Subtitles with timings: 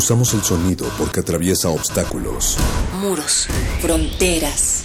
[0.00, 2.56] Usamos el sonido porque atraviesa obstáculos.
[3.02, 3.46] Muros.
[3.82, 4.84] Fronteras.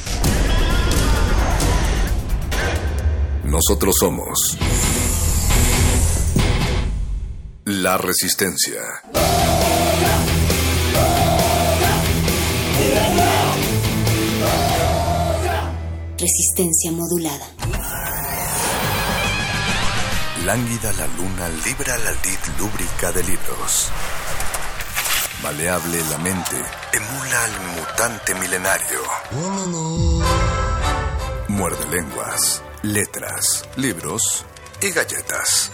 [3.45, 4.57] Nosotros somos
[7.63, 8.81] la resistencia.
[16.19, 17.47] Resistencia modulada.
[20.43, 23.91] Lánguida la luna libra la lid lúbrica de libros.
[25.45, 26.55] Maleable la mente
[26.91, 28.99] emula al mutante milenario.
[31.49, 34.43] Muerde lenguas, letras, libros
[34.81, 35.71] y galletas.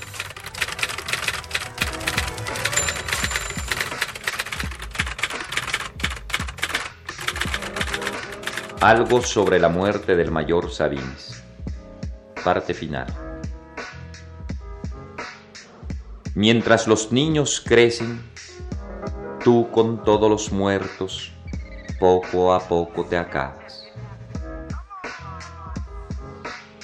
[8.82, 11.42] Algo sobre la muerte del mayor Sabines.
[12.44, 13.08] Parte final.
[16.36, 18.31] Mientras los niños crecen,
[19.44, 21.32] tú con todos los muertos,
[22.00, 23.86] poco a poco te acabas.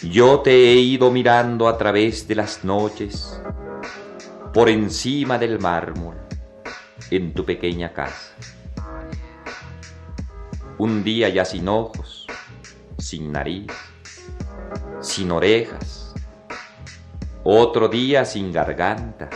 [0.02, 3.42] Yo te he ido mirando a través de las noches,
[4.54, 6.16] por encima del mármol,
[7.12, 8.34] en tu pequeña casa.
[10.78, 12.28] Un día ya sin ojos,
[12.98, 13.72] sin nariz,
[15.02, 16.14] sin orejas.
[17.44, 19.30] Otro día sin garganta.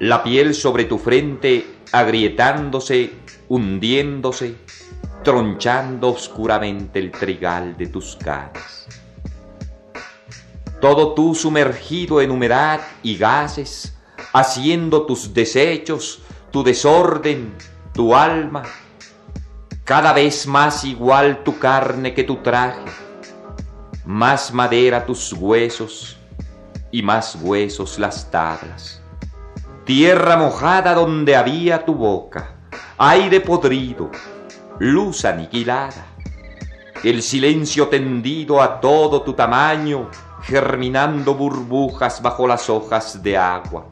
[0.00, 3.12] La piel sobre tu frente agrietándose,
[3.48, 4.56] hundiéndose,
[5.22, 8.88] tronchando oscuramente el trigal de tus caras.
[10.80, 13.96] Todo tú sumergido en humedad y gases,
[14.32, 17.54] haciendo tus desechos, tu desorden,
[17.92, 18.64] tu alma,
[19.84, 22.90] cada vez más igual tu carne que tu traje,
[24.04, 26.16] más madera tus huesos
[26.90, 29.03] y más huesos las tablas.
[29.84, 32.54] Tierra mojada donde había tu boca,
[32.96, 34.10] aire podrido,
[34.78, 36.06] luz aniquilada,
[37.02, 40.08] el silencio tendido a todo tu tamaño,
[40.40, 43.88] germinando burbujas bajo las hojas de agua.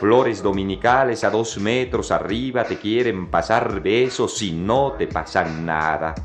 [0.00, 6.16] Flores dominicales a dos metros arriba te quieren pasar besos y no te pasan nada.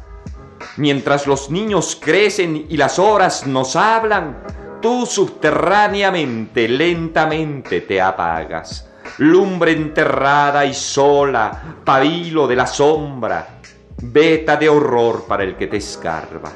[0.78, 4.42] Mientras los niños crecen y las horas nos hablan,
[4.82, 8.90] tú subterráneamente, lentamente te apagas.
[9.20, 13.60] Lumbre enterrada y sola, pabilo de la sombra,
[14.02, 16.52] veta de horror para el que te escarba.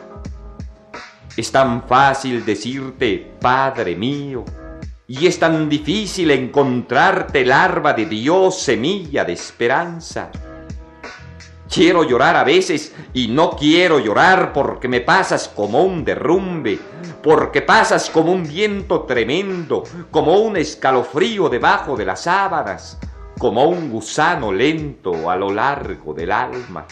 [1.37, 4.43] Es tan fácil decirte, Padre mío,
[5.07, 10.31] y es tan difícil encontrarte larva de Dios, semilla de esperanza.
[11.75, 16.79] Quiero llorar a veces y no quiero llorar porque me pasas como un derrumbe,
[17.21, 22.97] porque pasas como un viento tremendo, como un escalofrío debajo de las sábanas,
[23.37, 26.85] como un gusano lento a lo largo del alma.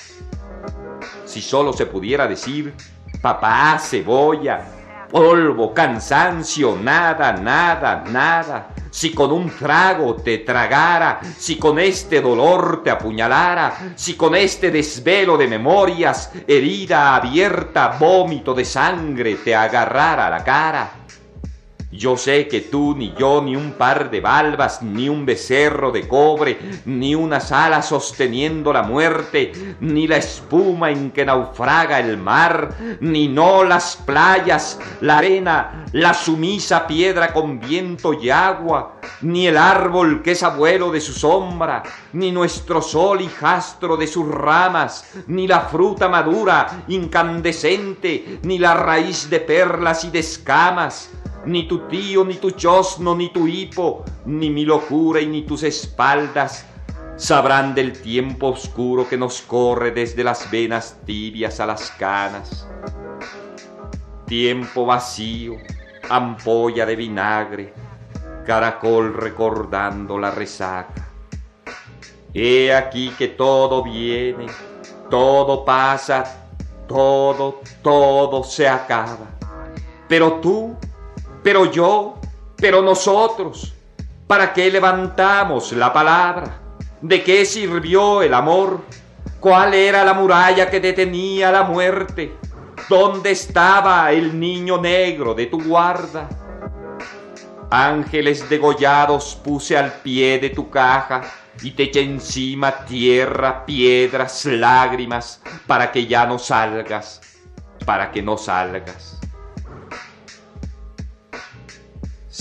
[1.23, 2.73] Si solo se pudiera decir,
[3.21, 4.65] papá, cebolla,
[5.13, 8.69] polvo, cansancio, nada, nada, nada.
[8.89, 14.71] Si con un trago te tragara, si con este dolor te apuñalara, si con este
[14.71, 21.02] desvelo de memorias, herida abierta, vómito de sangre te agarrara la cara.
[21.93, 26.07] Yo sé que tú, ni yo, ni un par de balbas, ni un becerro de
[26.07, 32.97] cobre, ni unas alas sosteniendo la muerte, ni la espuma en que naufraga el mar,
[32.99, 39.57] ni no las playas, la arena, la sumisa piedra con viento y agua, ni el
[39.57, 41.83] árbol que es abuelo de su sombra,
[42.13, 49.29] ni nuestro sol hijastro de sus ramas, ni la fruta madura, incandescente, ni la raíz
[49.29, 51.11] de perlas y de escamas,
[51.45, 55.63] ni tu tío, ni tu chosno, ni tu hipo, ni mi locura y ni tus
[55.63, 56.65] espaldas
[57.15, 62.67] sabrán del tiempo oscuro que nos corre desde las venas tibias a las canas.
[64.25, 65.57] Tiempo vacío,
[66.09, 67.73] ampolla de vinagre,
[68.45, 71.09] caracol recordando la resaca.
[72.33, 74.47] He aquí que todo viene,
[75.09, 76.47] todo pasa,
[76.87, 79.27] todo, todo se acaba.
[80.07, 80.75] Pero tú,
[81.43, 82.15] pero yo,
[82.55, 83.73] pero nosotros,
[84.25, 86.59] ¿para qué levantamos la palabra?
[87.01, 88.81] ¿De qué sirvió el amor?
[89.41, 92.37] ¿Cuál era la muralla que detenía la muerte?
[92.87, 96.29] ¿Dónde estaba el niño negro de tu guarda?
[97.69, 101.23] Ángeles degollados puse al pie de tu caja
[101.61, 107.19] y te eché encima tierra, piedras, lágrimas, para que ya no salgas,
[107.85, 109.19] para que no salgas.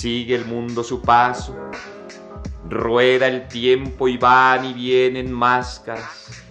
[0.02, 1.54] Sigue el mundo su paso,
[2.68, 6.42] rueda el tiempo y van y vienen máscaras.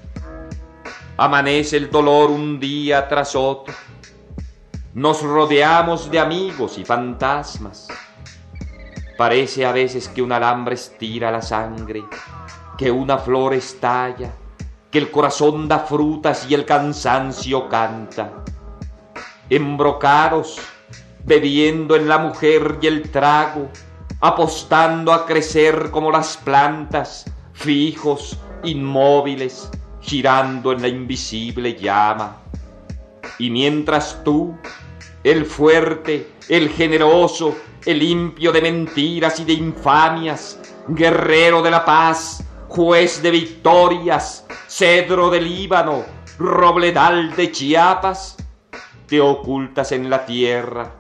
[1.18, 3.74] Amanece el dolor un día tras otro.
[4.94, 7.90] Nos rodeamos de amigos y fantasmas.
[9.18, 12.06] Parece a veces que un alambre estira la sangre,
[12.78, 14.32] que una flor estalla,
[14.90, 18.32] que el corazón da frutas y el cansancio canta.
[19.50, 20.58] Embrocados,
[21.26, 23.70] bebiendo en la mujer y el trago,
[24.20, 29.70] apostando a crecer como las plantas, fijos, inmóviles,
[30.02, 32.38] girando en la invisible llama.
[33.40, 34.56] Y mientras tú,
[35.24, 42.44] el fuerte, el generoso, el limpio de mentiras y de infamias, guerrero de la paz,
[42.68, 46.04] juez de victorias, cedro del Líbano,
[46.38, 48.38] robledal de Chiapas,
[49.08, 50.92] te ocultas en la tierra,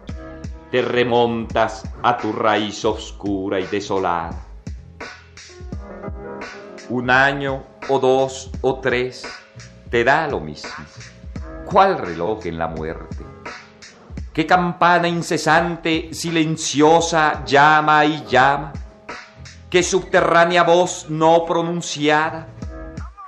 [0.71, 4.47] te remontas a tu raíz oscura y desolada.
[6.89, 9.27] Un año o dos o tres
[9.89, 10.71] te da lo mismo.
[11.65, 13.25] ¿Cuál reloj en la muerte?
[14.33, 18.71] ¿Qué campana incesante, silenciosa, llama y llama?
[19.69, 22.47] ¿Qué subterránea voz no pronunciada?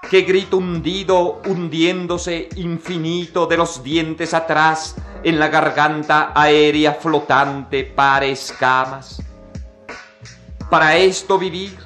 [0.09, 8.25] ¿Qué grito hundido, hundiéndose infinito de los dientes atrás en la garganta aérea flotante para
[8.25, 9.21] escamas?
[10.69, 11.77] Para esto vivir,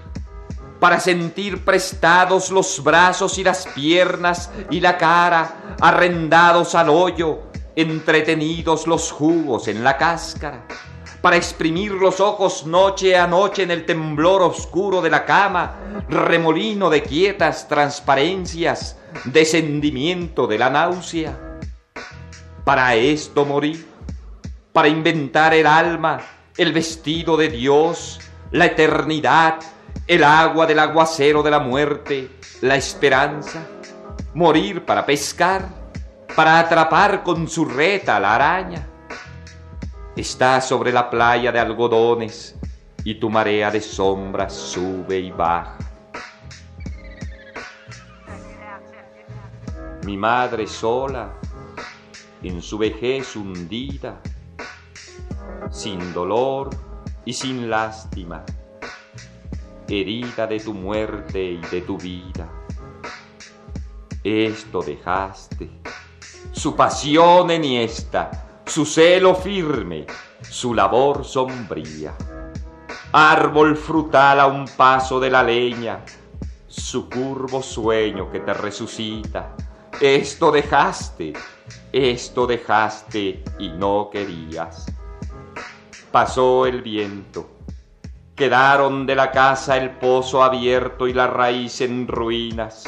[0.79, 7.39] para sentir prestados los brazos y las piernas y la cara, arrendados al hoyo,
[7.75, 10.65] entretenidos los jugos en la cáscara,
[11.21, 15.75] para exprimir los ojos noche a noche en el temblor oscuro de la cama,
[16.09, 21.46] remolino de quietas transparencias, descendimiento de la náusea.
[22.67, 23.87] Para esto morir,
[24.73, 26.19] para inventar el alma,
[26.57, 28.19] el vestido de Dios,
[28.51, 29.59] la eternidad,
[30.05, 32.29] el agua del aguacero de la muerte,
[32.59, 33.65] la esperanza,
[34.33, 35.65] morir para pescar,
[36.35, 38.85] para atrapar con su reta la araña.
[40.13, 42.53] Está sobre la playa de algodones
[43.05, 45.77] y tu marea de sombras sube y baja.
[50.03, 51.31] Mi madre sola,
[52.43, 54.21] en su vejez hundida,
[55.71, 56.69] sin dolor
[57.25, 58.43] y sin lástima,
[59.87, 62.49] herida de tu muerte y de tu vida.
[64.23, 65.69] Esto dejaste
[66.57, 70.07] su pasión enhiesta, su celo firme,
[70.41, 72.15] su labor sombría.
[73.11, 76.03] Árbol frutal a un paso de la leña,
[76.67, 79.55] su curvo sueño que te resucita.
[80.01, 81.33] Esto dejaste,
[81.91, 84.85] esto dejaste y no querías.
[86.11, 87.49] Pasó el viento,
[88.35, 92.83] quedaron de la casa el pozo abierto y la raíz en ruinas,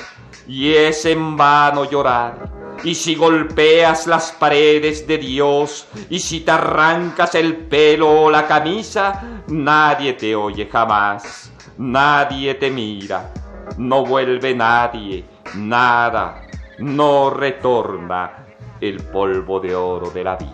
[0.47, 2.49] y es en vano llorar.
[2.83, 8.47] Y si golpeas las paredes de Dios, y si te arrancas el pelo o la
[8.47, 13.33] camisa, nadie te oye jamás, nadie te mira,
[13.77, 15.25] no vuelve nadie,
[15.55, 16.43] nada,
[16.77, 18.48] no retorna
[18.81, 20.53] el polvo de oro de la vida.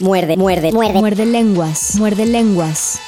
[0.00, 0.98] Muerde, muerde, muerde.
[1.00, 3.00] Muerde lenguas, muerde lenguas.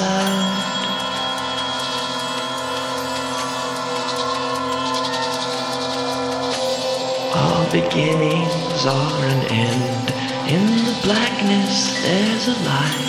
[0.00, 0.60] Side.
[7.36, 10.06] All beginnings are an end.
[10.54, 13.08] In the blackness, there's a light.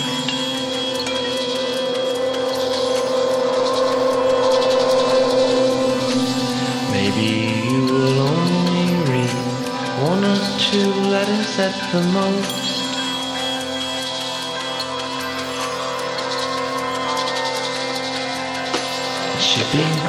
[6.96, 7.28] Maybe
[7.70, 9.38] you will only ring
[10.10, 12.61] one or two letters at the most.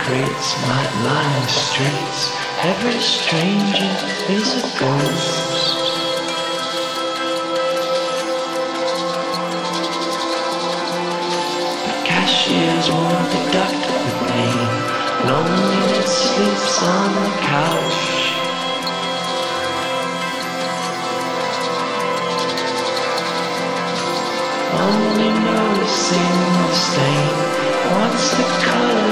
[0.06, 2.36] Might line the streets.
[2.60, 3.96] Every stranger
[4.28, 5.78] is a ghost.
[11.86, 14.68] But cashiers won't deduct the pain.
[15.26, 18.02] Loneliness sleeps on the couch.
[24.84, 27.54] Only noticing the stain
[27.96, 29.03] once the colors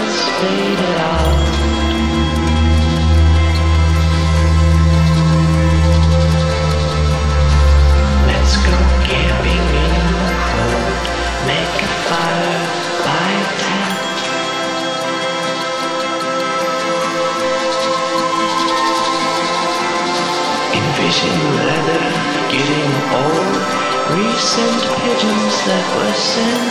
[24.14, 26.71] Recent pigeons that were sent.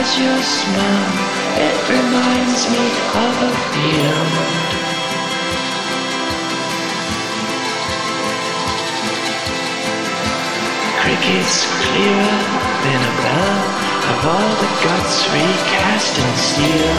[0.00, 1.08] Memorize your smell.
[1.60, 2.84] It reminds me
[3.20, 4.32] of a field.
[11.00, 12.38] Crickets clearer
[12.84, 13.60] than a bell
[14.10, 16.96] of all the guts recast in steel.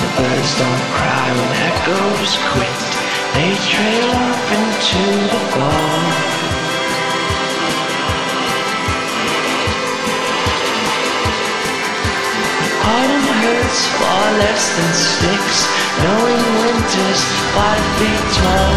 [0.00, 2.97] The birds don't cry when echoes quit.
[3.34, 6.38] They trail off into the fall.
[12.88, 15.58] Autumn hurts far less than sticks,
[16.02, 17.22] knowing winter's
[17.54, 18.74] five feet tall.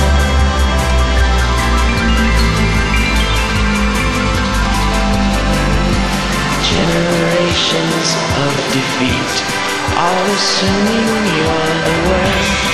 [6.72, 8.08] Generations
[8.44, 9.34] of defeat,
[9.98, 12.71] all assuming you're the worst.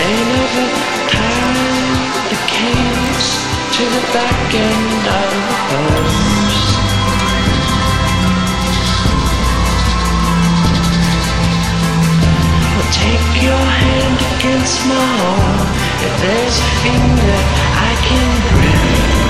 [0.00, 0.66] They never
[1.12, 3.28] tied the cage
[3.76, 6.60] to the back end of the horse.
[12.74, 15.68] Well, take your hand against my arm.
[16.06, 17.38] If there's a finger
[17.76, 19.20] I can grab.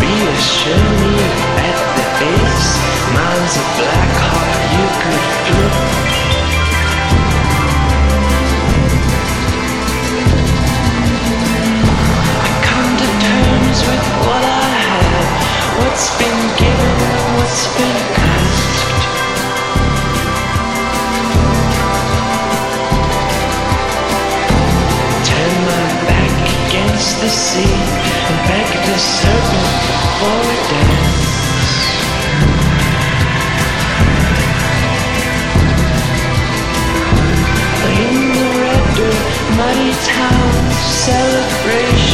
[0.00, 1.14] Reassure me
[1.68, 2.81] at the base.
[3.32, 5.74] Mine's a black heart you could flip.
[12.44, 15.32] I come to terms with what I have.
[15.80, 16.96] What's been given,
[17.40, 18.00] what's been
[18.36, 19.00] asked.
[25.24, 26.36] Turn my back
[26.68, 27.80] against the sea
[28.28, 29.72] and beg the serpent
[30.20, 31.31] for a dance.
[41.64, 42.11] vibration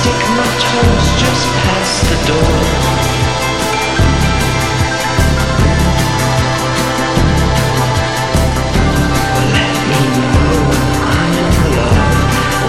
[0.00, 2.56] stick my toes just past the door.
[9.56, 12.08] Let me know when I'm in love.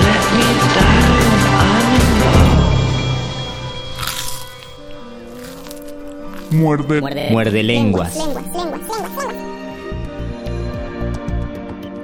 [0.08, 2.60] Let me die when I'm in love.
[6.60, 6.96] Muerde.
[7.32, 8.16] Muerde lenguas.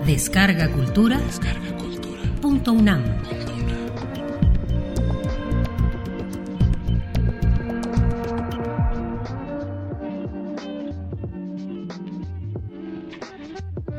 [0.05, 1.19] Descarga Cultura.
[2.41, 3.16] Punto UNAM.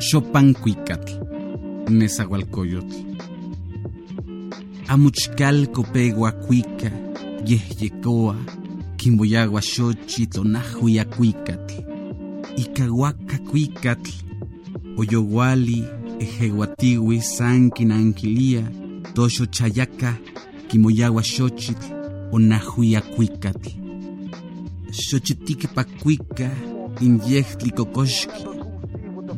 [0.09, 1.21] Chopancuicatl.
[1.91, 2.97] Nezahualcoyotl.
[4.88, 6.91] Amuchcalco pegua cuica,
[7.45, 8.37] yehyecoa,
[8.97, 11.75] quimboyagua xochitl onahui acuicatl,
[12.57, 14.12] icahuaca cuicatl,
[14.97, 15.85] oyoguali,
[16.21, 18.65] ejeguatiwi sanquin anquilia,
[19.15, 20.17] tosho chayaca,
[20.69, 21.93] quimoyagua xochitl,
[22.33, 23.71] onahui acuicatl.
[24.91, 26.50] Xochitique pacuica,
[27.00, 27.71] inyehtli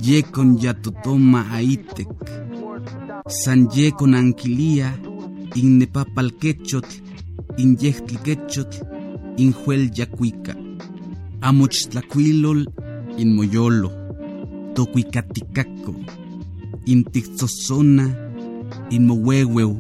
[0.01, 2.09] cocoxqui, yecon yatotoma aitek,
[3.29, 4.93] san yecon anquilia,
[5.55, 7.03] innepapalquechotl,
[7.59, 8.85] inyehtliquechotl,
[9.37, 10.55] injuel yacuica,
[11.43, 12.67] amochtlacuilol,
[13.19, 13.91] inmoyolo,
[14.75, 15.95] tocuicaticaco,
[16.87, 18.09] intixosona,
[18.91, 19.77] inmohuehueu,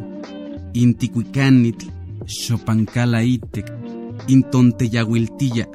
[0.74, 1.86] inticuicanitl,
[2.26, 3.72] xopancalaitek,
[4.28, 5.66] intonteyahuiltilla,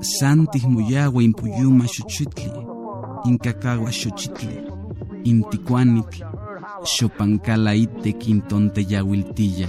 [0.00, 2.65] santis moyagua impuyuma xochitli,
[3.26, 4.62] incacagua xochitli,
[5.24, 6.24] inticuanitl,
[6.84, 9.68] xopancalaitek intonteyahuiltilla.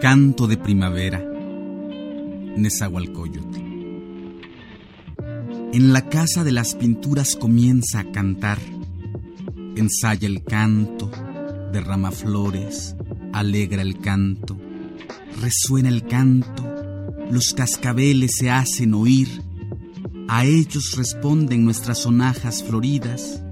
[0.00, 1.20] Canto de primavera,
[2.56, 3.60] Nezahualcóyotl.
[5.72, 8.58] En la casa de las pinturas comienza a cantar,
[9.76, 11.10] ensaya el canto,
[11.72, 12.94] derrama flores,
[13.32, 14.58] alegra el canto,
[15.40, 16.64] resuena el canto,
[17.30, 19.42] los cascabeles se hacen oír,
[20.28, 23.42] a ellos responden nuestras sonajas floridas,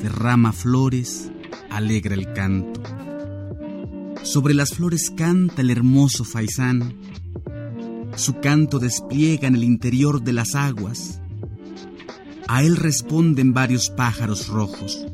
[0.00, 1.30] derrama flores,
[1.70, 2.82] alegra el canto.
[4.22, 6.94] Sobre las flores canta el hermoso faisán,
[8.14, 11.20] su canto despliega en el interior de las aguas,
[12.48, 15.06] a él responden varios pájaros rojos,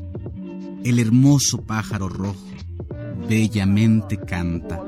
[0.85, 2.45] el hermoso pájaro rojo
[3.27, 4.85] bellamente canta.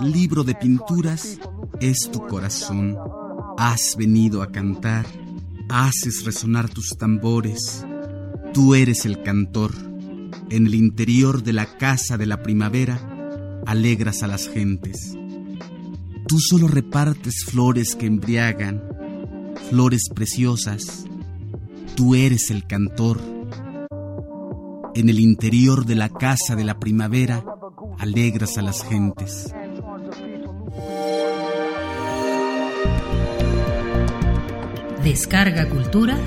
[0.00, 1.38] Libro de pinturas
[1.78, 2.96] es tu corazón.
[3.58, 5.04] Has venido a cantar,
[5.68, 7.84] haces resonar tus tambores.
[8.54, 9.72] Tú eres el cantor.
[10.48, 15.18] En el interior de la casa de la primavera, alegras a las gentes.
[16.26, 18.82] Tú solo repartes flores que embriagan,
[19.68, 21.04] flores preciosas.
[21.94, 23.29] Tú eres el cantor
[24.94, 27.44] en el interior de la casa de la primavera,
[27.98, 29.54] alegras a las gentes.
[35.04, 36.18] Descarga Cultura.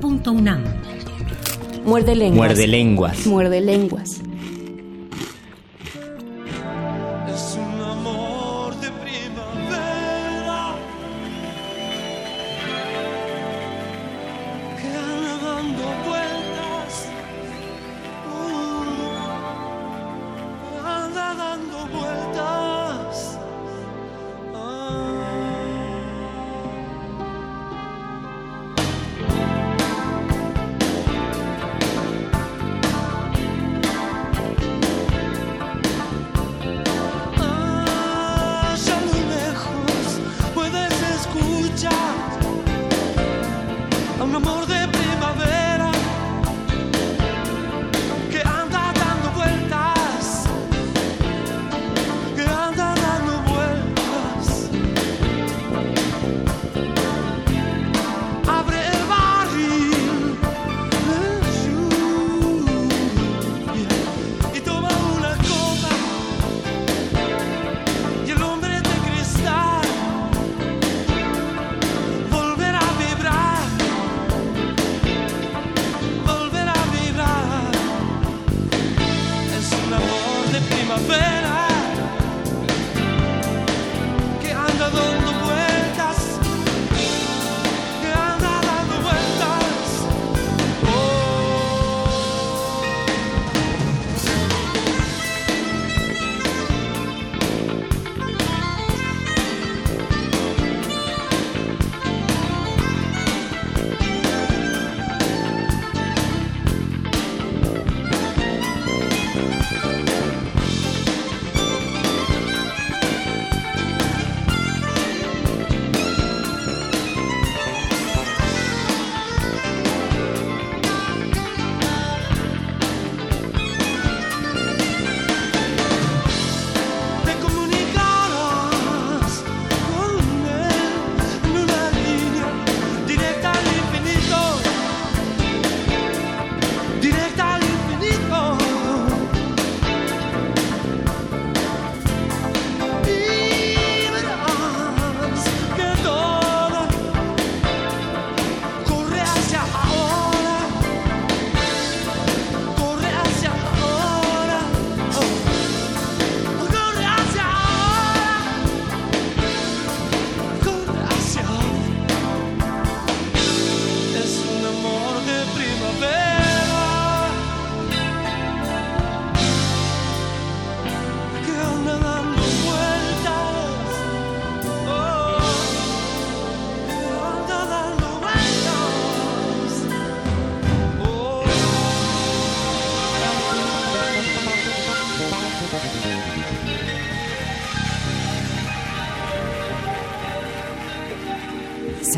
[0.00, 0.64] Punto UNAM.
[1.84, 2.36] Muerde lenguas.
[2.36, 3.26] Muerde lenguas.
[3.26, 4.22] Muerde lenguas.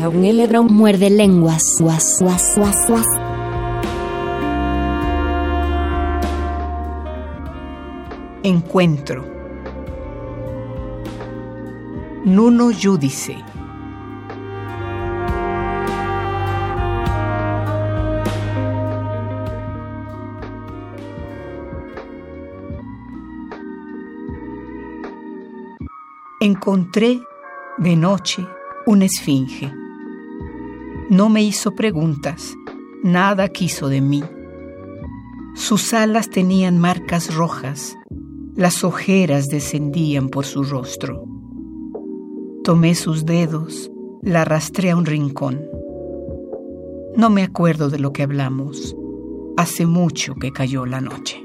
[0.05, 1.63] Sauneledron Muerde lenguas.
[1.79, 3.07] Guas, guas, guas, guas.
[8.43, 9.25] Encuentro.
[12.23, 13.35] Nuno Judice.
[26.39, 27.21] Encontré
[27.79, 28.45] de noche
[28.85, 29.84] una esfinge.
[31.09, 32.55] No me hizo preguntas,
[33.03, 34.23] nada quiso de mí.
[35.53, 37.95] Sus alas tenían marcas rojas,
[38.55, 41.23] las ojeras descendían por su rostro.
[42.63, 43.91] Tomé sus dedos,
[44.23, 45.61] la arrastré a un rincón.
[47.15, 48.95] No me acuerdo de lo que hablamos.
[49.57, 51.44] Hace mucho que cayó la noche.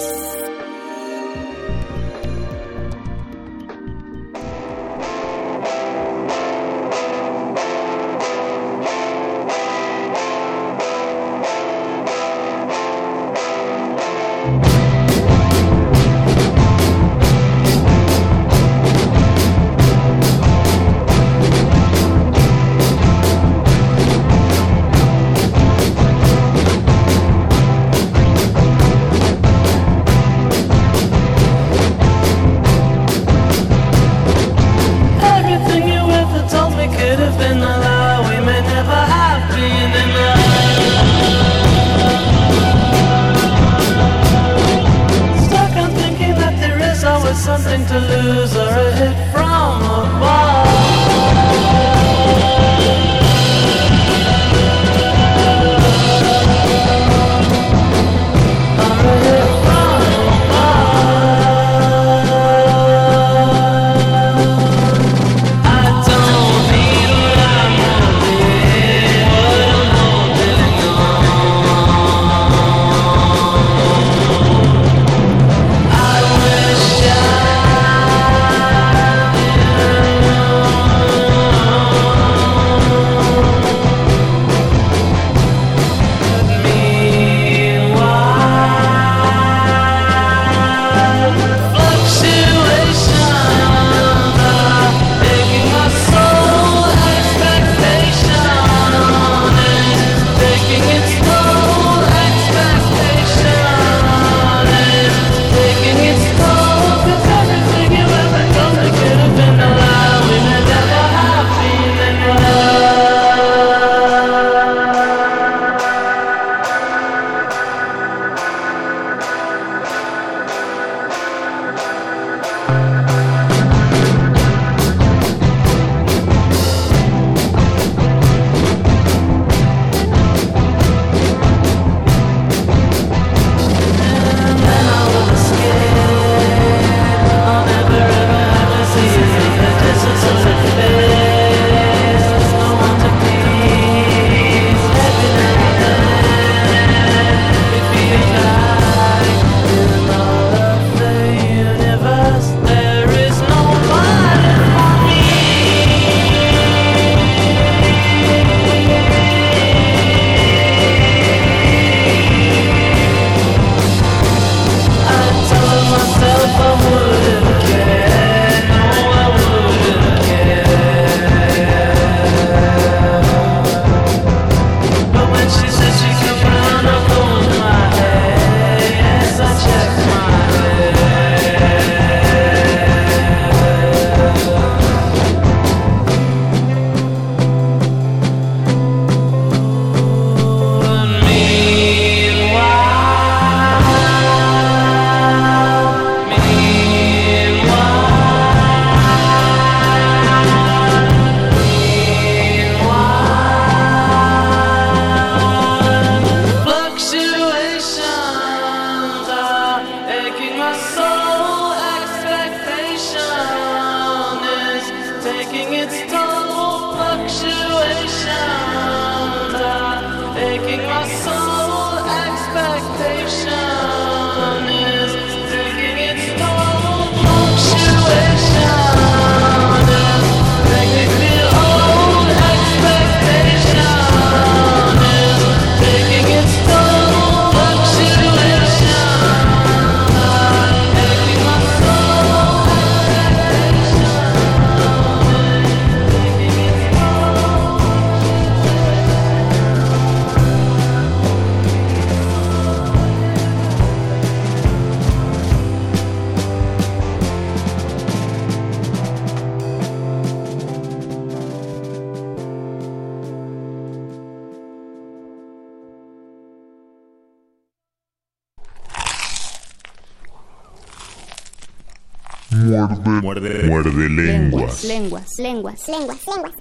[274.83, 275.37] Lenguas.
[275.37, 276.53] Lenguas, lenguas, lenguas.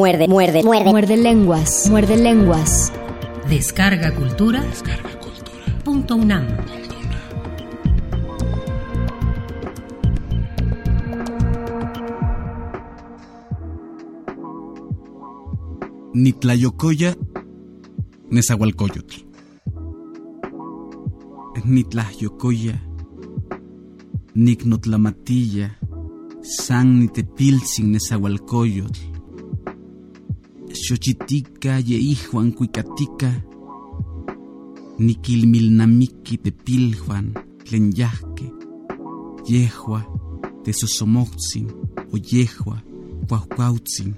[0.00, 0.90] Muerde, muerde, muerde.
[0.90, 1.86] Muerde lenguas.
[1.90, 2.90] Muerde lenguas.
[3.50, 4.62] Descarga cultura.
[4.62, 5.84] Descarga cultura.
[5.84, 6.46] Punto UNAM.
[16.14, 17.14] Nitlayocoya,
[18.30, 19.16] Nezahualcoyotl.
[21.66, 22.82] Nitlayocoya,
[24.34, 25.78] Nicnotlamatilla,
[26.40, 29.09] San Nitepilzin Nezahualcoyotl.
[30.90, 33.30] Xochitica Yeijuan Cuicatica,
[34.98, 37.32] Niquilmilnamiqui Tepiljuan,
[37.64, 38.50] Tlenyahque,
[39.46, 40.02] Yehua,
[40.64, 41.68] Tesosomoxin,
[42.12, 42.82] o Yehua,
[43.28, 44.16] Cuaucuautzin,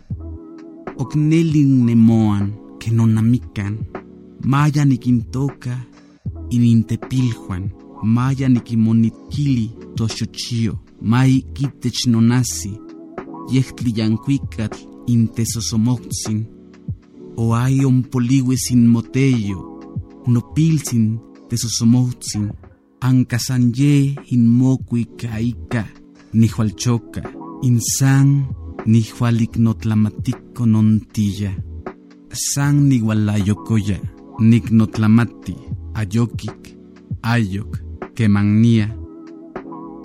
[0.96, 3.76] Ocnelin Nemoan, que nonamican,
[4.42, 5.76] Maya Niquintoca,
[6.50, 7.70] Inintepiljuan,
[8.02, 12.72] Maya Niquimonitquili, Toxochio, Mai Kitech Nonasi,
[13.50, 16.61] Yehtli Yancuicatl, intesosomoxin,
[17.36, 19.80] o hay un poligue sin motello,
[20.26, 22.52] no pilsin tesosomoxin,
[23.00, 25.86] ancasanye in mocui caica,
[26.32, 27.22] ni hualchoca,
[27.62, 28.46] insan
[28.86, 31.52] ni hualicnotlamatico nontilla,
[32.30, 34.00] san ni gualayocoya,
[34.38, 35.56] nicnotlamati,
[35.94, 36.76] ayokik,
[37.22, 37.82] ayok,
[38.14, 38.96] quemania,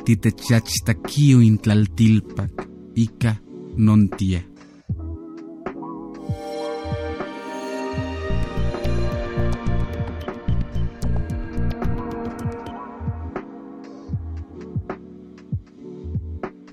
[0.03, 3.41] titechachtaquio intlaltilpac, ica
[3.77, 4.43] nontia.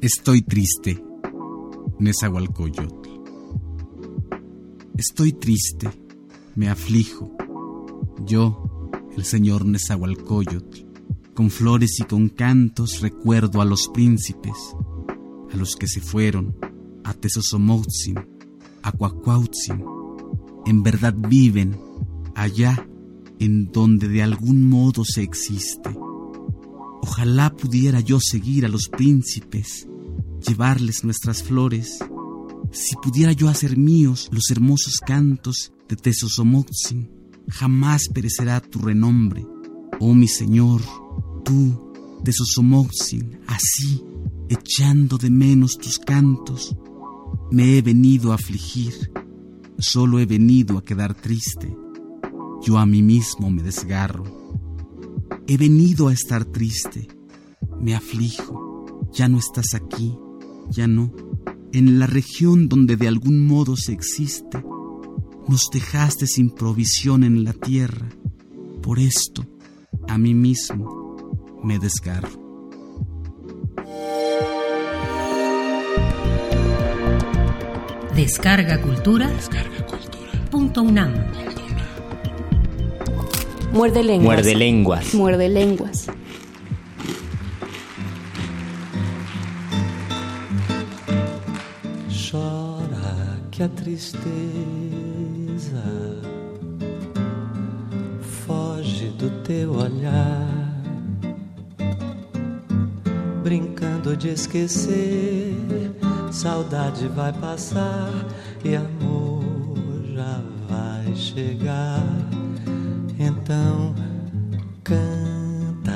[0.05, 1.03] Estoy triste,
[1.99, 3.09] Nezahualcoyotl.
[4.99, 5.89] Estoy triste,
[6.57, 7.35] me aflijo.
[8.27, 10.81] Yo, el señor Nezahualcoyotl,
[11.33, 14.77] con flores y con cantos recuerdo a los príncipes,
[15.51, 16.55] a los que se fueron,
[17.03, 18.19] a Tesosomotzin,
[18.83, 19.83] a Cuacuautzin.
[20.67, 21.81] En verdad viven
[22.35, 22.87] allá
[23.39, 25.97] en donde de algún modo se existe.
[27.01, 29.89] Ojalá pudiera yo seguir a los príncipes
[30.47, 31.99] llevarles nuestras flores.
[32.73, 37.11] Si pudiera yo hacer míos los hermosos cantos de Tesosomoxin,
[37.49, 39.47] jamás perecerá tu renombre.
[40.01, 40.83] Oh mi Señor,
[41.45, 41.93] tú,
[42.25, 44.03] Tesosomoxin, así,
[44.49, 46.77] echando de menos tus cantos,
[47.51, 49.13] me he venido a afligir,
[49.79, 51.77] solo he venido a quedar triste.
[52.63, 54.25] Yo a mí mismo me desgarro.
[55.47, 57.07] He venido a estar triste,
[57.79, 60.17] me aflijo, ya no estás aquí,
[60.71, 61.13] ya no,
[61.73, 64.63] en la región donde de algún modo se existe,
[65.49, 68.09] nos dejaste sin provisión en la tierra.
[68.83, 69.45] Por esto,
[70.09, 72.45] a mí mismo me desgarro.
[78.15, 79.29] Descarga Cultura.
[79.29, 80.51] Descarga Cultura.
[80.51, 81.13] Punto UNAM.
[83.73, 84.25] Muerde lenguas.
[84.25, 85.15] Muerde lenguas.
[85.15, 86.07] Muerde lenguas.
[104.55, 105.57] Esquecer
[106.31, 108.13] saudade vai passar
[108.65, 109.43] e amor
[110.15, 112.01] já vai chegar.
[113.19, 113.93] Então
[114.85, 115.93] canta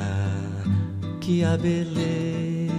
[1.21, 2.69] que a beleza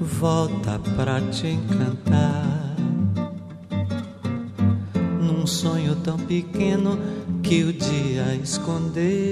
[0.00, 2.46] volta pra te encantar.
[5.20, 6.98] Num sonho tão pequeno
[7.42, 9.27] que o dia escondeu,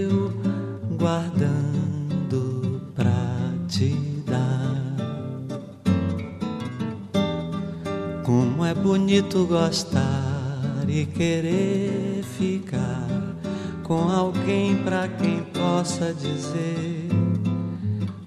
[9.36, 13.06] bonito gostar e querer ficar
[13.82, 17.08] com alguém pra quem possa dizer: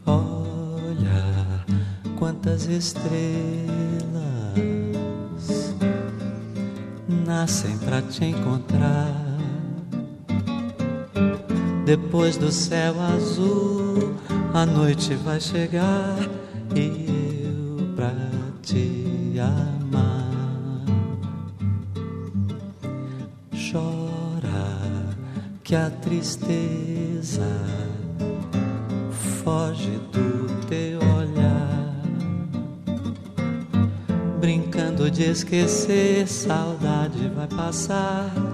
[0.05, 1.65] Olha
[2.17, 3.09] quantas estrelas
[7.25, 9.25] nascem pra te encontrar.
[11.85, 14.13] Depois do céu azul,
[14.53, 16.17] a noite vai chegar
[37.89, 38.48] side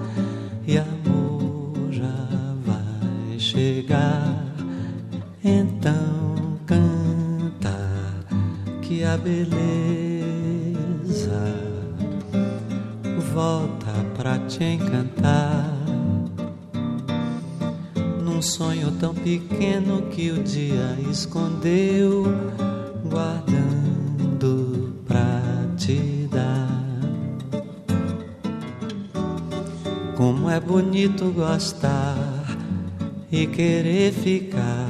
[33.31, 34.89] e querer ficar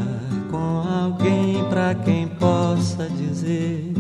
[0.50, 3.94] com alguém pra quem possa dizer: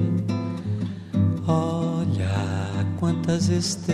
[1.47, 3.85] Olha quantas estrelas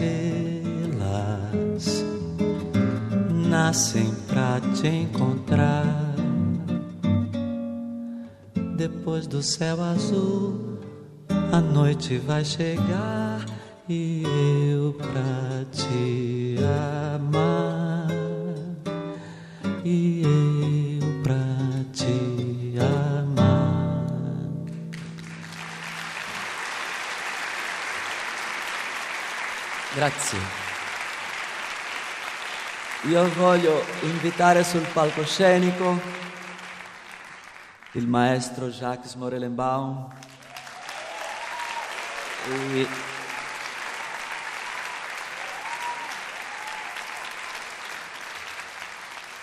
[3.50, 6.16] nascem pra te encontrar.
[8.78, 10.80] Depois do céu azul,
[11.52, 13.41] a noite vai chegar
[33.22, 36.02] Io voglio invitare sul palcoscenico
[37.92, 40.08] il maestro Jacques Morelenbaum
[42.48, 42.88] e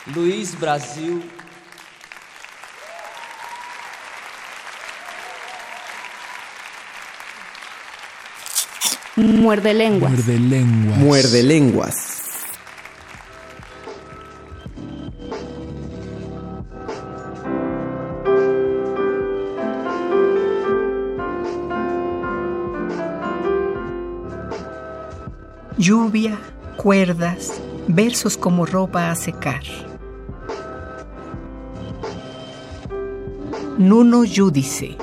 [0.07, 1.30] Luiz Brasil
[9.14, 10.11] Muerde lenguas.
[10.11, 10.98] Muerde lenguas.
[10.98, 12.28] Muerde lenguas.
[25.79, 26.37] Lluvia,
[26.76, 29.62] cuerdas, versos como ropa a secar.
[33.79, 34.97] Nuno Judice.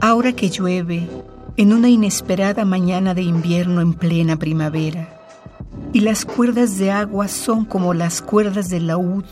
[0.00, 1.08] Ahora que llueve,
[1.58, 5.08] en una inesperada mañana de invierno en plena primavera,
[5.92, 9.24] y las cuerdas de agua son como las cuerdas del laúd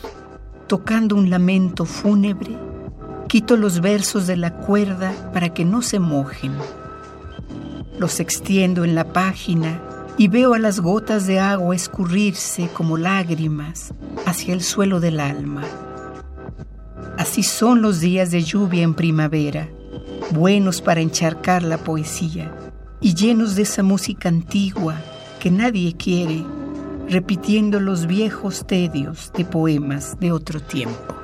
[0.67, 2.57] tocando un lamento fúnebre,
[3.29, 6.53] quito los versos de la cuerda para que no se mojen.
[7.99, 9.83] Los extiendo en la página
[10.17, 13.93] y veo a las gotas de agua escurrirse como lágrimas
[14.25, 15.63] hacia el suelo del alma.
[17.19, 19.69] Así son los días de lluvia en primavera,
[20.35, 22.53] buenos para encharcar la poesía
[23.01, 24.97] y llenos de esa música antigua
[25.39, 26.45] que nadie quiere,
[27.09, 31.24] repitiendo los viejos tedios de poemas de otro tiempo.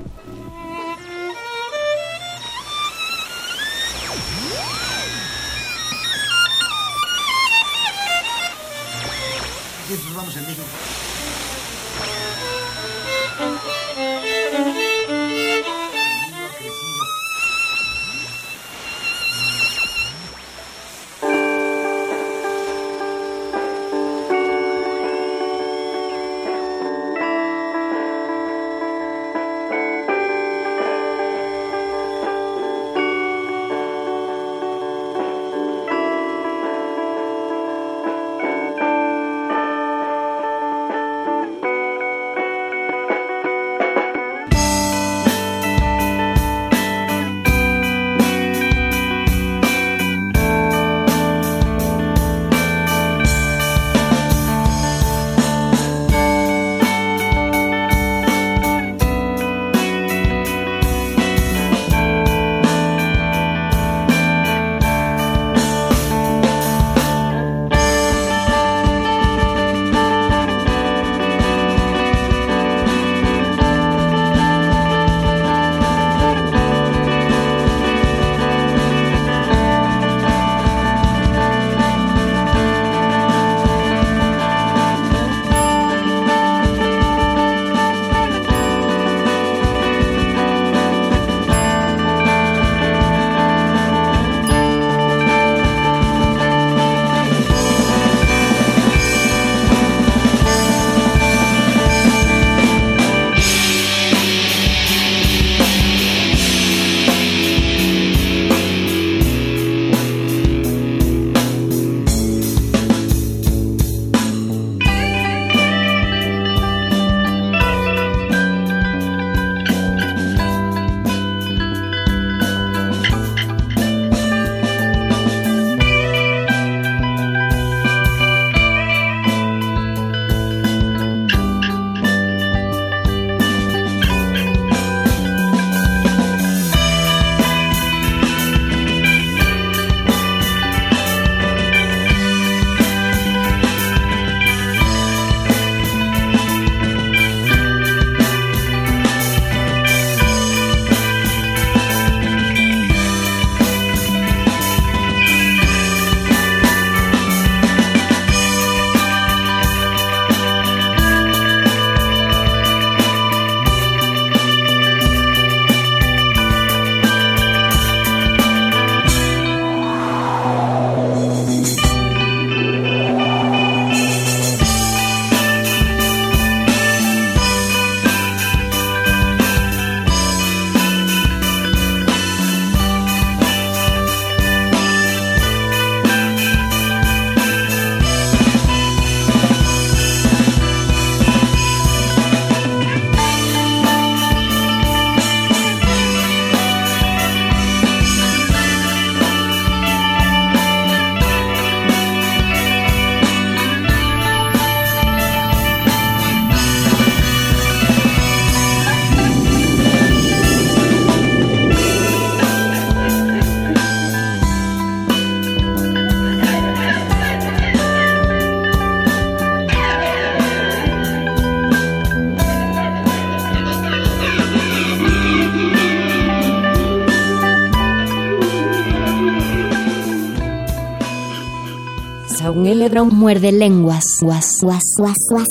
[232.81, 234.17] Un heledrón muerde lenguas.
[234.23, 235.47] Guas, guas, guas, guas.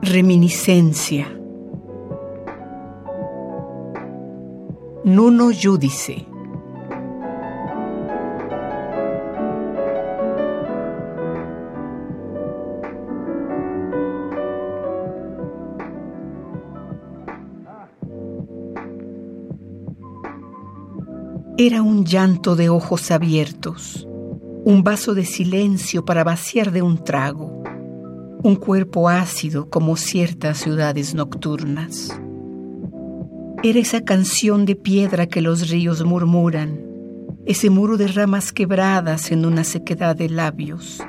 [0.00, 1.26] Reminiscencia.
[5.04, 6.27] Nuno Judice.
[21.60, 24.06] Era un llanto de ojos abiertos,
[24.64, 27.64] un vaso de silencio para vaciar de un trago,
[28.44, 32.16] un cuerpo ácido como ciertas ciudades nocturnas.
[33.64, 36.80] Era esa canción de piedra que los ríos murmuran,
[37.44, 41.02] ese muro de ramas quebradas en una sequedad de labios,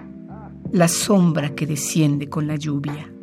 [0.72, 3.14] la sombra que desciende con la lluvia.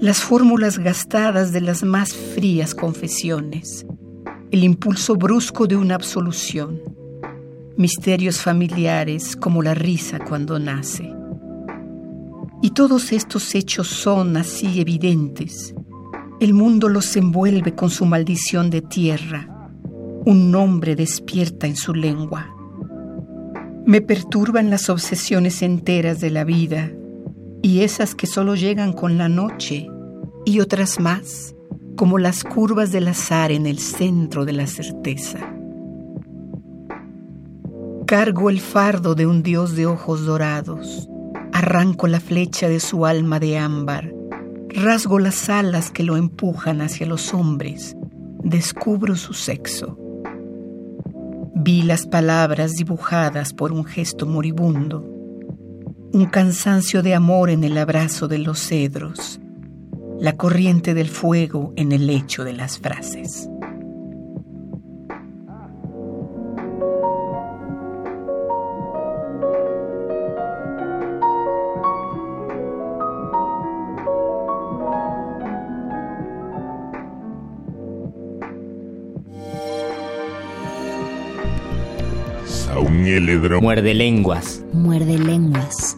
[0.00, 3.86] Las fórmulas gastadas de las más frías confesiones,
[4.54, 6.80] el impulso brusco de una absolución,
[7.76, 11.12] misterios familiares como la risa cuando nace.
[12.62, 15.74] Y todos estos hechos son así evidentes,
[16.38, 19.70] El mundo los envuelve con su maldición de tierra.
[20.24, 22.54] Un nombre despierta en su lengua.
[23.86, 26.92] Me perturban las obsesiones enteras de la vida
[27.60, 29.88] y esas que solo llegan con la noche
[30.44, 31.56] y otras más,
[31.96, 35.38] como las curvas del azar en el centro de la certeza.
[38.06, 41.08] Cargo el fardo de un dios de ojos dorados,
[41.52, 44.12] arranco la flecha de su alma de ámbar,
[44.68, 47.96] rasgo las alas que lo empujan hacia los hombres,
[48.42, 49.98] descubro su sexo.
[51.54, 55.08] Vi las palabras dibujadas por un gesto moribundo,
[56.12, 59.40] un cansancio de amor en el abrazo de los cedros,
[60.20, 63.48] la corriente del fuego en el lecho de las frases.
[83.60, 84.62] Muerde lenguas.
[84.72, 85.96] Muerde lenguas.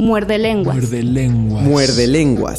[0.00, 0.76] Muerde lenguas.
[0.76, 1.64] Muerde lenguas.
[1.64, 2.58] Muerde lenguas.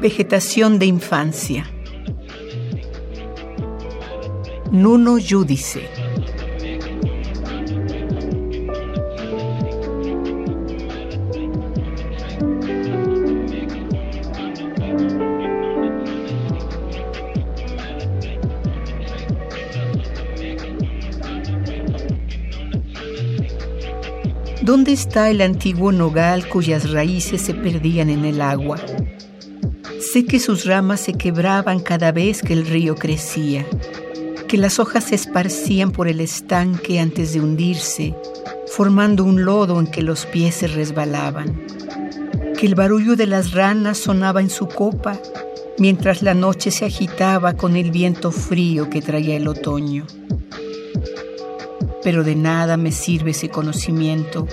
[0.00, 1.70] Vegetación de infancia.
[4.72, 5.95] Nuno Judice.
[25.24, 28.78] El antiguo nogal cuyas raíces se perdían en el agua?
[29.98, 33.66] Sé que sus ramas se quebraban cada vez que el río crecía,
[34.46, 38.14] que las hojas se esparcían por el estanque antes de hundirse,
[38.66, 41.62] formando un lodo en que los pies se resbalaban,
[42.58, 45.18] que el barullo de las ranas sonaba en su copa
[45.78, 50.06] mientras la noche se agitaba con el viento frío que traía el otoño.
[52.02, 54.46] Pero de nada me sirve ese conocimiento,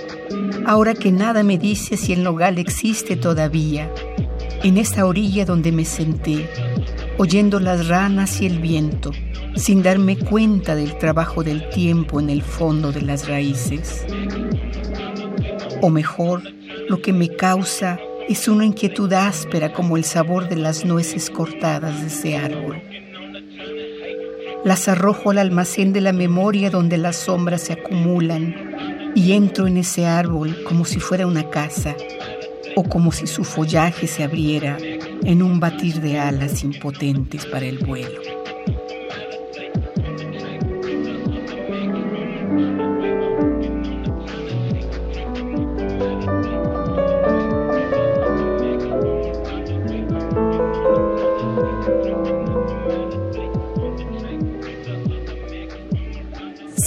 [0.66, 3.90] ahora que nada me dice si el nogal existe todavía
[4.62, 6.48] en esta orilla donde me senté,
[7.18, 9.12] oyendo las ranas y el viento,
[9.56, 14.06] sin darme cuenta del trabajo del tiempo en el fondo de las raíces.
[15.82, 16.42] O mejor,
[16.88, 22.00] lo que me causa es una inquietud áspera como el sabor de las nueces cortadas
[22.00, 22.82] de ese árbol.
[24.64, 28.73] Las arrojo al almacén de la memoria donde las sombras se acumulan
[29.14, 31.96] y entro en ese árbol como si fuera una casa
[32.76, 34.76] o como si su follaje se abriera
[35.24, 38.20] en un batir de alas impotentes para el vuelo.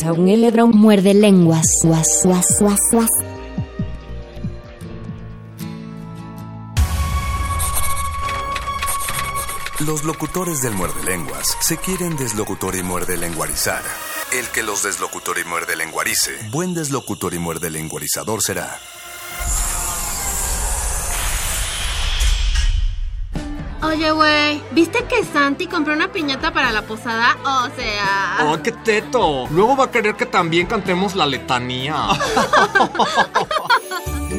[0.07, 1.65] Saúl Eledrón muerde lenguas.
[1.83, 3.09] Guas, guas, guas, guas.
[9.85, 13.83] Los locutores del muerde lenguas se quieren deslocutor y muerde lenguarizar.
[14.31, 18.79] El que los deslocutor y muerde lenguarice, buen deslocutor y muerde lenguarizador será.
[23.83, 27.37] Oye, güey, ¿viste que Santi compró una piñata para la posada?
[27.43, 28.37] O sea...
[28.45, 29.47] ¡Oh, qué teto!
[29.51, 31.95] Luego va a querer que también cantemos la letanía.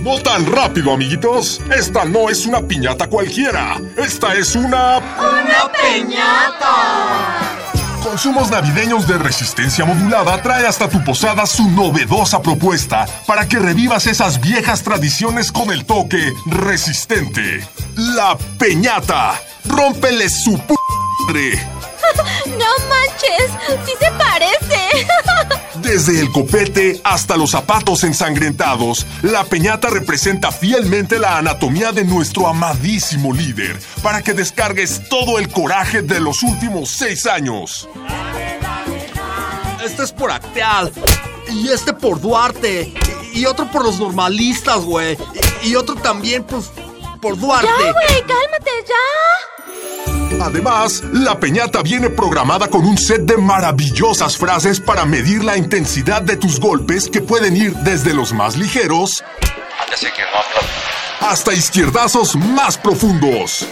[0.03, 1.61] No tan rápido, amiguitos.
[1.75, 3.79] Esta no es una piñata cualquiera.
[3.97, 4.99] Esta es una...
[4.99, 7.68] ¡Una piñata!
[8.09, 14.07] Consumos Navideños de Resistencia Modulada trae hasta tu posada su novedosa propuesta para que revivas
[14.07, 17.69] esas viejas tradiciones con el toque resistente.
[17.97, 19.39] La Peñata.
[19.67, 20.75] Rómpele su p.
[22.47, 23.51] ¡No manches!
[23.85, 25.07] ¡Sí se parece!
[25.89, 32.47] Desde el copete hasta los zapatos ensangrentados, la peñata representa fielmente la anatomía de nuestro
[32.47, 37.89] amadísimo líder, para que descargues todo el coraje de los últimos seis años.
[39.83, 40.93] Este es por Acteal.
[41.51, 42.93] Y este por Duarte.
[43.33, 45.17] Y, otro por los normalistas, güey.
[45.63, 46.71] Y, y otro también, pues,
[47.23, 47.67] por Duarte.
[47.67, 48.21] ¡Ya, güey!
[48.27, 49.58] ¡Cálmate, ya!
[50.41, 56.23] Además, la peñata viene programada con un set de maravillosas frases para medir la intensidad
[56.23, 59.23] de tus golpes que pueden ir desde los más ligeros
[61.21, 63.67] hasta izquierdazos más profundos.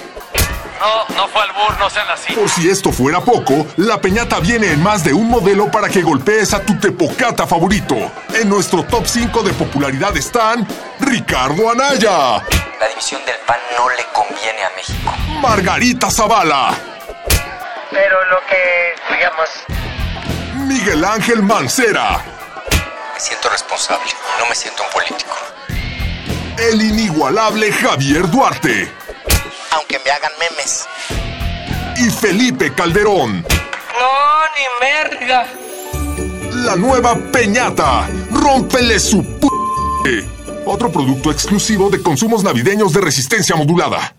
[0.81, 2.33] No, no fue albur, no sean así.
[2.35, 6.03] Por si esto fuera poco, la peñata viene en más de un modelo para que
[6.03, 7.95] golpees a tu tepocata favorito.
[8.35, 10.67] En nuestro top 5 de popularidad están
[11.01, 12.43] Ricardo Anaya,
[12.81, 15.13] La división del PAN no le conviene a México.
[15.41, 16.75] Margarita Zavala,
[17.91, 19.49] Pero lo que, digamos,
[20.69, 22.21] Miguel Ángel Mancera,
[23.15, 25.35] Me siento responsable, no me siento un político.
[26.59, 28.93] el inigualable Javier Duarte
[29.77, 30.87] Aunque me hagan memes.
[31.99, 33.43] y Felipe Calderón.
[33.43, 35.47] no, ni merga.
[36.65, 38.09] La nueva Peñata.
[38.31, 40.27] Rómpele su p.
[40.65, 44.15] Otro producto exclusivo de consumos navideños de resistencia modulada.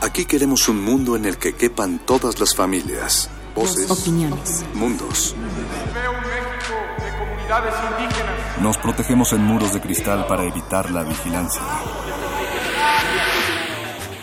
[0.00, 4.64] Aquí queremos un mundo en el que quepan todas las familias, voces, Opiniones.
[4.74, 5.34] mundos.
[5.92, 8.58] Veo un México de comunidades indígenas.
[8.60, 11.60] Nos protegemos en muros de cristal para evitar la vigilancia.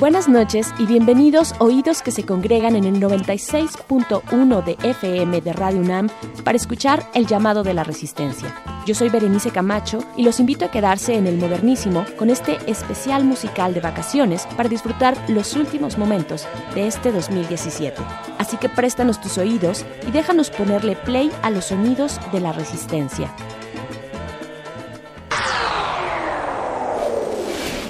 [0.00, 5.78] Buenas noches y bienvenidos oídos que se congregan en el 96.1 de FM de Radio
[5.78, 6.08] UNAM
[6.42, 8.52] para escuchar el llamado de la resistencia.
[8.86, 13.22] Yo soy Berenice Camacho y los invito a quedarse en el modernísimo con este especial
[13.22, 18.02] musical de vacaciones para disfrutar los últimos momentos de este 2017.
[18.38, 23.32] Así que préstanos tus oídos y déjanos ponerle play a los sonidos de la resistencia.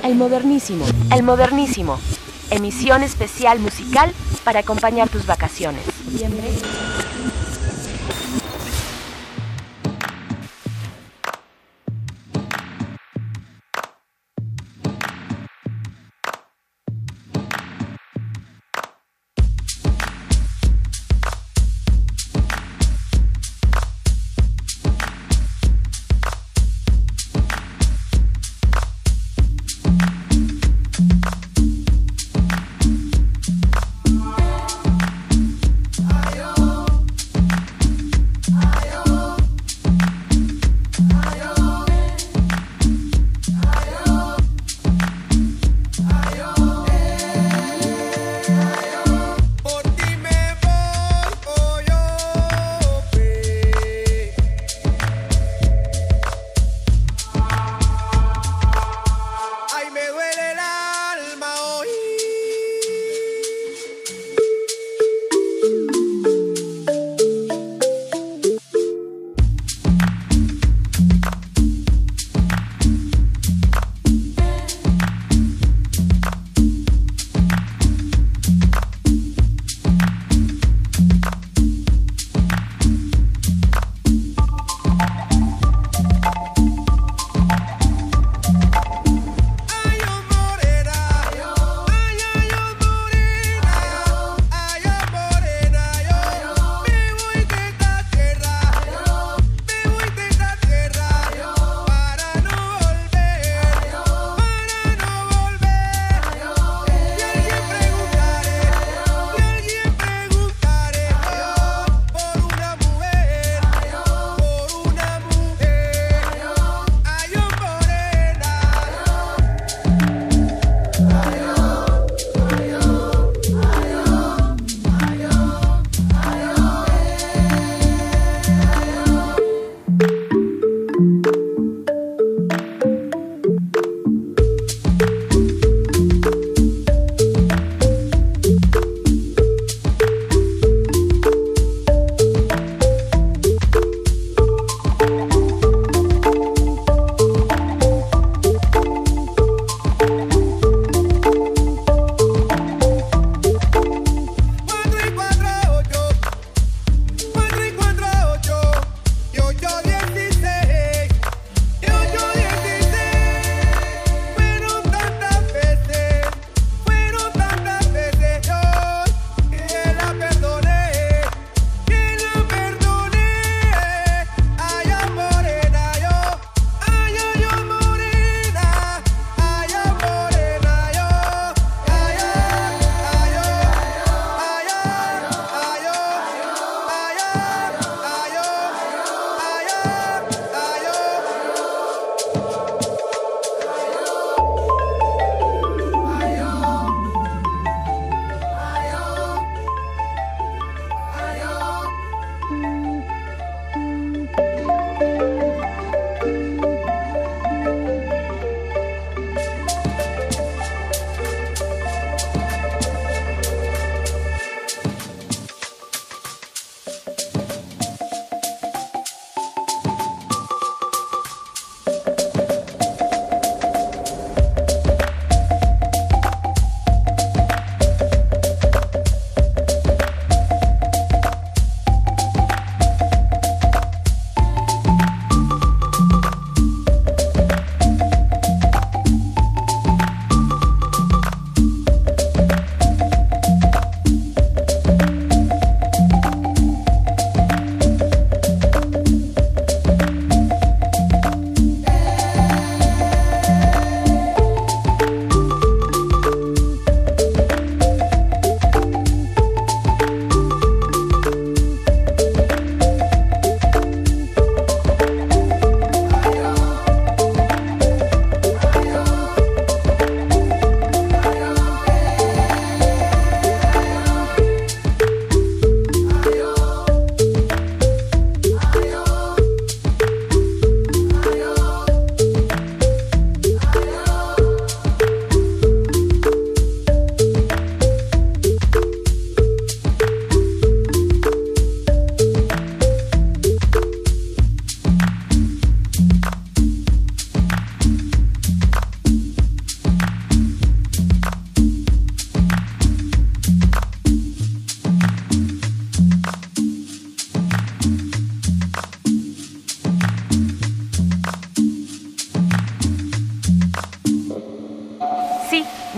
[0.04, 0.84] El modernísimo.
[1.10, 1.98] El modernísimo.
[2.50, 4.12] Emisión especial musical
[4.44, 5.82] para acompañar tus vacaciones.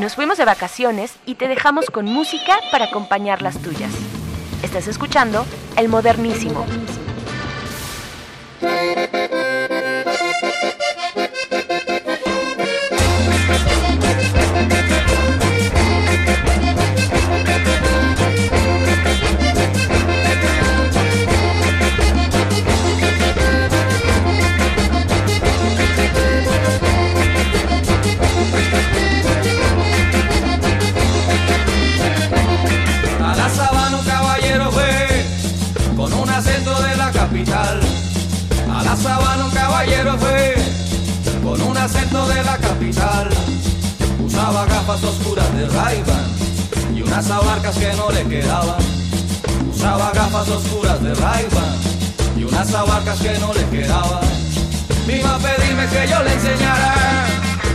[0.07, 3.91] Nos fuimos de vacaciones y te dejamos con música para acompañar las tuyas.
[4.63, 5.45] Estás escuchando
[5.77, 6.61] El Modernísimo.
[6.61, 6.96] A
[50.47, 51.47] Gafas oscuras de ray
[52.37, 54.21] y unas abarcas que no le quedaban.
[55.07, 56.95] Vino a pedirme que yo le enseñara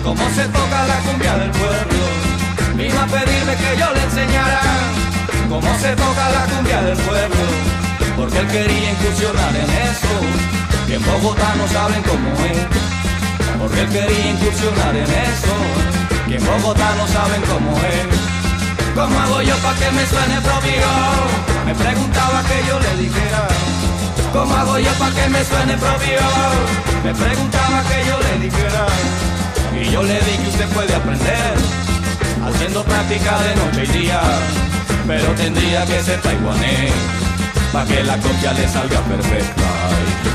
[0.03, 2.03] cómo se toca la cumbia del pueblo.
[2.75, 4.61] Vino a pedirme que yo le enseñara
[5.49, 7.45] cómo se toca la cumbia del pueblo,
[8.15, 10.13] porque él quería incursionar en eso,
[10.87, 15.55] que en Bogotá no saben cómo es, porque él quería incursionar en eso,
[16.27, 18.31] que en Bogotá no saben cómo es.
[18.95, 21.50] ¿Cómo hago yo para que me suene propio?
[21.65, 23.47] Me preguntaba que yo le dijera.
[24.33, 26.21] ¿Cómo hago yo para que me suene propio?
[27.03, 28.85] Me preguntaba que yo le dijera.
[29.79, 31.53] Y yo le dije usted puede aprender,
[32.45, 34.21] haciendo práctica de noche y día
[35.07, 36.93] pero tendría que ser taiwanés
[37.73, 39.63] para que la copia le salga perfecta.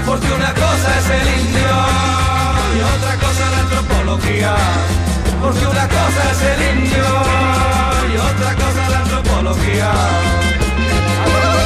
[0.04, 1.76] Porque una cosa es el indio
[2.74, 4.54] y otra cosa la antropología.
[5.40, 7.04] Porque una cosa es el indio
[8.12, 10.45] y otra cosa la antropología.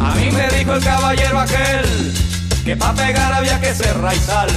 [0.00, 2.14] A mí me dijo el caballero aquel
[2.64, 4.48] que pa' pegar había que ser raizal.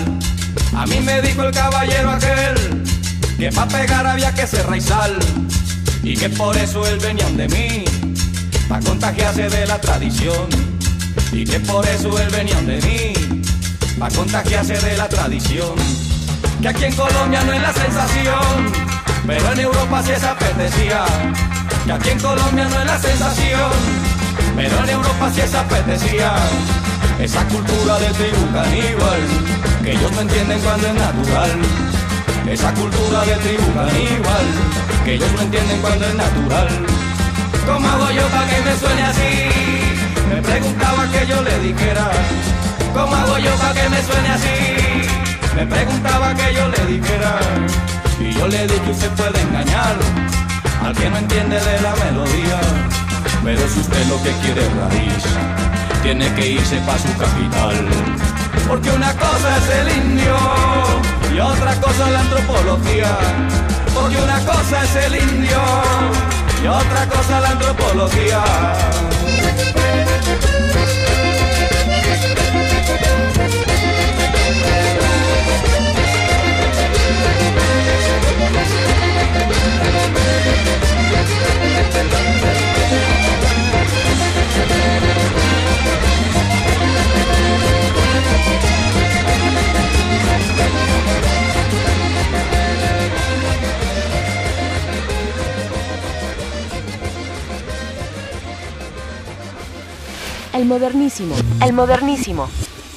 [0.75, 2.83] A mí me dijo el caballero aquel
[3.37, 5.17] que pa' pegar había que ser raizal.
[6.03, 7.83] Y que por eso él venía de mí,
[8.69, 10.47] pa' contagiarse de la tradición.
[11.33, 13.13] Y que por eso él venía de mí,
[13.99, 15.75] pa' contagiarse de la tradición.
[16.61, 18.71] Que aquí en Colombia no es la sensación,
[19.25, 21.05] pero en Europa sí es apetecía.
[21.87, 23.71] Que aquí en Colombia no es la sensación,
[24.57, 26.33] pero en Europa sí es apetecía.
[27.17, 29.21] Esa cultura de tribu caníbal,
[29.81, 31.51] que ellos no entienden cuando es natural.
[32.45, 34.45] Esa cultura de tribu caníbal,
[35.05, 36.67] que ellos no entienden cuando es natural.
[37.65, 39.31] ¿Cómo hago yo para que me suene así?
[40.27, 42.11] Me preguntaba que yo le dijera.
[42.93, 45.55] ¿Cómo hago yo para que me suene así?
[45.55, 47.39] Me preguntaba que yo le dijera.
[48.19, 49.95] Y yo le dije usted puede engañar
[50.93, 52.59] que no entiende de la melodía.
[53.43, 55.23] Pero si usted lo que quiere es raíz,
[56.03, 57.87] tiene que irse para su capital.
[58.67, 60.37] Porque una cosa es el indio
[61.33, 63.17] y otra cosa la antropología.
[63.93, 65.61] Porque una cosa es el indio
[66.63, 68.43] y otra cosa la antropología.
[100.57, 101.35] El Modernísimo.
[101.63, 102.49] El Modernísimo.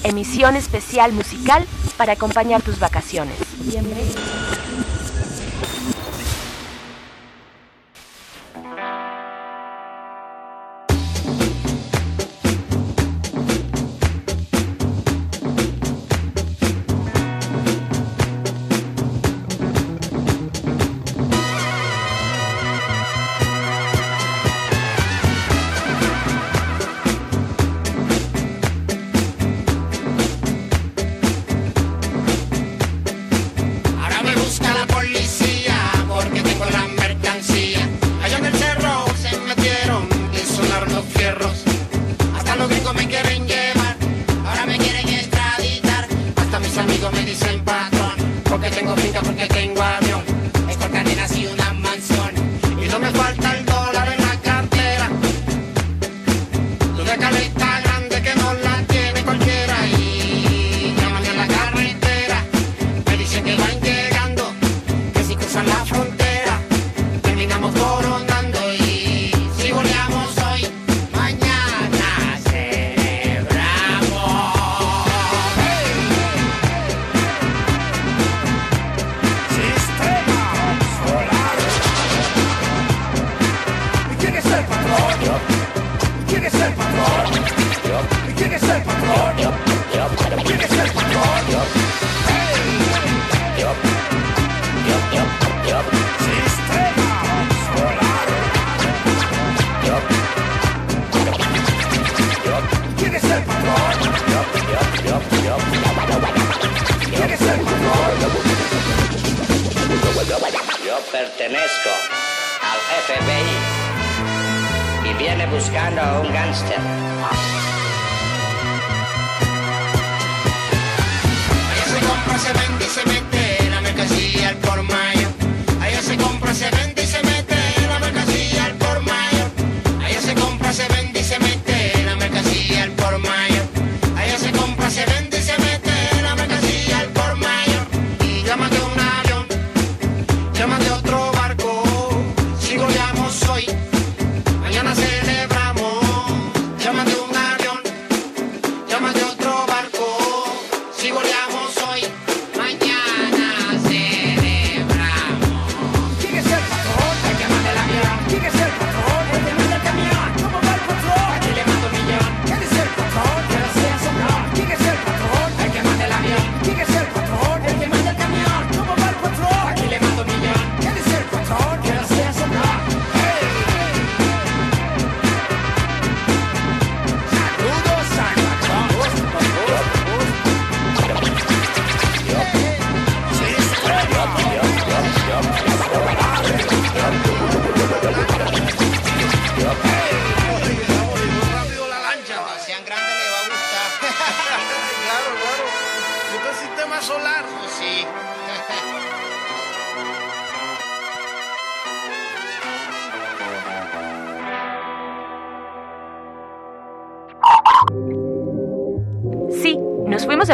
[0.02, 1.66] Emisión especial musical
[1.98, 3.36] para acompañar tus vacaciones.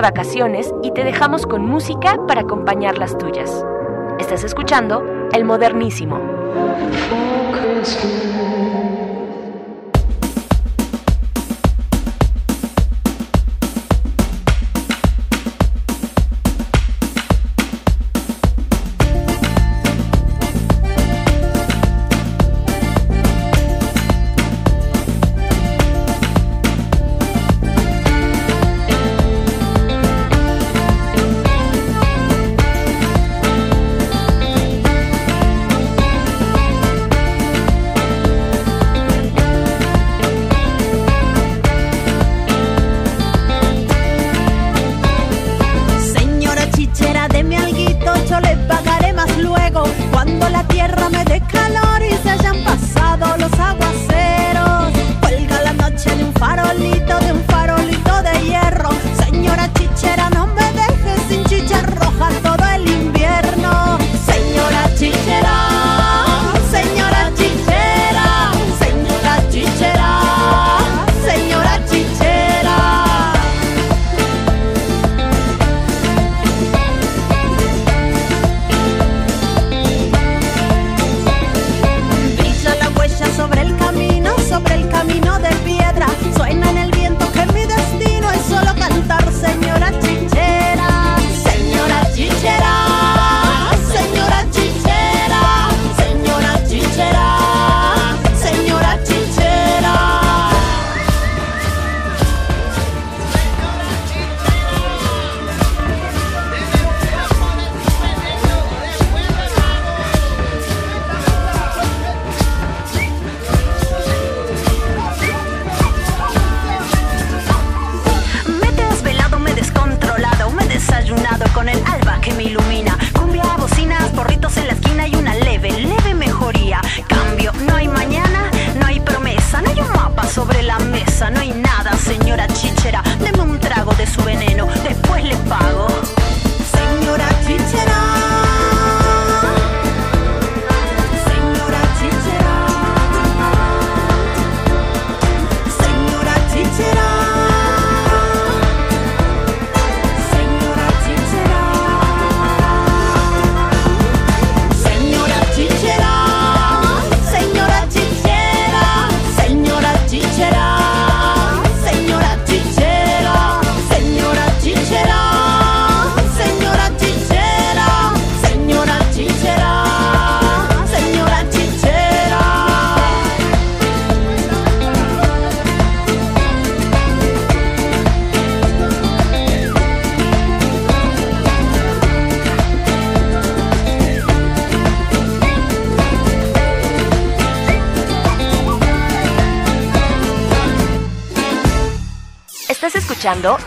[0.07, 3.65] vacaciones y te dejamos con música para acompañar las tuyas.
[4.21, 5.03] Estás escuchando
[5.33, 6.21] El Modernísimo.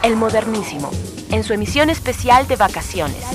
[0.03, 0.89] El Modernísimo,
[1.31, 3.25] en su emisión especial de vacaciones.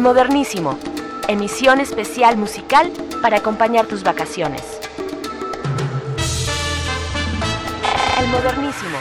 [0.00, 0.78] El Modernísimo,
[1.28, 2.90] emisión especial musical
[3.20, 4.62] para acompañar tus vacaciones.
[8.18, 8.96] El Modernísimo.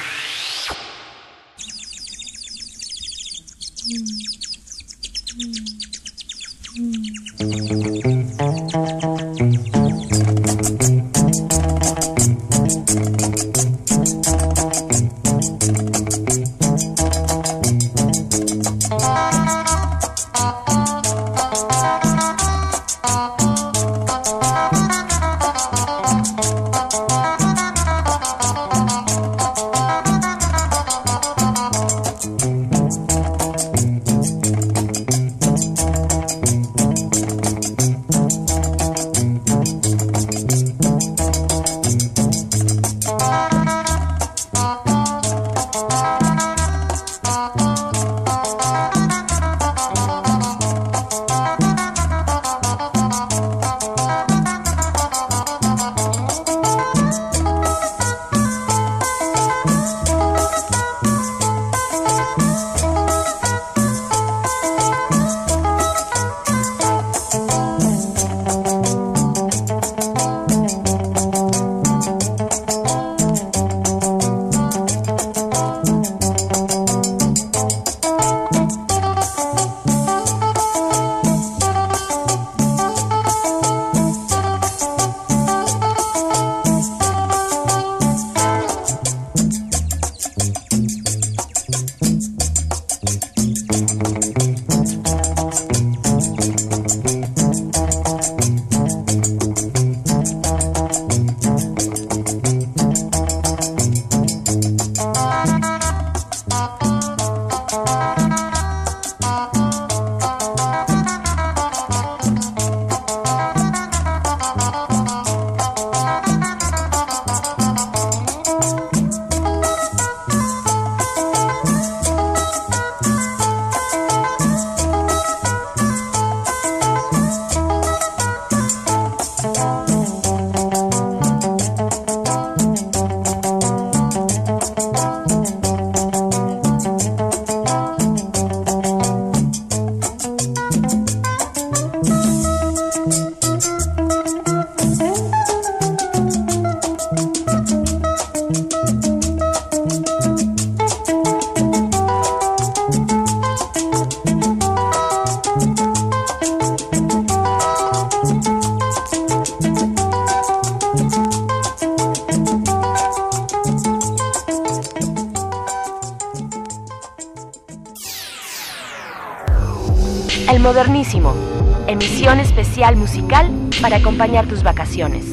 [173.82, 175.26] Para acompañar tus vacaciones.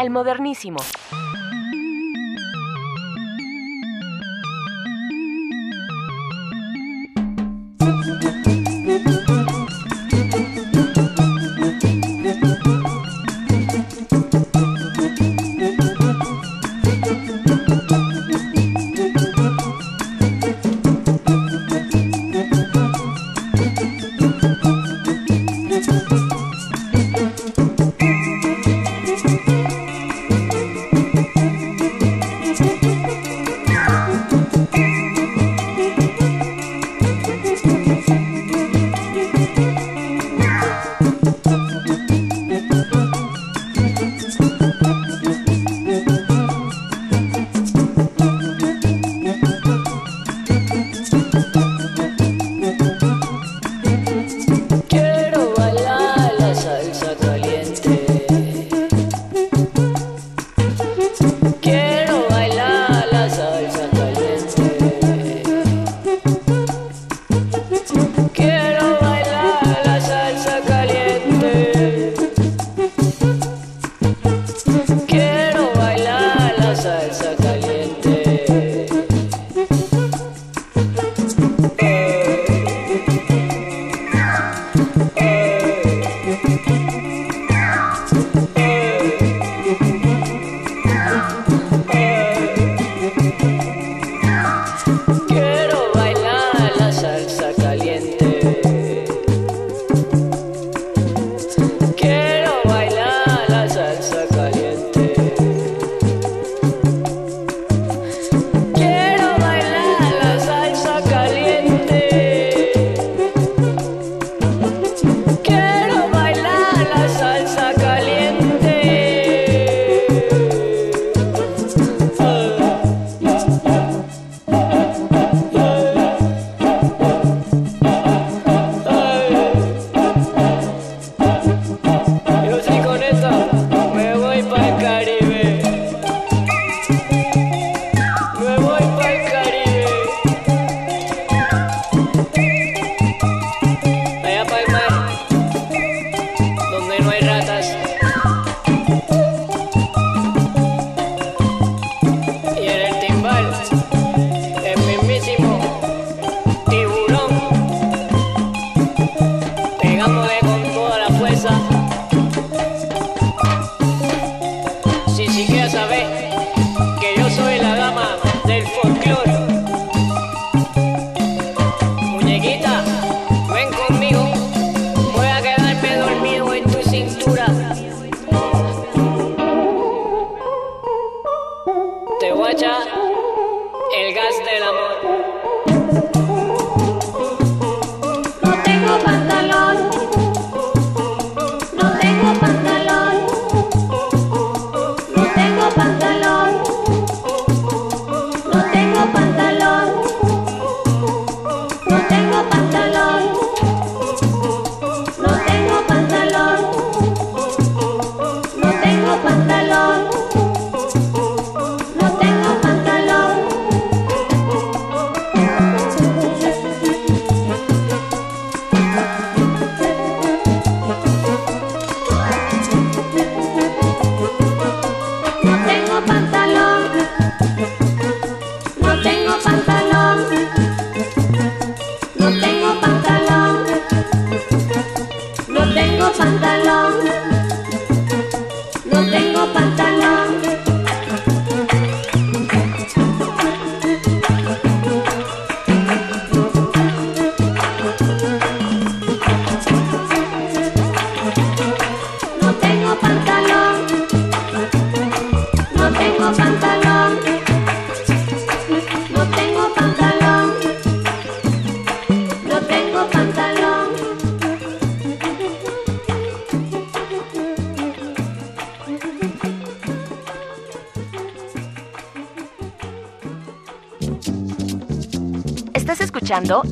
[0.00, 0.78] El Modernísimo.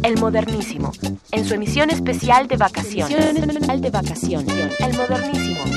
[0.03, 0.93] El Modernísimo,
[1.31, 3.35] en su emisión especial de vacaciones.
[3.81, 4.81] de vacaciones.
[4.81, 5.72] El Modernísimo.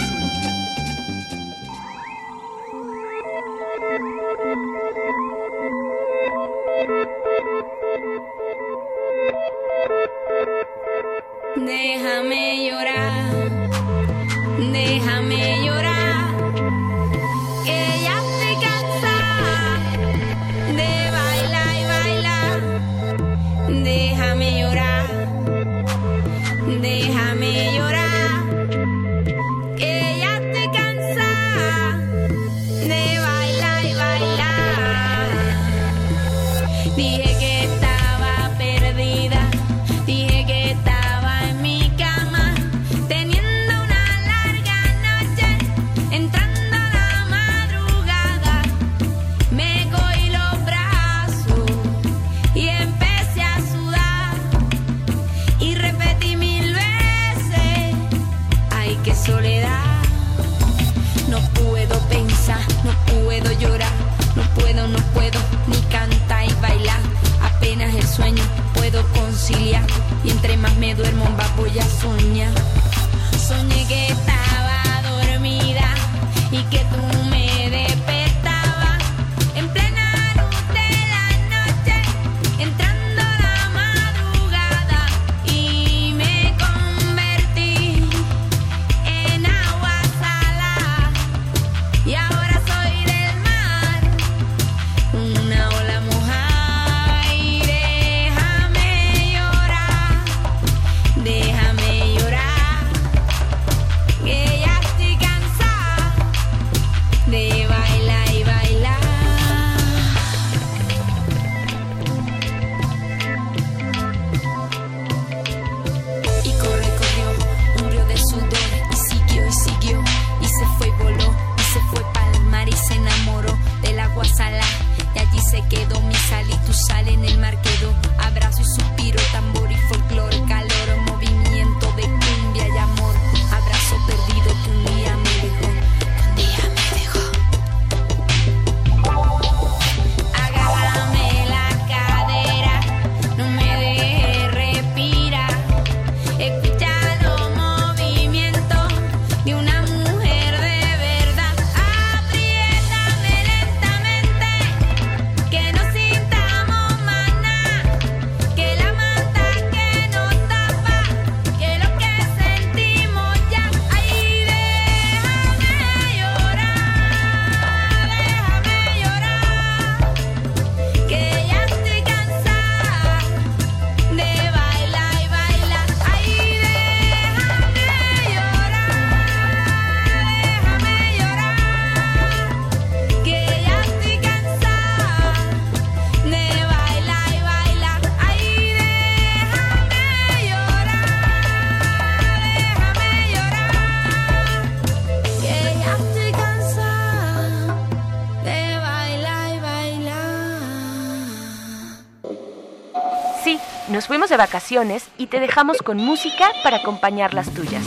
[204.37, 207.83] vacaciones y te dejamos con música para acompañar las tuyas.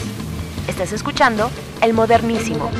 [0.66, 1.50] Estás escuchando
[1.80, 2.70] El Modernísimo.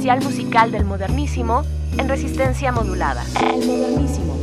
[0.00, 1.62] musical del modernísimo
[1.98, 3.22] en resistencia modulada.
[3.38, 4.39] El modernísimo.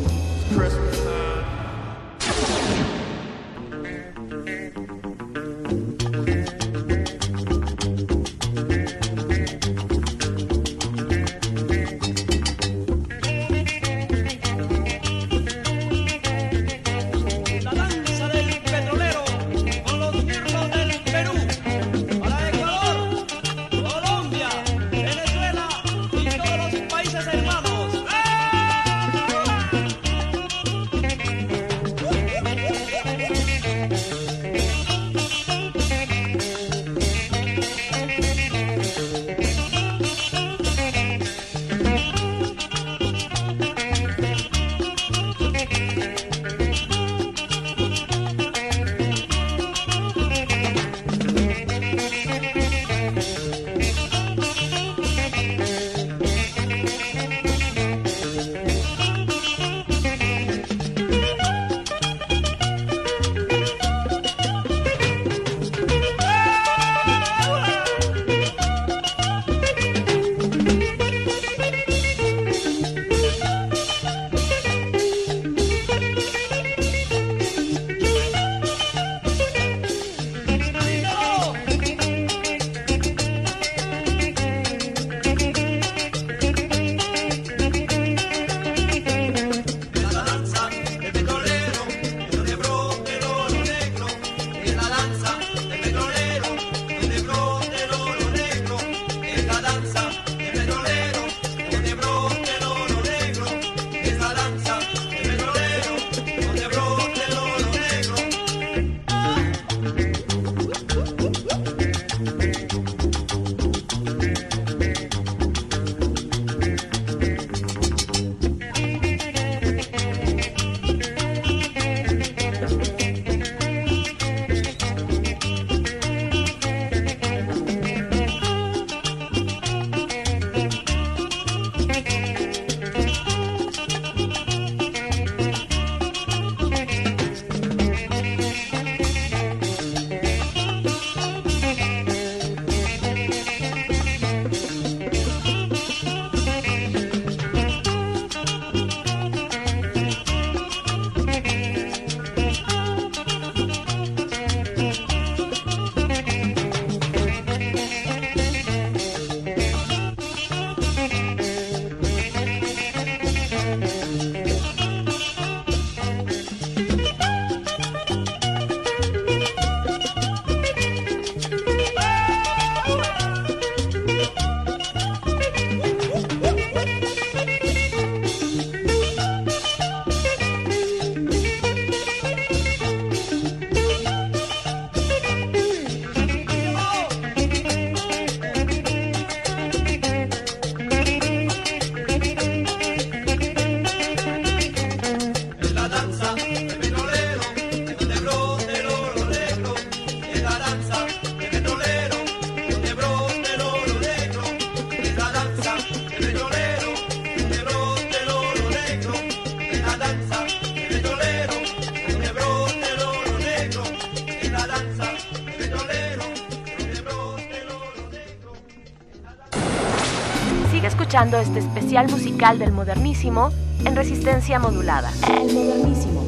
[221.17, 223.51] escuchando este especial musical del modernísimo
[223.83, 225.11] en resistencia modulada.
[225.27, 226.23] El modernísimo.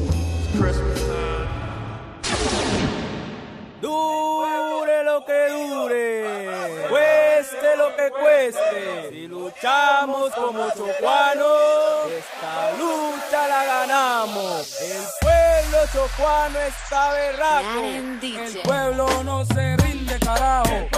[3.80, 13.64] Dure lo que dure, cueste lo que cueste, si luchamos como chocuanos, esta lucha la
[13.64, 14.80] ganamos.
[14.80, 20.88] El pueblo chocuano está berraco, el pueblo no se rinde carajo.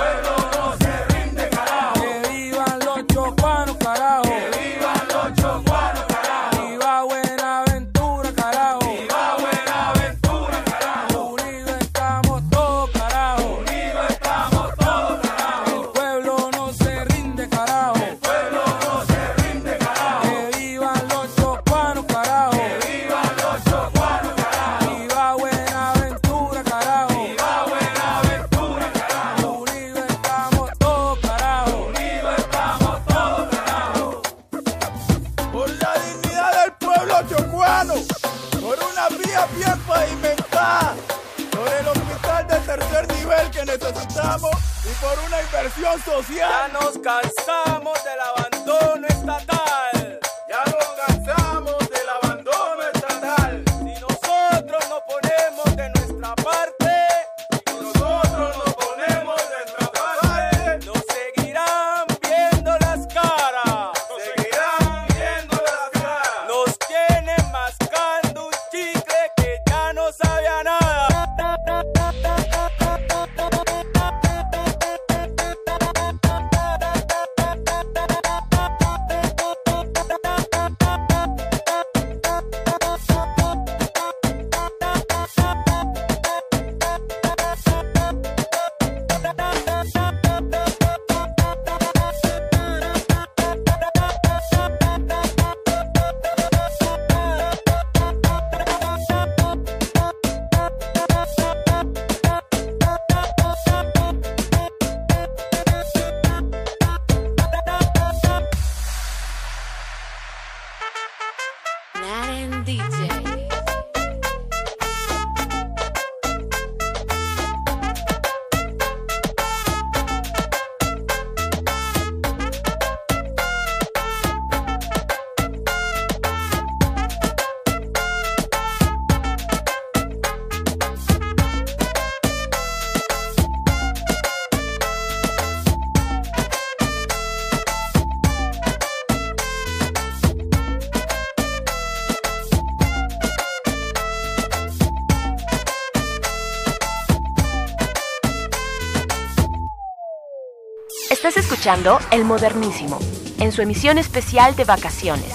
[151.62, 152.98] Escuchando El Modernísimo,
[153.38, 155.32] en su emisión especial de vacaciones.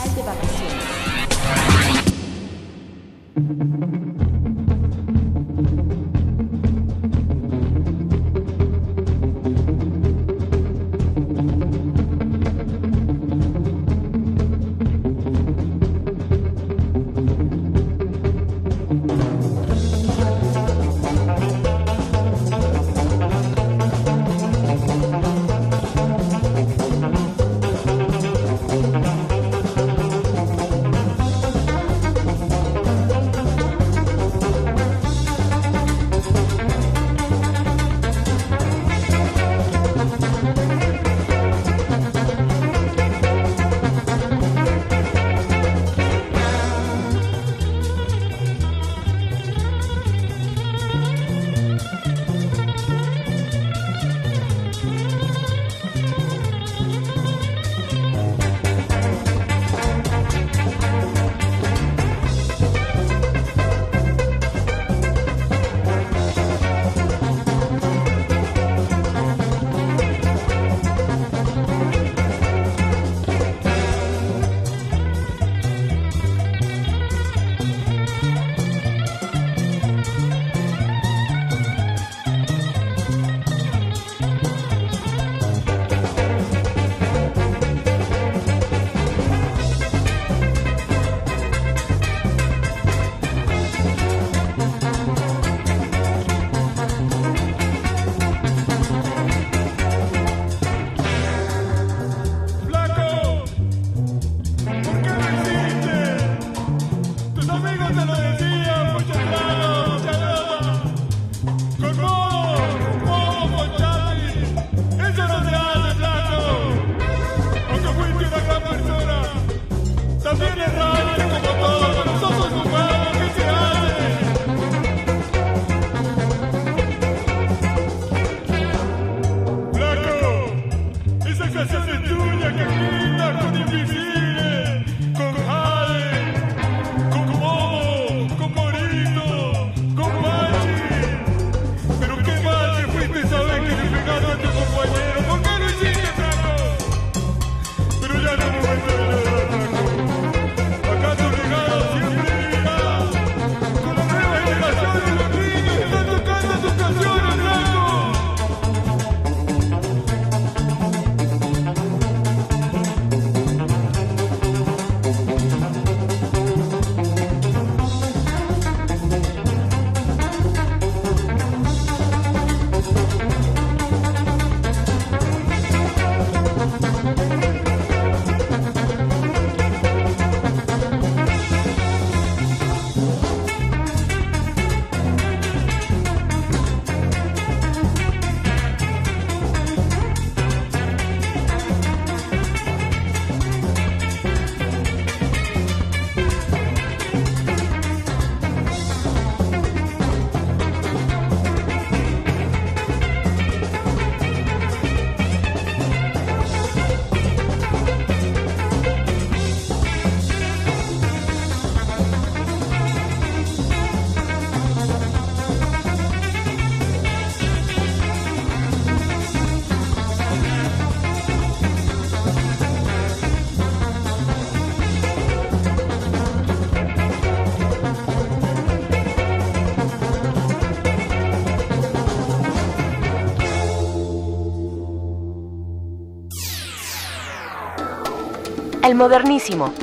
[238.84, 239.74] El Modernísimo,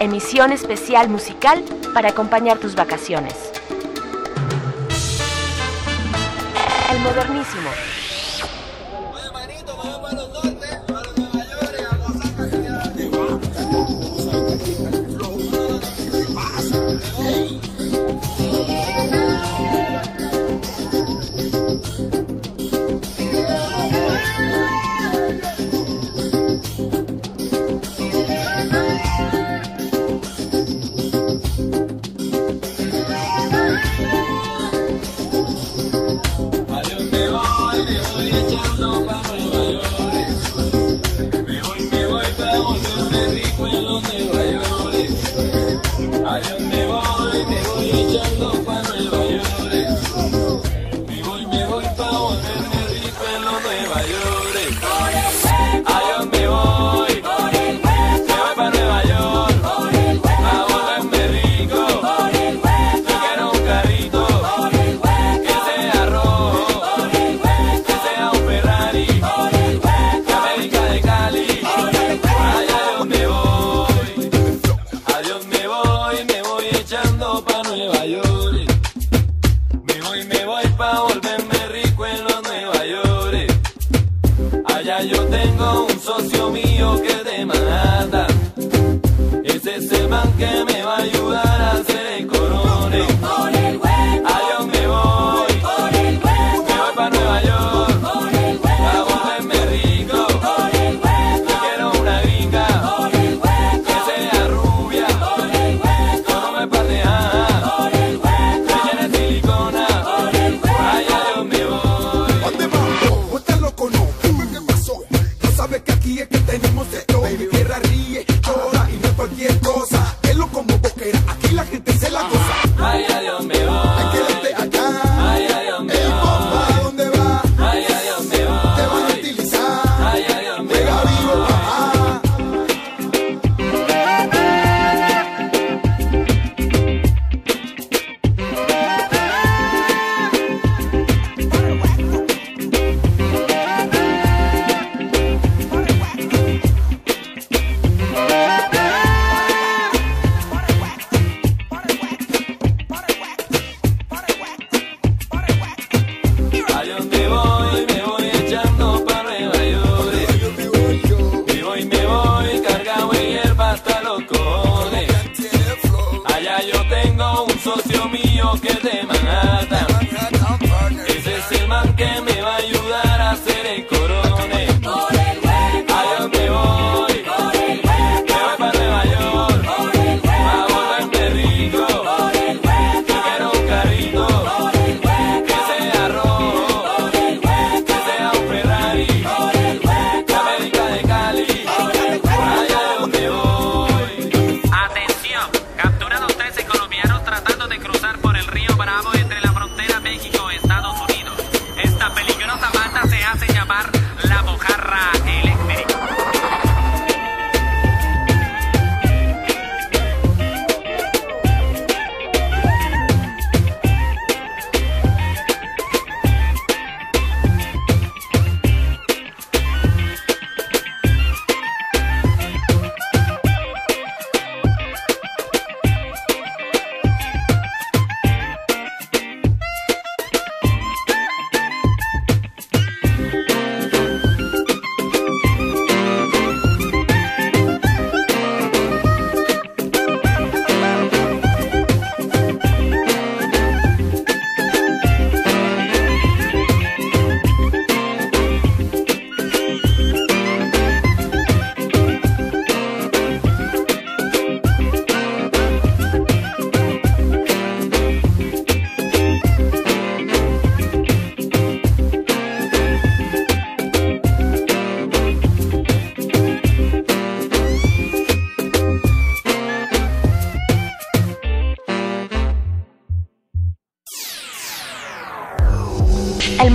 [0.00, 1.62] emisión especial musical
[1.92, 3.34] para acompañar tus vacaciones.
[6.90, 7.70] El Modernísimo.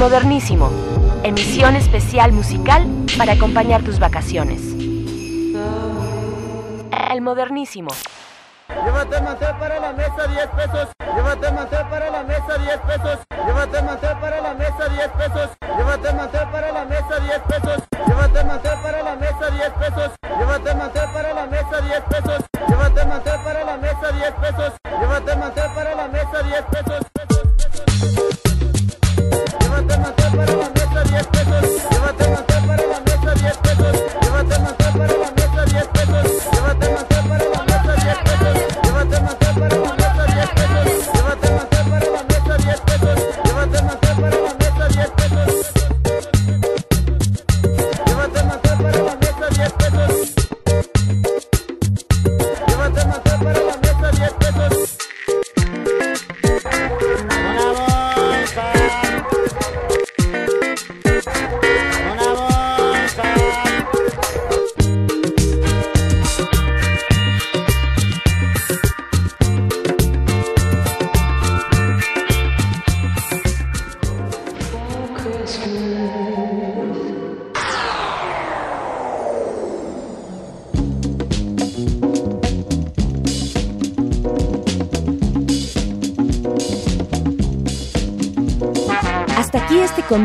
[0.10, 0.72] Modernísimo,
[1.22, 4.60] emisión especial musical para acompañar tus vacaciones.
[7.11, 7.90] El Modernísimo.
[8.69, 9.22] Llévate
[9.60, 10.88] para la mesa 10 pesos.
[11.15, 13.19] Llévate para la mesa 10 pesos.
[13.45, 13.81] Llévate
[14.19, 15.49] para la mesa 10 pesos.
[15.77, 16.11] Llévate
[16.52, 17.84] para la mesa 10 pesos.
[18.07, 18.44] Llévate
[18.81, 20.11] para la mesa 10 pesos.
[20.40, 20.73] Llévate
[21.14, 22.44] para la mesa 10 pesos.
[22.68, 23.06] Llévate
[23.45, 24.73] para la mesa 10 pesos.
[24.99, 25.36] Llévate
[25.76, 27.19] para la mesa 10 pesos.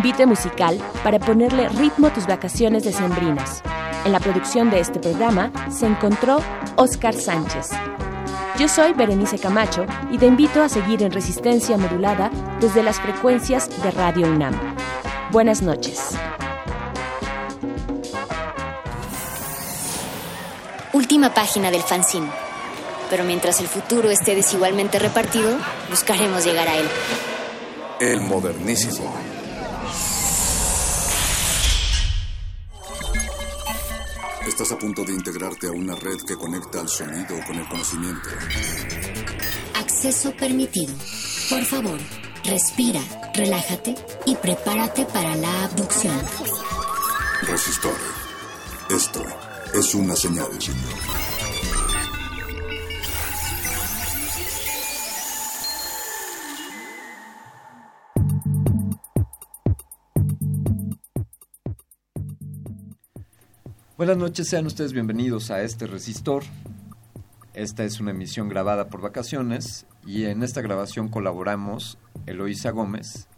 [0.04, 3.62] Convite musical para ponerle ritmo a tus vacaciones decembrinas.
[4.04, 6.42] En la producción de este programa se encontró
[6.76, 7.70] Oscar Sánchez.
[8.58, 13.70] Yo soy Berenice Camacho y te invito a seguir en resistencia modulada desde las frecuencias
[13.82, 14.54] de Radio UNAM.
[15.32, 16.10] Buenas noches.
[20.92, 22.28] Última página del fanzine.
[23.08, 25.56] Pero mientras el futuro esté desigualmente repartido,
[25.88, 26.88] buscaremos llegar a él.
[28.00, 29.23] El modernísimo.
[34.54, 38.28] Estás a punto de integrarte a una red que conecta al sonido con el conocimiento.
[39.74, 40.94] Acceso permitido.
[41.50, 41.98] Por favor,
[42.44, 43.00] respira,
[43.34, 46.16] relájate y prepárate para la abducción.
[47.42, 47.96] Resistor.
[48.90, 49.24] Esto
[49.74, 50.46] es una señal.
[64.04, 66.42] Buenas noches, sean ustedes bienvenidos a este resistor.
[67.54, 73.28] Esta es una emisión grabada por vacaciones y en esta grabación colaboramos Eloísa Gómez,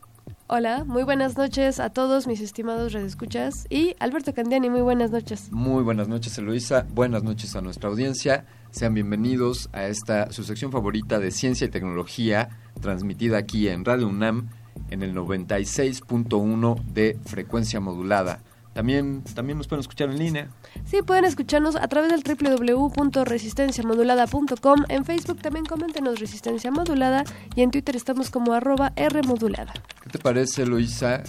[0.48, 5.52] Hola, muy buenas noches a todos mis estimados redescuchas y Alberto Candiani, muy buenas noches.
[5.52, 6.84] Muy buenas noches, Eloísa.
[6.92, 8.44] Buenas noches a nuestra audiencia.
[8.72, 12.48] Sean bienvenidos a esta su sección favorita de ciencia y tecnología,
[12.80, 14.48] transmitida aquí en Radio UNAM
[14.90, 18.40] en el 96.1 de frecuencia modulada.
[18.76, 20.50] También, también nos pueden escuchar en línea.
[20.84, 24.84] Sí, pueden escucharnos a través del www.resistenciamodulada.com.
[24.90, 27.24] En Facebook también coméntenos Resistencia Modulada
[27.54, 29.72] y en Twitter estamos como arroba Rmodulada.
[30.02, 31.22] ¿Qué te parece, Luisa,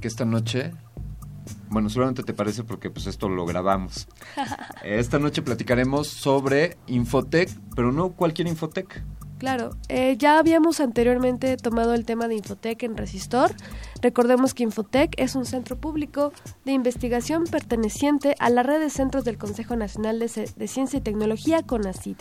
[0.00, 0.72] que esta noche...
[1.68, 4.08] Bueno, seguramente te parece porque pues esto lo grabamos.
[4.82, 9.04] Esta noche platicaremos sobre Infotec, pero no cualquier Infotec.
[9.38, 13.54] Claro, eh, ya habíamos anteriormente tomado el tema de Infotec en Resistor.
[14.02, 16.32] Recordemos que Infotec es un centro público
[16.64, 21.62] de investigación perteneciente a la red de centros del Consejo Nacional de, Ciencia y Tecnología,
[21.62, 22.20] CONACYT.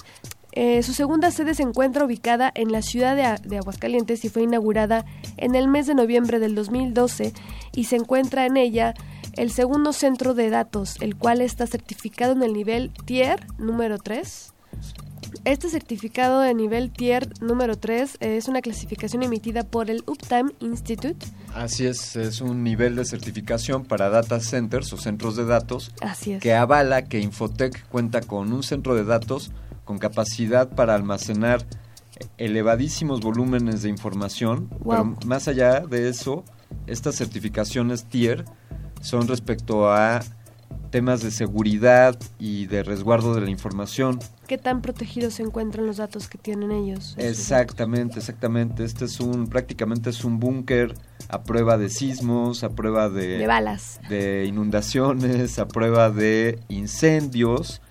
[0.51, 5.05] Eh, su segunda sede se encuentra ubicada en la ciudad de Aguascalientes y fue inaugurada
[5.37, 7.33] en el mes de noviembre del 2012
[7.73, 8.93] y se encuentra en ella
[9.33, 14.53] el segundo centro de datos, el cual está certificado en el nivel Tier número 3.
[15.45, 21.25] Este certificado de nivel Tier número 3 es una clasificación emitida por el Uptime Institute.
[21.55, 26.33] Así es, es un nivel de certificación para data centers o centros de datos Así
[26.33, 26.41] es.
[26.41, 29.51] que avala que Infotec cuenta con un centro de datos
[29.85, 31.65] con capacidad para almacenar
[32.37, 35.15] elevadísimos volúmenes de información, Wow.
[35.15, 36.43] pero más allá de eso,
[36.87, 38.43] estas certificaciones tier
[39.01, 40.21] son respecto a
[40.89, 44.19] temas de seguridad y de resguardo de la información.
[44.47, 47.15] ¿Qué tan protegidos se encuentran los datos que tienen ellos?
[47.17, 48.83] Exactamente, exactamente.
[48.83, 50.93] Este es un, prácticamente es un búnker
[51.29, 53.37] a prueba de sismos, a prueba de...
[53.37, 53.99] De balas.
[54.09, 57.81] De inundaciones, a prueba de incendios.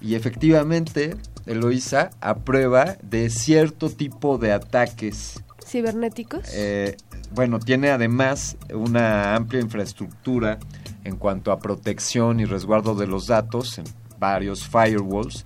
[0.00, 1.16] Y efectivamente,
[1.46, 5.42] Eloisa, a prueba de cierto tipo de ataques.
[5.66, 6.44] ¿Cibernéticos?
[6.54, 6.96] Eh,
[7.34, 10.58] bueno, tiene además una amplia infraestructura
[11.04, 13.84] en cuanto a protección y resguardo de los datos, en
[14.18, 15.44] varios firewalls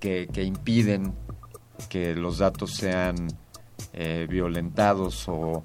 [0.00, 1.14] que, que impiden
[1.88, 3.28] que los datos sean
[3.92, 5.64] eh, violentados o,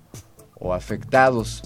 [0.59, 1.63] o afectados.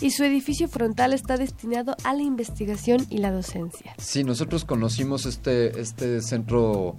[0.00, 3.94] Y su edificio frontal está destinado a la investigación y la docencia.
[3.98, 6.94] Sí, nosotros conocimos este, este centro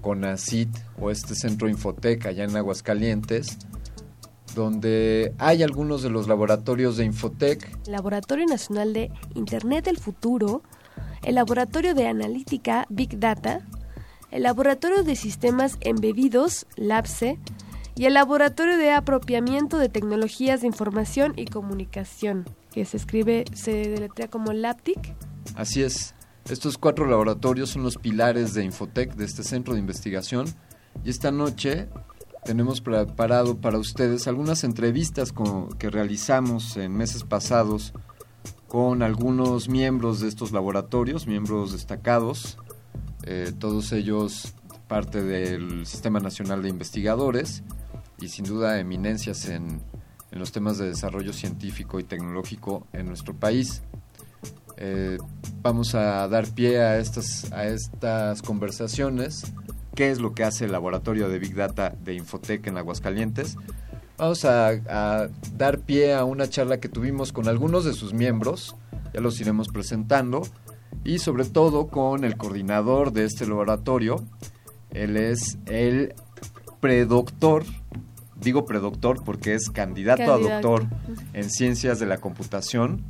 [0.00, 3.58] CONACIT o este centro Infotec allá en Aguascalientes,
[4.58, 7.78] donde hay algunos de los laboratorios de Infotec.
[7.86, 10.62] Laboratorio Nacional de Internet del Futuro,
[11.22, 13.60] el Laboratorio de Analítica Big Data,
[14.32, 17.38] el Laboratorio de Sistemas Embebidos, LABSE,
[17.94, 23.72] y el Laboratorio de Apropiamiento de Tecnologías de Información y Comunicación, que se escribe, se
[23.88, 25.14] deletrea como LAPTIC.
[25.54, 26.14] Así es.
[26.48, 30.46] Estos cuatro laboratorios son los pilares de Infotec, de este centro de investigación.
[31.04, 31.88] Y esta noche
[32.44, 35.32] tenemos preparado para ustedes algunas entrevistas
[35.78, 37.92] que realizamos en meses pasados
[38.66, 42.58] con algunos miembros de estos laboratorios, miembros destacados,
[43.24, 44.54] eh, todos ellos
[44.88, 47.62] parte del Sistema Nacional de Investigadores
[48.20, 49.80] y sin duda eminencias en,
[50.30, 53.82] los temas de desarrollo científico y tecnológico en nuestro país.
[54.76, 55.18] Eh,
[55.62, 59.52] vamos a dar pie a estas, a estas conversaciones.
[59.98, 63.56] ¿Qué es lo que hace el laboratorio de Big Data de Infotec en Aguascalientes?
[64.16, 68.76] Vamos a, a, dar pie a una charla que tuvimos con algunos de sus miembros,
[69.12, 70.42] ya los iremos presentando,
[71.02, 74.24] y sobre todo con el coordinador de este laboratorio.
[74.92, 76.14] Él es el
[76.78, 77.64] predoctor
[78.36, 80.86] digo predoctor porque es candidato, a doctor
[81.32, 83.02] en ciencias de la computación.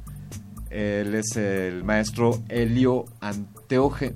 [0.71, 4.15] Él es el maestro Helio Anteoge,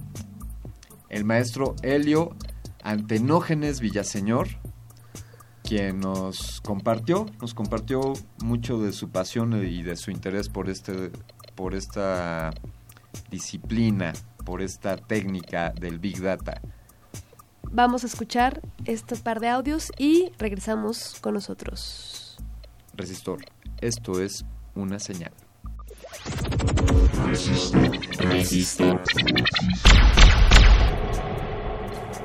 [1.10, 2.34] el maestro Helio
[2.82, 4.48] Antenógenes Villaseñor,
[5.62, 11.10] quien nos compartió, nos compartió mucho de su pasión y de su interés por este,
[11.54, 12.50] por esta
[13.30, 14.12] disciplina,
[14.44, 16.60] por esta técnica del Big Data.
[17.70, 22.36] Vamos a escuchar este par de audios y regresamos con nosotros.
[22.94, 23.38] Resistor,
[23.80, 24.44] esto es
[24.74, 25.32] una señal.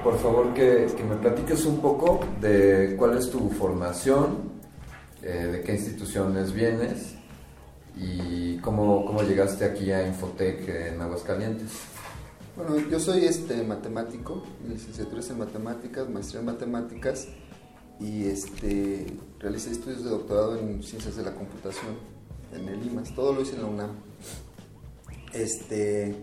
[0.04, 4.52] Por favor, que, me platiques un poco de cuál es tu formación,
[5.22, 7.16] eh, de qué instituciones vienes
[7.96, 11.72] y cómo, cómo llegaste aquí a Infotec en Aguascalientes.
[12.56, 17.28] Bueno, yo soy este matemático, mi licenciatura es en matemáticas, maestría en matemáticas
[18.00, 19.08] y este
[19.40, 21.96] realicé estudios de doctorado en ciencias de la computación
[22.54, 23.92] en el IMAS, todo lo hice en la UNAM.
[25.34, 26.16] Este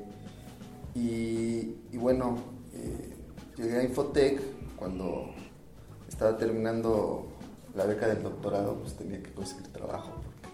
[0.94, 2.38] y, bueno,
[2.72, 3.13] eh,
[3.56, 4.40] llegué a Infotec
[4.76, 5.30] cuando
[6.08, 7.26] estaba terminando
[7.74, 10.48] la beca del doctorado, pues tenía que conseguir trabajo porque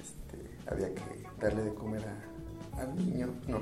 [0.00, 1.02] este, había que
[1.40, 2.02] darle de comer
[2.78, 3.60] al niño, ¿no?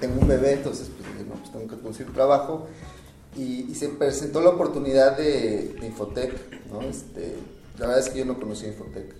[0.00, 2.66] tengo un bebé, entonces pues no, pues tengo que conseguir trabajo.
[3.36, 6.32] Y, se presentó la oportunidad de, Infotec,
[6.70, 6.80] ¿no?
[6.82, 7.36] Este,
[7.78, 9.14] la verdad es que yo no conocía Infotec.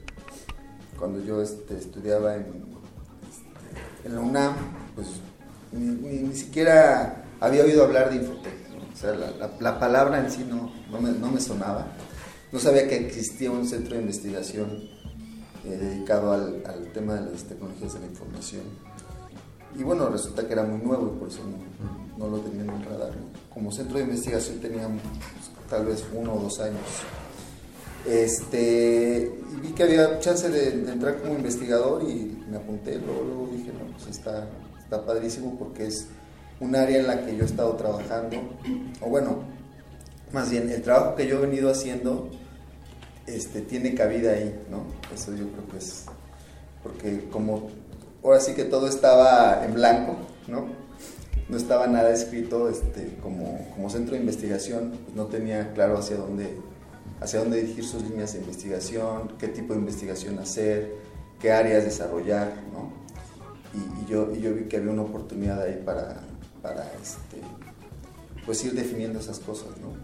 [0.99, 4.55] Cuando yo este, estudiaba en la UNAM,
[4.95, 5.07] pues
[5.73, 8.55] ni, siquiera había oído hablar de Infotec.
[8.93, 9.15] O sea,
[9.61, 11.87] la, palabra en sí no, no, me, no, me, sonaba.
[12.53, 14.89] No sabía que existía un centro de investigación
[15.65, 18.63] eh, dedicado al, al tema de las tecnologías de la información
[19.79, 21.41] y bueno, resulta que era muy nuevo y por eso
[22.19, 23.13] no, lo tenía en el radar.
[23.53, 26.81] Como centro de investigación teníamos pues, tal vez uno o dos años.
[28.07, 33.49] Este, y vi que había chance de, entrar como investigador y me apunté, luego, luego
[33.53, 34.49] dije, no, pues está,
[34.79, 36.09] está padrísimo porque es
[36.61, 38.37] un área en la que yo he estado trabajando,
[39.01, 39.39] o bueno,
[40.33, 42.29] más bien el trabajo que yo he venido haciendo
[43.27, 44.85] este, tiene cabida ahí, ¿no?
[45.13, 46.05] Eso yo creo que es,
[46.83, 47.71] porque como
[48.23, 50.17] ahora sí que todo estaba en blanco,
[50.49, 50.67] ¿no?
[51.49, 56.17] No estaba nada escrito este, como, como centro de investigación, pues no tenía claro hacia
[56.17, 56.57] dónde,
[57.21, 60.95] hacia dónde dirigir sus líneas de investigación, qué tipo de investigación hacer,
[61.41, 62.93] qué áreas desarrollar, ¿no?
[63.73, 66.21] Y, yo, y yo vi que había una oportunidad ahí para,
[66.63, 67.41] para este,
[68.45, 69.95] pues ir definiendo esas cosas, ¿no?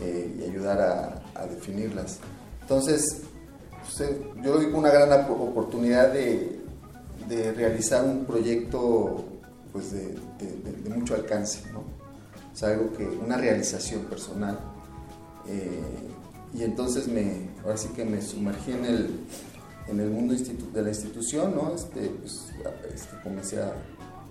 [0.00, 2.18] Eh, y ayudar a, a definirlas.
[2.62, 3.22] Entonces,
[3.82, 6.60] pues, eh, yo vi una gran oportunidad de,
[7.28, 9.24] de realizar un proyecto
[9.72, 10.16] pues de,
[10.88, 11.80] mucho alcance, ¿no?
[11.80, 14.58] O sea, algo que, una realización personal.
[15.48, 15.82] Eh,
[16.54, 19.20] y entonces me, ahora sí que me sumergí en el,
[19.88, 21.74] en el mundo de la institución, ¿no?
[21.74, 22.46] Este, pues,
[22.94, 23.74] este, comencé a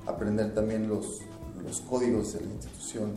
[0.06, 1.22] aprender también los,
[1.64, 3.14] los códigos de la institución.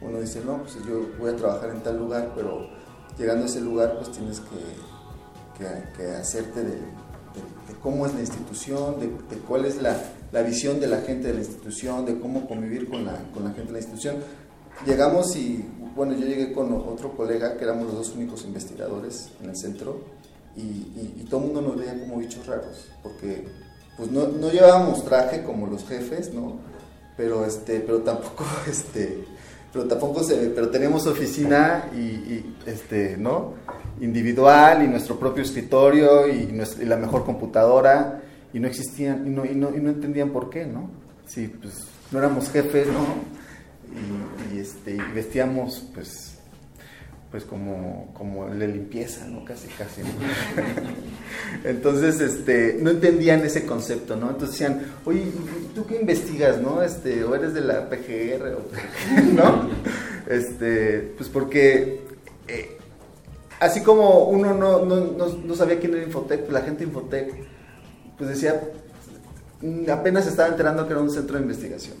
[0.00, 2.68] Uno dice, no, pues yo voy a trabajar en tal lugar, pero
[3.18, 6.78] llegando a ese lugar pues tienes que, que, que hacerte de
[7.34, 9.08] de, cómo es la institución, de,
[9.46, 9.96] cuál es la,
[10.32, 13.50] la, visión de la gente de la institución, de cómo convivir con la, con la
[13.50, 14.16] gente de la institución.
[14.86, 15.64] Llegamos y,
[15.94, 20.00] bueno, yo llegué con otro colega, que éramos los dos únicos investigadores en el centro,
[20.56, 20.60] y,
[21.20, 23.46] y, todo el mundo nos veía como bichos raros, porque
[23.98, 26.56] pues no, no, llevábamos traje como los jefes, ¿no?
[27.18, 29.24] pero este, pero tampoco, este,
[29.72, 33.54] pero tampoco se, pero teníamos oficina y, este, ¿no?
[34.00, 36.48] Individual y nuestro propio escritorio y,
[36.84, 38.22] la mejor computadora
[38.54, 40.88] y no existían y no, y no, y no entendían por qué, ¿no?
[41.26, 41.74] Sí, pues
[42.12, 43.04] no éramos jefes, ¿no?
[44.52, 46.37] Y, y, este, vestíamos, pues,
[47.30, 49.44] pues como, como el de limpieza, ¿no?
[49.44, 50.00] Casi, casi.
[51.64, 54.30] Entonces, este, no entendían ese concepto, ¿no?
[54.30, 56.82] Entonces decían, oye, ¿y ¿tú qué investigas, no?
[56.82, 59.68] Este, o eres de la PGR, o, ¿no?
[60.26, 62.00] Este, pues porque,
[62.48, 62.78] eh,
[63.60, 66.90] así como uno no, no, no, no sabía quién era Infotec, pues la gente de
[66.90, 67.34] Infotec,
[68.16, 68.58] pues decía,
[69.60, 71.96] mm, apenas estaba enterando que era un centro de investigación.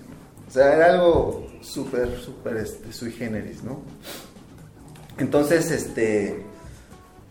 [0.48, 3.82] O sea, era algo súper, súper este, sui generis, ¿no?
[5.18, 6.42] Entonces, este,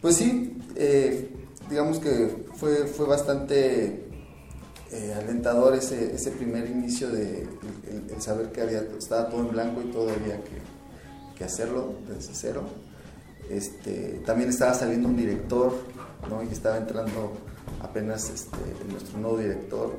[0.01, 1.29] pues sí, eh,
[1.69, 4.07] digamos que fue, fue bastante
[4.91, 7.47] eh, alentador ese, ese primer inicio de
[8.11, 10.57] el, saber que había, estaba todo en blanco y todo había que,
[11.37, 12.63] que hacerlo desde cero.
[13.49, 15.73] Este, también estaba saliendo un director,
[16.29, 16.43] ¿no?
[16.43, 17.33] Y estaba entrando
[17.81, 18.57] apenas este,
[18.91, 19.95] nuestro nuevo director,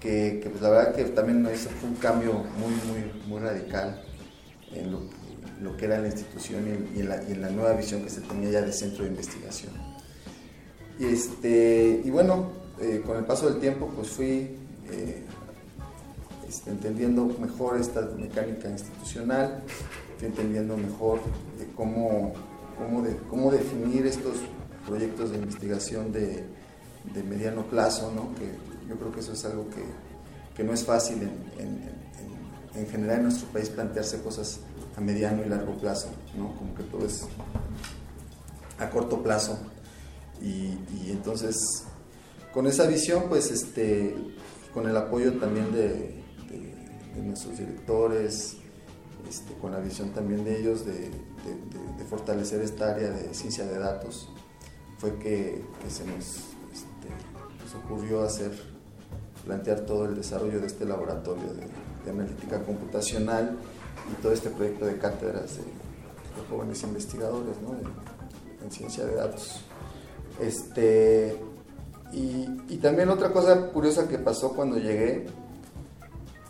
[0.00, 4.04] que, que, pues, la verdad que también eso fue un cambio muy, muy, muy radical
[4.72, 5.00] en lo,
[5.62, 6.64] lo que era la institución
[6.94, 9.72] y en, la, y la nueva visión que se tenía ya de centro de investigación.
[10.98, 14.56] Y, este, y bueno, eh, con el paso del tiempo pues fui
[14.90, 15.22] eh,
[16.48, 19.62] este, entendiendo mejor esta mecánica institucional,
[20.18, 21.20] fui entendiendo mejor
[21.58, 22.32] de cómo,
[22.78, 24.34] cómo, de, cómo definir estos
[24.86, 26.44] proyectos de investigación de,
[27.14, 28.34] de mediano plazo, ¿no?
[28.34, 28.46] que
[28.88, 29.82] yo creo que eso es algo que,
[30.56, 34.60] que no es fácil en, en- en- en general en nuestro país plantearse cosas
[34.96, 36.54] a mediano y largo plazo, ¿no?
[36.56, 37.26] como que todo es
[38.78, 39.58] a corto plazo.
[40.40, 40.76] Y,
[41.10, 41.84] entonces,
[42.52, 44.14] con esa visión, pues, este,
[44.74, 46.20] con el apoyo también de,
[47.22, 48.56] nuestros directores,
[49.28, 53.78] este, con la visión también de ellos de, de- fortalecer esta área de ciencia de
[53.78, 54.28] datos,
[54.98, 56.26] fue que, se nos
[56.72, 57.08] este,
[57.62, 58.50] nos ocurrió hacer,
[59.46, 61.44] plantear todo el desarrollo de este laboratorio
[62.04, 63.56] de analítica computacional
[64.10, 65.62] y todo este proyecto de cátedras de,
[66.50, 67.76] jóvenes investigadores ¿no?
[68.64, 69.60] en ciencia de datos.
[70.40, 71.38] Este,
[72.12, 75.26] y, también otra cosa curiosa que pasó cuando llegué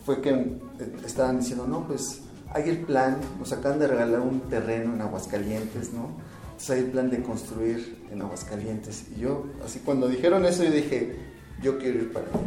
[0.04, 0.58] fue que eh,
[1.04, 2.20] estaban diciendo, no, pues
[2.52, 6.10] hay el plan, nos acaban de regalar un terreno en Aguascalientes, ¿no?
[6.44, 9.04] Entonces hay el plan de construir en Aguascalientes.
[9.16, 11.16] Y yo, así cuando dijeron eso, yo dije,
[11.62, 12.38] yo quiero ir para allá.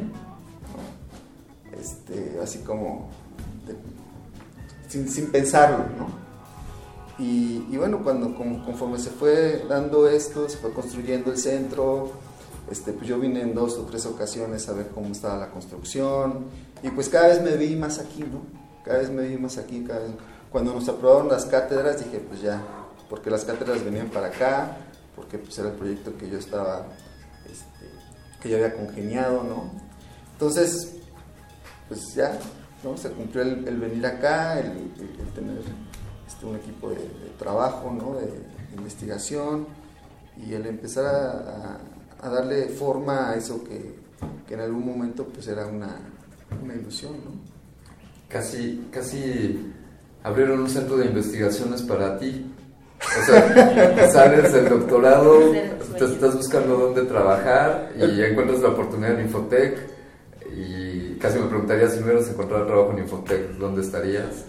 [1.80, 3.10] Este, así como,
[5.08, 6.26] sin, pensarlo, ¿no?
[7.18, 12.12] Y, bueno, cuando con- conforme se fue dando esto, se fue construyendo el centro,
[12.70, 16.46] este, pues yo vine en dos o tres ocasiones a ver cómo estaba la construcción
[16.84, 18.42] y pues cada vez me vi más aquí, ¿no?
[18.84, 20.12] Cada vez me vi más aquí, cada vez.
[20.52, 22.62] Cuando nos aprobaron las cátedras dije, pues ya,
[23.10, 24.78] porque las cátedras venían para acá,
[25.16, 26.86] porque pues era el proyecto que yo estaba,
[27.46, 27.86] este,
[28.42, 29.72] que yo había congeniado, ¿no?
[30.34, 30.94] Entonces,
[31.88, 32.38] pues ya,
[32.86, 32.96] ¿no?
[32.98, 35.58] Se cumplió el, el venir acá, el, el- el tener
[36.28, 38.16] este, un equipo de, de trabajo, ¿no?
[38.16, 39.68] De, de investigación
[40.38, 41.80] y el empezar a, a-
[42.22, 43.96] a darle forma a eso que,
[44.48, 45.98] que en algún momento pues era una,
[46.64, 47.32] una ilusión, ¿no?
[48.30, 49.74] Casi, casi
[50.24, 52.52] abrieron un centro de investigaciones para ti.
[53.00, 55.52] O sea, sales del doctorado,
[55.98, 59.78] te estás buscando dónde trabajar y encuentras la oportunidad en Infotec
[60.56, 64.46] y casi me preguntaría si hubieras encontrado trabajo en Infotec, ¿dónde estarías?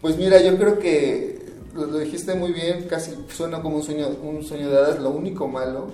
[0.00, 1.38] Pues mira, yo creo que
[1.74, 5.00] lo, dijiste muy bien, casi suena como un sueño, un sueño de hadas.
[5.00, 5.88] Lo único malo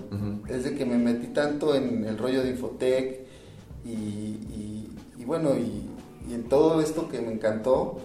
[0.48, 3.20] es de que me metí tanto en el rollo de Infotec
[3.84, 5.88] y, y- y bueno, y,
[6.28, 7.98] y en todo esto que me encantó,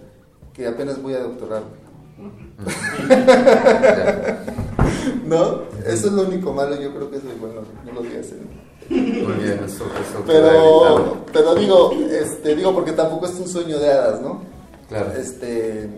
[0.54, 1.88] que apenas voy a doctorarme.
[5.26, 5.62] ¿No?
[5.86, 8.38] Eso es lo único malo, yo creo que eso, bueno, no lo voy a hacer.
[8.90, 10.24] Muy bien, eso, eso.
[10.26, 14.42] Pero, pero digo, este, digo porque tampoco es un sueño de hadas, ¿no?
[14.88, 15.12] Claro.
[15.14, 15.90] Este,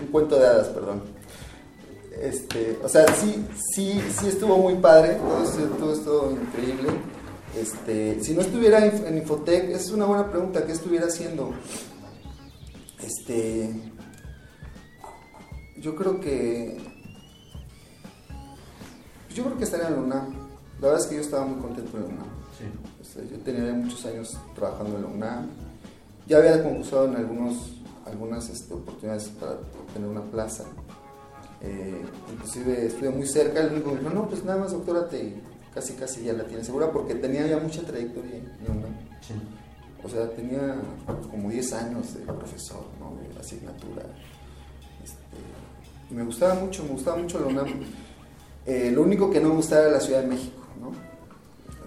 [0.00, 1.02] un cuento de hadas, perdón.
[2.20, 6.90] Este, o sea, sí, sí, sí estuvo muy padre, todo esto, todo esto increíble.
[7.56, 11.52] Este, si no estuviera en en Infotec, es una buena pregunta, ¿qué estuviera haciendo?
[13.00, 13.70] Este,
[15.76, 16.76] yo creo que,
[19.34, 20.34] yo creo que estaría en la UNAM.
[20.80, 22.37] La verdad es que yo estaba muy contento en la UNAM.
[23.00, 25.46] Este, yo tenía muchos años trabajando en la UNAM.
[26.26, 30.64] Ya había concursado en algunos, algunas este, oportunidades para obtener una plaza.
[31.60, 32.02] Eh,
[32.32, 35.34] inclusive estuve muy cerca, el único me dijo, no, pues nada más doctorate
[35.74, 38.94] casi casi ya la tiene segura porque tenía ya mucha trayectoria en la UNAM.
[40.02, 40.76] O sea, tenía
[41.30, 43.16] como 10 años de profesor, ¿no?
[43.20, 44.02] De asignatura.
[45.04, 47.66] Este, y me gustaba mucho, me gustaba mucho la UNAM.
[48.66, 50.62] Eh, lo único que no me gustaba era la Ciudad de México.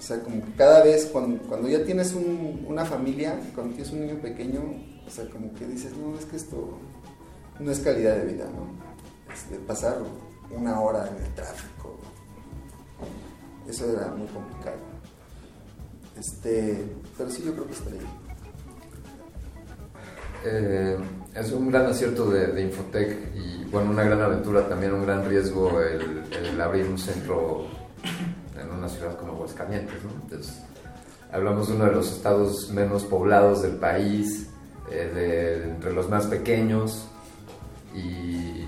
[0.01, 4.01] O sea, como que cada vez, cuando, ya tienes un- una familia, cuando tienes un
[4.01, 4.59] niño pequeño,
[5.05, 6.75] o sea, como que dices, no, es que esto
[7.59, 8.65] no es calidad de vida, ¿no?
[9.31, 9.99] Este, pasar
[10.49, 11.99] una hora en el tráfico,
[13.69, 14.77] eso era muy complicado.
[16.19, 16.83] Este,
[17.15, 18.07] pero sí, yo creo que estaría ahí.
[20.43, 20.97] Eh,
[21.35, 25.23] es un gran acierto de, de Infotec y bueno, una gran aventura, también un gran
[25.29, 27.67] riesgo el, abrir un centro
[28.03, 28.30] en
[28.81, 30.03] una ciudad como Aguascalientes.
[30.03, 30.09] ¿no?
[30.23, 30.61] Entonces,
[31.31, 34.47] hablamos de uno de los estados menos poblados del país,
[34.91, 37.05] eh, de- entre los más pequeños
[37.95, 38.65] y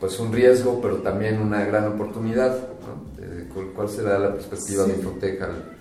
[0.00, 2.56] pues un riesgo, pero también una gran oportunidad.
[2.58, 3.22] ¿no?
[3.24, 4.98] Eh, ¿cuál, será la perspectiva de Sí.
[5.00, 5.76] Infotec al,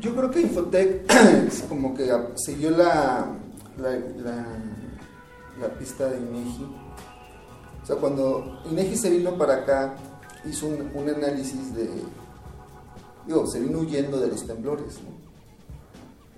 [0.00, 1.02] Yo creo que Infotec
[1.68, 3.26] como que siguió la,
[3.78, 4.46] la, la,
[5.60, 6.64] la pista de INEGI.
[7.82, 9.94] O sea, cuando INEGI se vino para acá,
[10.48, 11.88] hizo un, un análisis de.
[13.28, 14.96] Digo, se vino huyendo de los temblores.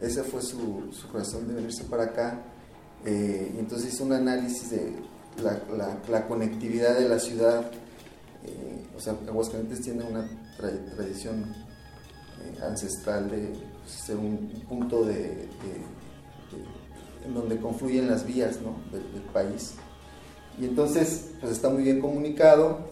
[0.00, 2.42] Esa fue su, su razón de venirse para acá.
[3.06, 4.92] eh, y entonces hizo un análisis de
[5.42, 5.58] la,
[6.08, 7.70] la- conectividad de la ciudad.
[8.44, 10.26] eh, o sea, Aguascalientes tiene una
[10.58, 11.44] tra- tradición
[12.42, 13.52] eh, ancestral de
[13.86, 15.48] ser un punto de,
[17.24, 18.76] en donde confluyen las vías ¿no?
[18.90, 19.74] del, país.
[20.58, 22.88] Y entonces, pues está muy bien comunicado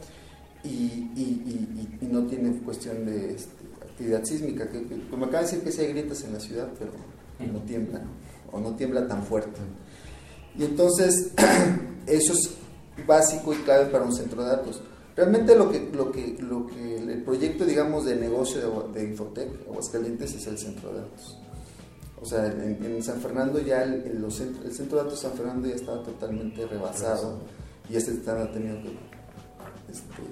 [0.62, 0.69] y,
[1.16, 3.35] y- no tiene cuestión de
[3.99, 4.69] actividad sísmica.
[4.69, 6.93] Que, que- pues me acaba de decir que sí hay grietas en la ciudad, pero
[7.53, 8.01] no tiembla,
[8.53, 9.61] o no tiembla tan fuerte.
[10.57, 11.33] Y entonces,
[12.07, 12.51] eso es
[13.07, 14.81] básico y clave para un centro de datos.
[15.16, 18.61] Realmente lo que, lo que, lo que el proyecto, digamos, de negocio
[18.93, 21.39] de, de Infotec, Aguascalientes, es el centro de datos.
[22.20, 25.20] O sea, en, en San Fernando ya el, el- los centro, el centro de datos
[25.23, 27.39] de San Fernando ya estaba totalmente rebasado
[27.91, 28.89] y este estaba tenido que...
[29.91, 30.23] este,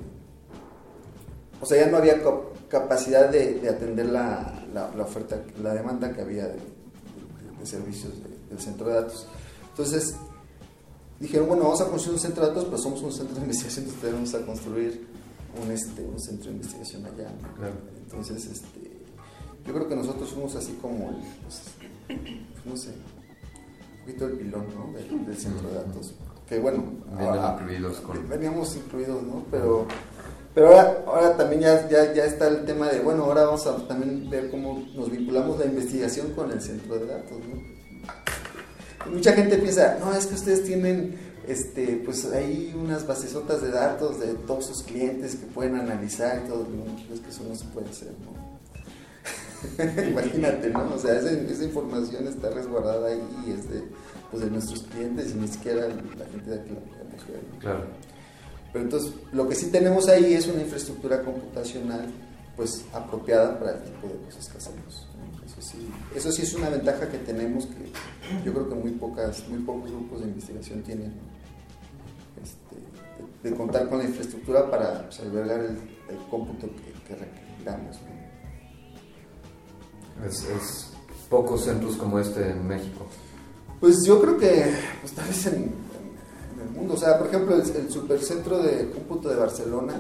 [1.60, 2.22] o sea, ya no había
[2.80, 7.66] capacidad de, de atender la, la- la oferta, la demanda que había de, de- de
[7.66, 9.26] servicios de- del centro de datos.
[9.70, 10.14] Entonces,
[11.20, 13.84] dijeron, bueno, vamos a construir un centro de datos, pero somos un centro de investigación,
[13.86, 15.06] entonces vamos a construir
[15.62, 17.30] un, este, un centro de investigación allá.
[17.42, 17.54] ¿no?
[17.56, 17.74] Claro.
[18.02, 18.90] Entonces, este,
[19.66, 21.62] yo creo que nosotros fuimos así como, el, pues,
[22.64, 24.92] no sé, un poquito el pilón ¿no?
[24.92, 26.14] del, del centro de datos.
[26.48, 26.84] Que bueno,
[27.18, 29.42] ahora- incluidos con- veníamos incluidos, ¿no?
[29.50, 29.86] Pero,
[30.56, 33.76] pero ahora, ahora también ya, ya, ya está el tema de, bueno, ahora vamos a
[33.86, 39.12] también ver cómo nos vinculamos la investigación con el centro de datos, ¿no?
[39.12, 41.14] Mucha gente piensa, no, es que ustedes tienen,
[41.46, 46.48] este, pues ahí unas basesotas de datos de todos sus clientes que pueden analizar y
[46.48, 48.46] todo, no, es que eso no se puede hacer, ¿no?
[50.08, 50.94] Imagínate, ¿no?
[50.94, 53.82] O sea, esa, esa información está resguardada ahí es de,
[54.30, 56.76] pues, de nuestros clientes y ni siquiera la gente de aquí la.
[56.76, 57.58] ¿no?
[57.58, 58.05] Claro.
[58.76, 62.10] Pero entonces, lo que sí tenemos ahí es una infraestructura computacional
[62.56, 65.06] pues apropiada para el tipo de cosas que hacemos.
[65.46, 67.90] Eso sí, eso sí es una ventaja que tenemos que
[68.44, 71.14] yo creo que muy pocas, muy pocos grupos de investigación tienen.
[72.42, 72.76] Este,
[73.42, 75.78] de, de contar con la infraestructura para pues, albergar el,
[76.10, 77.96] el cómputo que, que requiramos.
[80.18, 80.26] ¿no?
[80.26, 80.90] Es, es
[81.30, 83.06] pocos centros como este en México.
[83.80, 84.70] Pues yo creo que,
[85.00, 85.85] pues tal vez en
[86.66, 89.94] el mundo, o sea, por ejemplo, el, el supercentro de cómputo de Barcelona,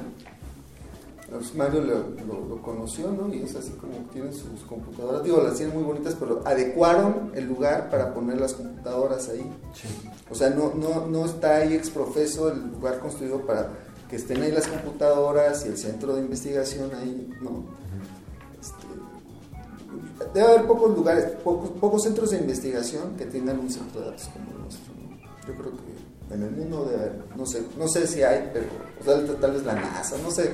[1.30, 1.94] pues Mario lo,
[2.26, 3.32] lo- lo conoció, ¿no?
[3.34, 7.46] Y es así como tienen sus computadoras, digo, las tienen muy bonitas, pero adecuaron el
[7.46, 9.44] lugar para poner las computadoras ahí.
[10.30, 13.70] O sea, no, no, no está ahí exprofeso el lugar construido para
[14.08, 17.64] que estén ahí las computadoras y el centro de investigación ahí, ¿no?
[18.60, 18.86] Este,
[20.32, 24.28] debe haber pocos lugares, pocos, pocos centros de investigación que tengan un centro de datos
[24.32, 24.92] como el nuestro.
[24.94, 25.16] ¿no?
[25.48, 28.66] Yo creo que en el mundo haber, no sé, no sé si hay, pero
[29.00, 30.52] o sea, tal vez la NASA, no sé,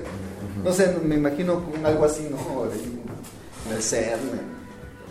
[0.63, 2.39] no sé, me imagino un- algo así, ¿no?
[2.67, 4.21] En el CERN,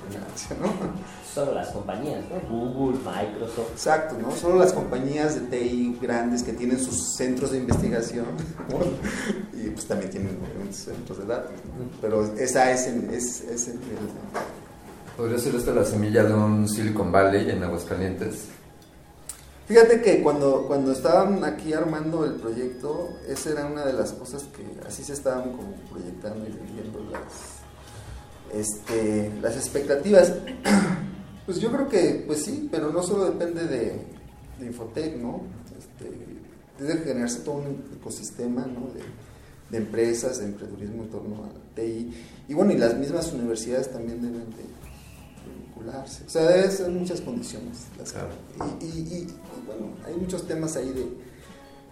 [0.08, 1.12] en la NASA, ¿no?
[1.34, 2.50] Solo las compañías, ¿no?
[2.50, 3.72] Google, Microsoft.
[3.72, 4.32] Exacto, ¿no?
[4.36, 8.26] Solo las compañías de TI grandes que tienen sus centros de investigación
[8.70, 9.58] ¿no?
[9.58, 11.86] y pues también tienen obviamente, centros de datos, ¿no?
[12.02, 13.80] pero esa es, el- es, es el-
[15.16, 18.46] ¿Podría ser esta la semilla de un Silicon Valley en Aguascalientes?
[19.72, 24.44] Fíjate que cuando, cuando estaban aquí armando el proyecto, esa era una de las cosas
[24.54, 27.24] que así se estaban como proyectando y vendiendo las,
[28.54, 30.34] este, las expectativas.
[31.46, 34.00] Pues yo creo que, pues sí, pero no solo depende de,
[34.60, 35.42] de Infotec, ¿no?
[35.78, 36.12] Este,
[36.78, 38.88] debe generarse todo un ecosistema, ¿no?
[38.94, 39.02] De,
[39.72, 42.14] de empresas, de emprendedurismo en torno a TI.
[42.48, 46.24] Y bueno, y las mismas universidades también deben de, de vincularse.
[46.26, 47.80] O sea, debe ser muchas condiciones.
[47.98, 49.28] las que- y, y- y,
[49.80, 51.06] bueno, hay muchos temas ahí de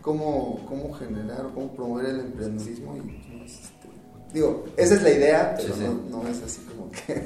[0.01, 2.95] cómo, cómo generar o cómo promover el emprendedurismo.
[2.97, 3.87] Y, este,
[4.33, 5.85] digo, esa es la idea, pero Sí, sí.
[6.09, 7.23] No, no es así como que,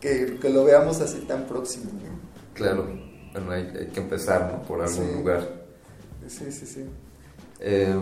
[0.00, 1.90] que, que lo veamos así tan próximo.
[1.92, 2.54] ¿no?
[2.54, 2.88] Claro,
[3.32, 4.62] bueno, hay, hay que empezar ¿no?
[4.62, 5.12] por algún Sí.
[5.14, 5.64] lugar.
[6.28, 6.84] Sí, sí, sí.
[7.60, 7.94] Eh,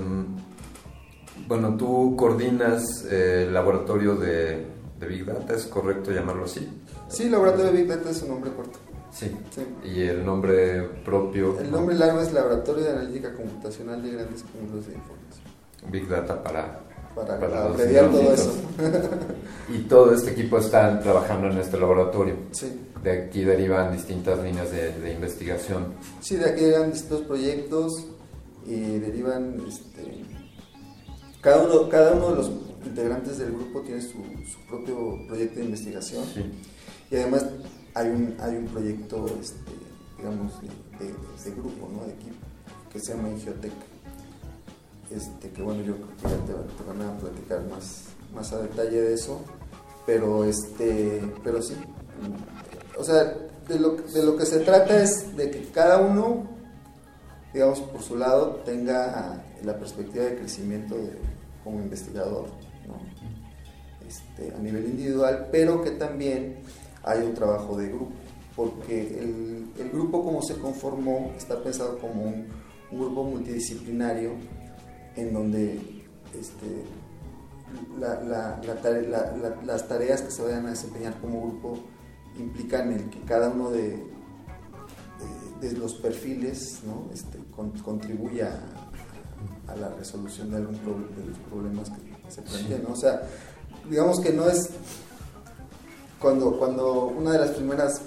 [1.48, 4.64] bueno, tú coordinas eh, el laboratorio de,
[5.00, 6.68] de Big Data, ¿es correcto llamarlo así?
[7.08, 8.78] Sí, Laboratorio de Big Data es su nombre corto.
[9.12, 9.30] Sí.
[9.84, 11.58] Y el nombre propio.
[11.60, 15.42] El nombre largo es Laboratorio de Analítica Computacional de Grandes Cúmulos de Información.
[15.90, 16.80] Big Data para,
[17.14, 18.58] Para los abreviar todo científicos.
[19.68, 22.36] y todo este equipo está trabajando en este laboratorio.
[22.52, 22.72] Sí.
[23.02, 25.86] De aquí derivan distintas líneas de, de investigación.
[26.20, 28.06] Sí, de aquí eran distintos proyectos
[28.64, 30.24] y derivan, este,
[31.40, 32.50] cada uno, cada uno de los
[32.86, 34.18] integrantes del grupo tiene su,
[34.50, 36.24] su propio proyecto de investigación
[37.10, 37.44] y además
[37.94, 39.72] hay un, hay un proyecto, este,
[40.16, 42.04] digamos, de, grupo, ¿no?
[42.04, 42.36] de equipo,
[42.92, 43.72] que se llama Ingeotec,
[45.10, 48.04] este, que bueno, yo creo que ya te, te van a platicar más,
[48.34, 49.40] más a detalle de eso,
[50.06, 51.74] pero, este, pero sí,
[52.98, 53.34] o sea,
[53.68, 56.48] de lo, de lo que se trata es de que cada uno,
[57.52, 60.96] digamos, por su lado, tenga la perspectiva de crecimiento
[61.62, 62.46] como investigador,
[62.86, 62.96] ¿no?
[64.06, 66.56] Este, a nivel individual, pero que también
[67.04, 68.12] hay un trabajo de grupo,
[68.56, 72.46] porque el, el grupo como se conformó está pensado como un,
[72.90, 74.32] un grupo multidisciplinario
[75.16, 75.74] en donde
[76.38, 76.84] este,
[77.98, 81.78] la- la- la las tareas que se vayan a desempeñar como grupo
[82.38, 84.02] implican el que cada uno de,
[85.60, 87.10] de, de los perfiles ¿no?
[87.12, 88.60] este, con- contribuya
[89.68, 92.82] a, a la resolución de algún de los problemas que se plantean.
[92.84, 92.92] ¿no?
[92.94, 93.22] O sea,
[93.88, 94.70] digamos que no es
[96.22, 98.00] cuando, cuando una de las primeras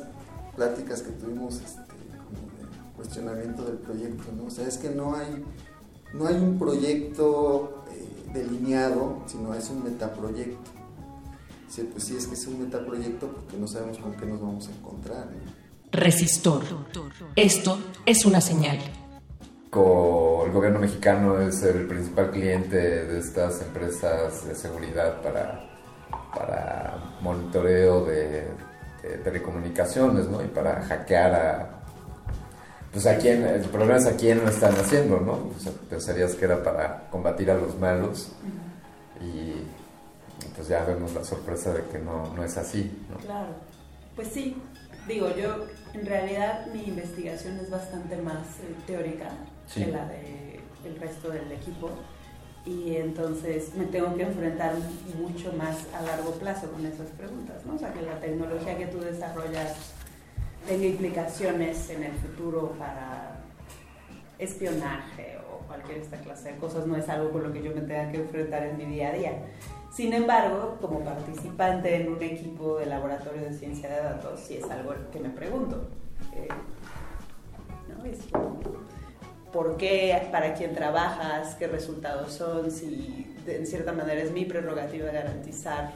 [0.55, 1.81] pláticas que tuvimos este,
[2.17, 4.45] como de cuestionamiento del proyecto, ¿no?
[4.45, 5.43] O sea, es que no hay,
[6.13, 10.71] no hay un proyecto eh, delineado, sino es un metaproyecto.
[11.69, 14.69] Sí, pues sí, es que es un metaproyecto porque no sabemos con qué nos vamos
[14.69, 15.25] a encontrar.
[15.25, 15.65] ¿no?
[15.91, 16.63] Resistor.
[17.35, 18.79] Esto es una señal.
[19.75, 25.74] El gobierno mexicano es el principal cliente de estas empresas de seguridad para,
[26.35, 28.47] para monitoreo de,
[29.01, 30.43] de telecomunicaciones, ¿no?
[30.43, 31.69] Y para hackear a...
[32.91, 35.33] Pues a quién, el problema es a quién lo están haciendo, ¿no?
[35.33, 38.31] O sea, pensarías que era para combatir a los malos
[39.21, 39.53] y
[40.55, 43.17] pues ya vemos la sorpresa de que no, no es así, ¿no?
[43.17, 43.47] Claro,
[44.15, 44.55] pues sí,
[45.09, 49.29] digo, yo en realidad mi investigación es bastante más eh, teórica
[49.67, 49.83] Sí.
[49.83, 51.89] que la del resto del equipo
[52.65, 54.73] y entonces me tengo que enfrentar
[55.19, 57.75] mucho más a largo plazo con esas preguntas, ¿no?
[57.75, 59.93] O sea, que la tecnología que tú desarrollas
[60.67, 63.39] tenga implicaciones en el futuro para
[64.39, 67.81] espionaje o cualquier esta clase de cosas no es algo con lo que yo me
[67.81, 69.33] tenga que enfrentar en mi día a día.
[69.93, 74.69] Sin embargo, como participante en un equipo de laboratorio de ciencia de datos, sí es
[74.69, 75.87] algo que me pregunto.
[76.33, 76.47] Eh,
[77.87, 78.03] ¿no?
[78.05, 78.19] Es
[79.51, 80.27] ¿Por qué?
[80.31, 81.55] ¿Para quién trabajas?
[81.55, 82.71] ¿Qué resultados son?
[82.71, 85.93] Si en cierta manera es mi prerrogativa garantizar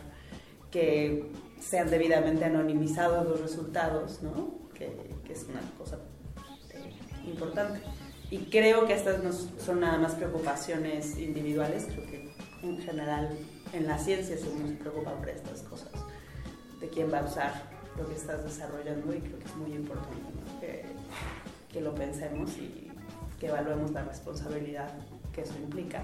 [0.72, 4.60] que sean debidamente anonimizados los resultados, ¿no?
[4.74, 4.90] que,
[5.26, 5.98] que es una cosa
[6.74, 6.94] eh,
[7.26, 7.82] importante.
[8.32, 12.30] Y creo que estas no son nada más preocupaciones individuales, creo que
[12.62, 13.38] en general
[13.74, 15.92] en la ciencia se nos preocupa por estas cosas,
[16.80, 17.54] de quién va a usar
[17.98, 20.60] lo que estás desarrollando y creo que es muy importante ¿no?
[20.60, 20.86] que,
[21.72, 22.89] que lo pensemos y
[23.40, 24.92] que evaluemos la responsabilidad
[25.34, 26.04] que eso implica.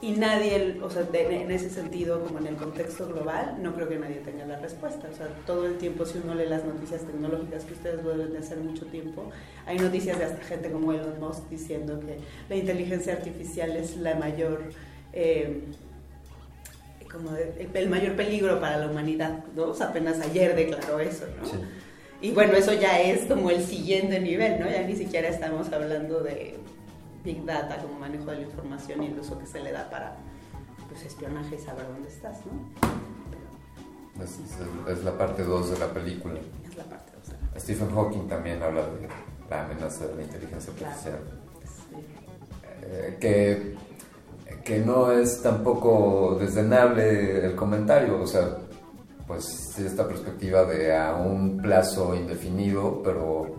[0.00, 3.98] Y nadie, o sea, en ese sentido, como en el contexto global, no creo que
[3.98, 5.08] nadie tenga la respuesta.
[5.10, 8.38] O sea, todo el tiempo, si uno lee las noticias tecnológicas que ustedes deben de
[8.38, 9.30] hacer mucho tiempo,
[9.64, 12.18] hay noticias de hasta gente como Elon Musk diciendo que
[12.50, 14.64] la inteligencia artificial es la mayor,
[15.14, 15.62] eh,
[17.10, 19.68] como el mayor peligro para la humanidad, ¿no?
[19.68, 21.84] O sea, apenas ayer declaró eso, ¿no?
[22.20, 24.70] Y bueno, eso ya es como el siguiente nivel, ¿no?
[24.70, 26.58] Ya ni siquiera estamos hablando de
[27.24, 30.16] Big Data como manejo de la información y el uso que se le da para
[30.88, 34.22] pues, espionaje y saber dónde estás, ¿no?
[34.22, 36.38] Es, es- es la parte 2 de la película.
[36.66, 37.12] Es la parte
[37.52, 37.62] dos.
[37.62, 39.08] Stephen Hawking también habla de
[39.50, 40.92] la amenaza de la inteligencia Claro.
[40.94, 41.20] artificial.
[42.82, 43.74] Eh, que,
[44.64, 48.56] que no es tampoco desdenable el comentario, o sea,
[49.26, 53.56] pues esta perspectiva de a un plazo indefinido, pero,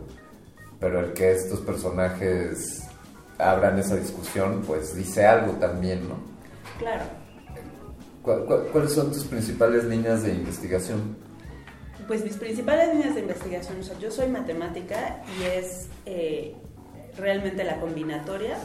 [0.80, 2.84] pero el que estos personajes
[3.38, 6.16] abran esa discusión, pues dice algo también, ¿no?
[6.78, 7.04] Claro.
[8.22, 11.18] ¿Cuál- cuál- ¿Cuáles son tus principales líneas de investigación?
[12.08, 16.56] Pues mis principales líneas de investigación, o sea, yo soy matemática y es eh,
[17.18, 18.58] realmente la combinatoria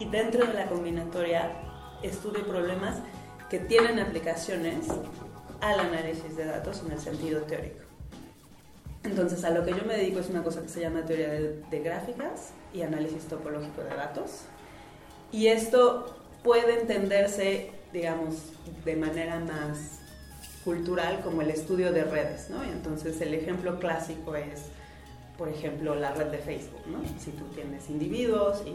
[0.00, 1.52] y dentro de la combinatoria
[2.02, 2.98] estudio problemas
[3.48, 4.86] que tienen aplicaciones
[5.60, 7.84] al análisis de datos en el sentido teórico.
[9.04, 11.80] Entonces, a lo que yo me dedico es una cosa que se llama teoría de,
[11.80, 14.42] gráficas y análisis topológico de datos.
[15.30, 18.36] Y esto puede entenderse, digamos,
[18.84, 20.00] de manera más
[20.64, 22.64] cultural como el estudio de redes, ¿no?
[22.64, 24.62] Y entonces el ejemplo clásico es,
[25.36, 27.02] por ejemplo, la red de Facebook, ¿no?
[27.18, 28.74] Si tú tienes individuos y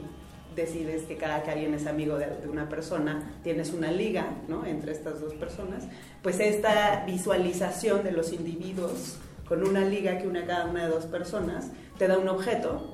[0.61, 4.65] decides que cada que alguien es amigo de, una persona, tienes una liga, ¿no?
[4.65, 5.85] Entre estas dos personas,
[6.21, 9.17] pues esta visualización de los individuos
[9.47, 12.93] con una liga que une a cada una de dos personas, te da un objeto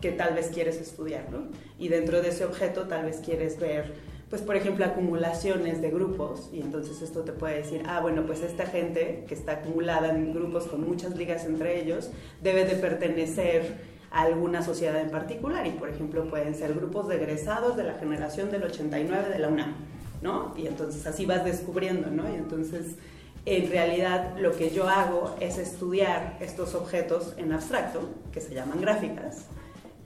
[0.00, 1.48] que tal vez quieres estudiar, ¿no?
[1.78, 3.94] Y dentro de ese objeto tal vez quieres ver,
[4.28, 8.42] pues por ejemplo, acumulaciones de grupos, y entonces esto te puede decir, ah, bueno, pues
[8.42, 12.10] esta gente que está acumulada en grupos con muchas ligas entre ellos,
[12.42, 17.76] debe de pertenecer alguna sociedad en particular, y por ejemplo pueden ser grupos de egresados
[17.76, 19.74] de la generación del 89 de la UNAM,
[20.22, 20.54] ¿no?
[20.56, 22.30] Y entonces así vas descubriendo, ¿no?
[22.32, 22.94] Y entonces
[23.44, 28.80] en realidad lo que yo hago es estudiar estos objetos en abstracto, que se llaman
[28.80, 29.46] gráficas,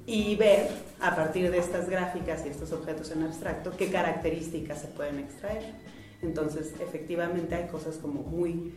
[0.06, 0.70] y ver
[1.00, 5.74] a partir de estas gráficas y estos objetos en abstracto qué características se pueden extraer.
[6.22, 8.72] Entonces, efectivamente hay cosas como muy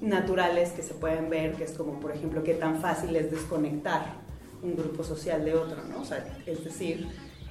[0.00, 4.29] naturales que se pueden ver, que es como, por ejemplo, qué tan fácil es desconectar
[4.62, 6.00] un grupo social de otro, ¿no?
[6.00, 7.08] O sea, es decir,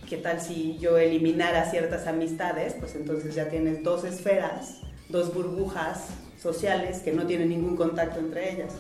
[0.08, 6.08] qué tal si yo eliminara ciertas amistades, pues entonces ya tienes dos esferas, dos burbujas
[6.42, 8.74] sociales que no tienen ningún contacto entre ellas.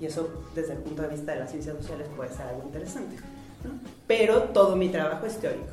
[0.00, 3.16] Y eso, desde el punto de vista de las ciencias sociales, puede ser algo interesante.
[3.64, 3.78] ¿no?
[4.06, 5.72] Pero todo mi trabajo es teórico,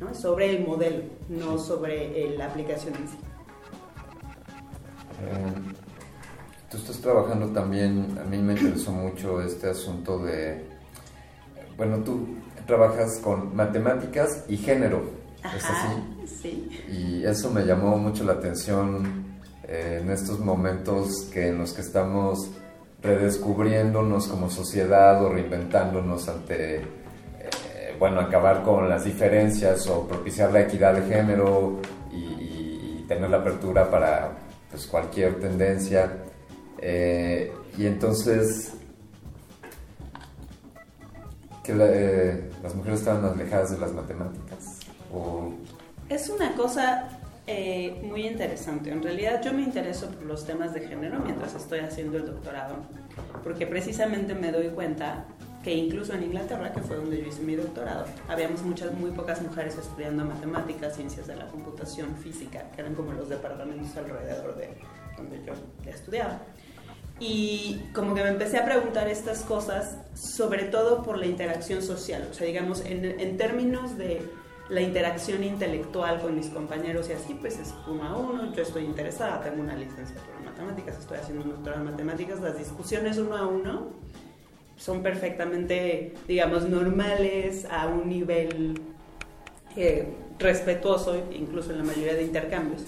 [0.00, 0.14] ¿no?
[0.14, 3.18] sobre el modelo, no sobre eh, la aplicación en sí.
[5.22, 5.74] Eh,
[6.70, 10.69] tú estás trabajando también, a mí me interesó mucho este asunto de,
[11.80, 12.26] bueno, tú
[12.66, 15.00] trabajas con matemáticas y género,
[15.42, 16.26] Ajá, ¿es así?
[16.42, 16.68] Sí.
[16.92, 19.24] Y eso me llamó mucho la atención
[19.66, 22.50] eh, en estos momentos que en los que estamos
[23.02, 26.82] redescubriéndonos como sociedad o reinventándonos ante, eh,
[27.98, 31.80] bueno, acabar con las diferencias o propiciar la equidad de género
[32.12, 34.32] y, y- y tener la apertura para
[34.70, 36.12] pues, cualquier tendencia.
[36.78, 38.74] Eh, y entonces,
[41.62, 44.78] que eh, las mujeres estaban alejadas de las matemáticas.
[46.08, 47.08] Es una cosa
[47.46, 48.90] eh, muy interesante.
[48.90, 52.76] En realidad yo me intereso por los temas de género mientras estoy haciendo el doctorado,
[53.42, 55.24] porque precisamente me doy cuenta
[55.62, 59.42] que incluso en Inglaterra, que fue donde yo hice mi doctorado, habíamos muchas, muy pocas
[59.42, 64.70] mujeres estudiando matemáticas, ciencias de la computación, física, que eran como los departamentos alrededor de
[65.16, 65.52] donde yo
[65.90, 66.40] estudiaba.
[67.20, 72.26] Y como que me empecé a preguntar estas cosas, sobre todo por la interacción social,
[72.30, 74.22] o sea, digamos, en, en términos de
[74.70, 78.84] la interacción intelectual con mis compañeros y así, pues es uno a uno, yo estoy
[78.84, 83.36] interesada, tengo una licenciatura en matemáticas, estoy haciendo un doctorado en matemáticas, las discusiones uno
[83.36, 83.88] a uno
[84.76, 88.80] son perfectamente, digamos, normales a un nivel
[89.76, 92.84] eh, respetuoso, incluso en la mayoría de intercambios.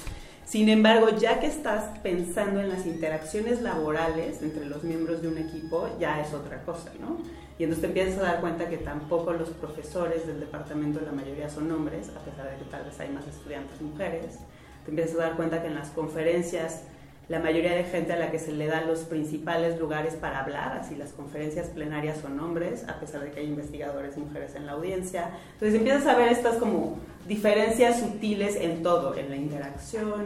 [0.52, 5.38] Sin embargo, ya que estás pensando en las interacciones laborales entre los miembros de un
[5.38, 7.16] equipo, ya es otra cosa, ¿no?
[7.58, 11.48] Y entonces te empiezas a dar cuenta que tampoco los profesores del departamento, la mayoría
[11.48, 14.40] son hombres, a pesar de que tal vez hay más estudiantes mujeres.
[14.84, 16.82] Te empiezas a dar cuenta que en las conferencias
[17.28, 20.76] la mayoría de gente a la que se le dan los principales lugares para hablar,
[20.76, 24.72] así las conferencias plenarias son hombres, a pesar de que hay investigadores mujeres en la
[24.72, 25.30] audiencia.
[25.54, 30.24] Entonces empiezas a ver estas como diferencias sutiles en todo, en la interacción,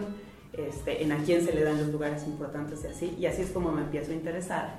[0.52, 3.16] este, en a quién se le dan los lugares importantes y así.
[3.18, 4.78] Y así es como me empiezo a interesar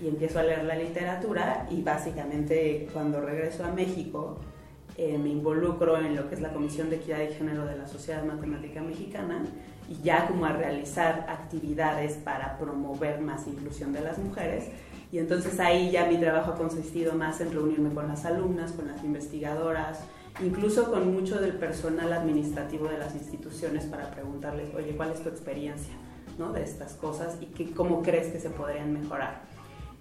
[0.00, 4.38] y empiezo a leer la literatura y básicamente cuando regreso a México
[4.96, 7.86] eh, me involucro en lo que es la Comisión de Equidad y Género de la
[7.86, 9.44] Sociedad Matemática Mexicana
[9.88, 14.64] y ya como a realizar actividades para promover más inclusión de las mujeres.
[15.10, 18.88] Y entonces ahí ya mi trabajo ha consistido más en reunirme con las alumnas, con
[18.88, 20.00] las investigadoras,
[20.40, 25.28] incluso con mucho del personal administrativo de las instituciones para preguntarles, oye, ¿cuál es tu
[25.28, 25.94] experiencia
[26.54, 29.42] de estas cosas y qué, cómo crees que se podrían mejorar?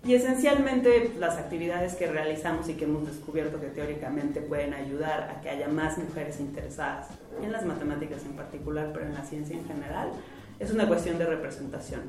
[0.06, 5.42] Y esencialmente las actividades que realizamos y que hemos descubierto que teóricamente pueden ayudar a
[5.42, 7.08] que haya más mujeres interesadas
[7.42, 10.12] en las matemáticas en particular, pero en la ciencia en general,
[10.60, 12.02] es una cuestión de representación.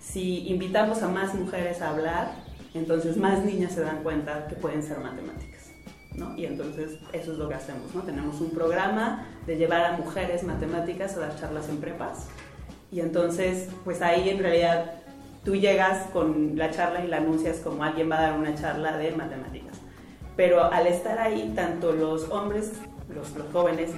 [0.00, 2.32] Si invitamos a más mujeres a hablar,
[2.74, 5.51] entonces más niñas se dan cuenta que pueden ser matemáticas.
[6.16, 6.36] ¿No?
[6.36, 7.94] Y entonces eso es lo que hacemos.
[7.94, 8.02] ¿no?
[8.02, 12.28] Tenemos un programa de llevar a mujeres matemáticas a dar charlas en prepas.
[12.90, 14.94] Y entonces, pues ahí en realidad
[15.44, 18.96] tú llegas con la charla y la anuncias como alguien va a dar una charla
[18.96, 19.78] de matemáticas.
[20.36, 22.72] Pero al estar ahí, tanto los hombres,
[23.14, 23.90] los, jóvenes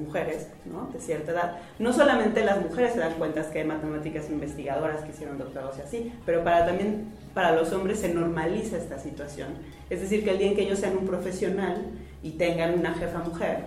[0.00, 0.88] mujeres ¿no?
[0.92, 5.10] de cierta edad, no solamente las mujeres se dan cuenta que hay matemáticas investigadoras que
[5.10, 9.48] hicieron doctorados y así, pero para también para los hombres se normaliza esta situación.
[9.90, 11.84] Es decir, que el día en que ellos sean un profesional
[12.22, 13.64] y tengan una jefa mujer,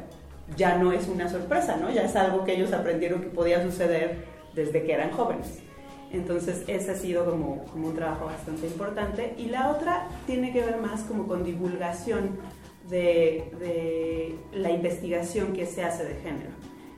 [0.55, 1.91] ya no es una sorpresa, ¿no?
[1.91, 4.25] Ya es algo que ellos aprendieron que podía suceder
[4.55, 5.59] desde que eran jóvenes.
[6.11, 9.35] Entonces, ese ha sido como, como un trabajo bastante importante.
[9.37, 12.39] Y la otra tiene que ver más como con divulgación
[12.89, 16.51] de, la investigación que se hace de género.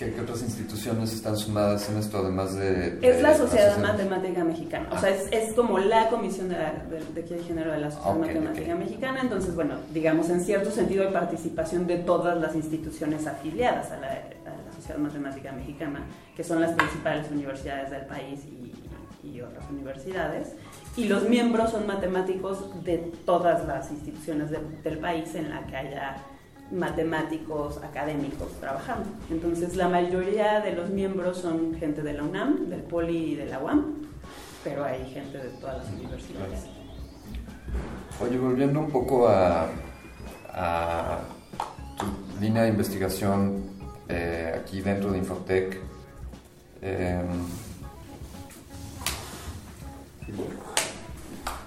[0.00, 2.96] ¿Qué, ¿Qué, otras instituciones están sumadas en esto, además de...?
[2.96, 4.94] de es la Sociedad Matemática Mexicana, ah.
[4.96, 8.16] o sea, es, es, como la Comisión de, la, de, de Género de la Sociedad
[8.16, 8.84] okay, Matemática okay.
[8.86, 13.98] Mexicana, entonces, bueno, digamos, en cierto sentido hay participación de todas las instituciones afiliadas a
[13.98, 16.00] la, a la Sociedad Matemática Mexicana,
[16.34, 20.54] que son las principales universidades del país y, y otras universidades,
[20.96, 25.76] y los miembros son matemáticos de todas las instituciones de, del país en la que
[25.76, 26.16] haya
[26.70, 29.08] matemáticos académicos trabajando.
[29.30, 33.46] Entonces la mayoría de los miembros son gente de la UNAM, del POLI y de
[33.46, 33.96] la UAM,
[34.62, 36.66] pero hay gente de todas las universidades.
[38.22, 39.68] Oye, volviendo un poco a,
[41.96, 42.06] tu
[42.40, 43.62] línea de investigación
[44.08, 45.78] eh, aquí dentro de Infotec,
[46.82, 47.22] eh,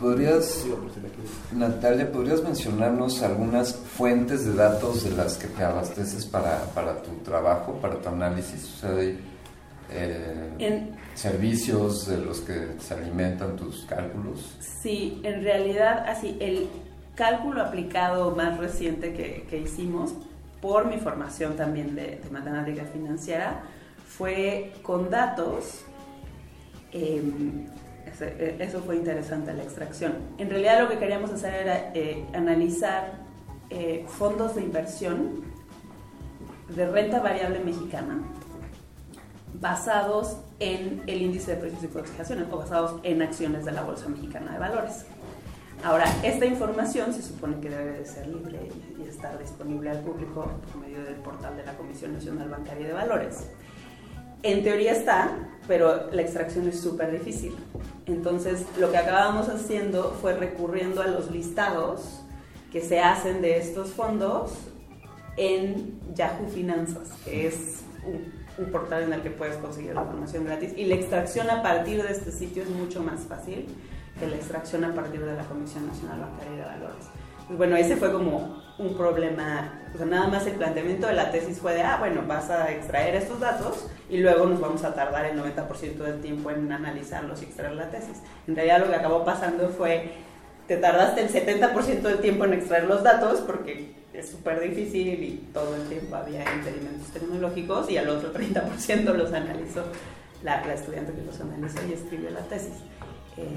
[0.04, 0.66] ¿Podrías,
[1.54, 7.12] Natalia, podrías mencionarnos algunas fuentes de datos de las que te abasteces para, para tu
[7.24, 8.66] trabajo, para tu análisis?
[8.66, 9.18] O sea, hay,
[9.90, 14.58] eh, en, servicios de los que se alimentan tus cálculos.
[14.60, 16.68] Sí, en realidad, así, el
[17.16, 20.16] cálculo aplicado más reciente que, que hicimos,
[20.62, 23.62] por mi formación también de, de matemática financiera,
[24.06, 25.86] fue con datos.
[26.92, 27.24] Eh,
[28.24, 30.14] eso fue interesante, la extracción.
[30.38, 33.20] En realidad lo que queríamos hacer era eh, analizar
[33.70, 35.44] eh, fondos de inversión
[36.70, 38.20] de renta variable mexicana
[39.60, 44.10] basados en el índice de precios y cotizaciones o basados en acciones de la Bolsa
[44.10, 45.06] Mexicana de Valores.
[45.84, 50.50] Ahora, esta información se supone que debe de ser libre y estar disponible al público
[50.72, 53.48] por medio del portal de la Comisión Nacional Bancaria de Valores.
[54.44, 55.32] En teoría está,
[55.68, 57.56] pero la extracción es súper difícil.
[58.06, 62.22] Entonces, lo que acabamos haciendo fue recurriendo a los listados
[62.72, 64.52] que se hacen de estos fondos
[65.38, 70.46] en Yahoo Finanzas, que es un, un, portal en el que puedes conseguir la información
[70.46, 70.74] gratis.
[70.76, 73.68] Y la extracción a partir de este sitio es mucho más fácil
[74.20, 77.06] que la extracción a partir de la Comisión Nacional Bancaria de Valores.
[77.48, 81.32] Pues bueno, ese fue como un problema, o sea, nada más el planteamiento de la
[81.32, 84.94] tesis fue de, ah, bueno, vas a extraer estos datos y luego nos vamos a
[84.96, 88.18] tardar el 90% del tiempo en analizarlos y extraer la tesis.
[88.48, 90.12] En realidad lo que acabó pasando fue,
[90.68, 95.50] te tardaste el 70% del tiempo en extraer los datos porque es súper difícil y
[95.54, 99.84] todo el tiempo había impedimentos tecnológicos y al otro 30% los analizó
[100.44, 102.74] la, la, estudiante que los analizó y escribió la tesis.
[103.38, 103.48] Eh,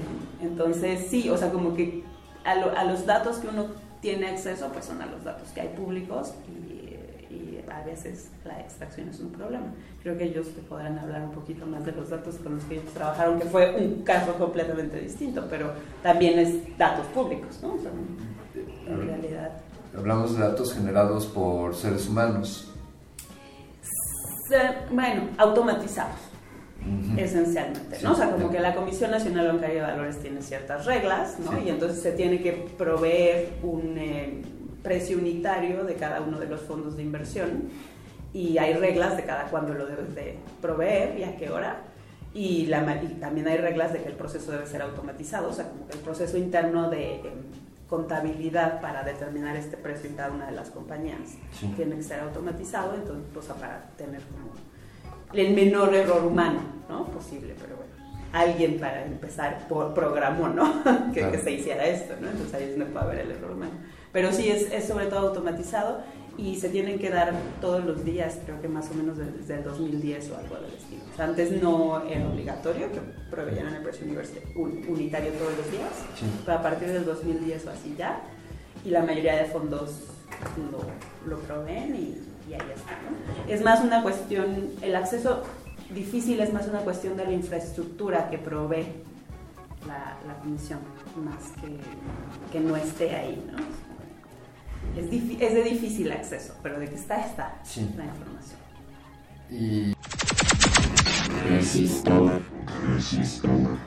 [0.41, 2.03] entonces, sí, o sea, como que
[2.43, 3.67] a, lo- a los datos que uno
[4.01, 8.59] tiene acceso, pues son a los datos que hay públicos y, y a veces la
[8.59, 9.67] extracción es un problema.
[10.01, 12.75] Creo que ellos te podrán hablar un poquito más de los datos con los que
[12.75, 17.77] ellos trabajaron, que fue un caso completamente distinto, pero también es datos públicos, ¿no?
[17.77, 18.27] Son,
[18.87, 19.51] en realidad.
[19.95, 22.71] Hablamos de datos generados por seres humanos.
[24.91, 26.15] Bueno, automatizados,
[27.17, 28.13] esencialmente, ¿no?
[28.13, 31.51] O sea, como que la Comisión Nacional Bancaria de Valores tiene ciertas reglas, ¿no?
[31.51, 31.57] Sí.
[31.65, 34.41] Y entonces se tiene que proveer un eh,
[34.83, 37.69] precio unitario de cada uno de los fondos de inversión
[38.33, 41.77] y hay reglas de cada cuándo lo debes de proveer y a qué hora.
[42.33, 45.69] Y, la, y también hay reglas de que el proceso debe ser automatizado, o sea,
[45.69, 47.21] como que el proceso interno de eh,
[47.89, 51.19] contabilidad para determinar este precio en cada una de las compañías
[51.53, 51.71] Sí.
[51.75, 54.51] tiene que ser automatizado, entonces, pues, para tener como
[55.33, 56.76] el menor error humano, ¿no?
[57.17, 57.91] Posible, pero bueno.
[58.33, 60.83] Alguien para empezar por, programó, ¿no?
[61.13, 61.31] que, Claro.
[61.31, 62.29] que se hiciera esto, ¿no?
[62.29, 63.71] Entonces ahí donde puede haber el error humano.
[64.11, 66.01] Pero sí, es, es sobre todo automatizado
[66.37, 69.63] y se tienen que dar todos los días, creo que más o menos desde el
[69.63, 71.01] 2010 o algo del estilo.
[71.11, 72.99] O sea, antes no era obligatorio que
[73.31, 74.05] proveyeran el precio
[74.55, 75.89] un- unitario todos los días,
[76.19, 76.25] Sí.
[76.45, 78.21] pero a partir del 2010 o así ya,
[78.85, 80.03] y la mayoría de fondos
[80.71, 82.91] lo, lo proveen y, y ahí está.
[82.91, 83.51] ¿no?
[83.51, 85.41] Es más una cuestión, el acceso
[85.93, 88.85] difícil es más una cuestión de la infraestructura que provee
[89.87, 90.79] la, la comisión,
[91.23, 91.77] más que,
[92.51, 93.43] que no esté ahí.
[93.51, 93.57] ¿no?
[94.99, 95.05] Es,
[95.41, 97.87] es de difícil acceso, pero de que está, está Sí.
[97.97, 98.57] la información.
[99.49, 99.93] Y
[101.49, 102.41] Resistor,
[102.95, 103.77] resistor.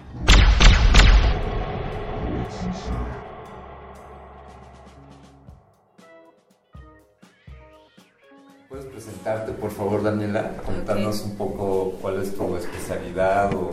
[8.70, 10.56] ¿Puedes presentarte, por favor, Daniela?
[10.64, 13.72] Contarnos un poco cuál es tu especialidad o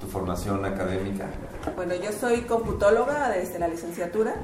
[0.00, 1.26] tu formación académica.
[1.76, 4.34] Bueno, yo soy computóloga desde la licenciatura.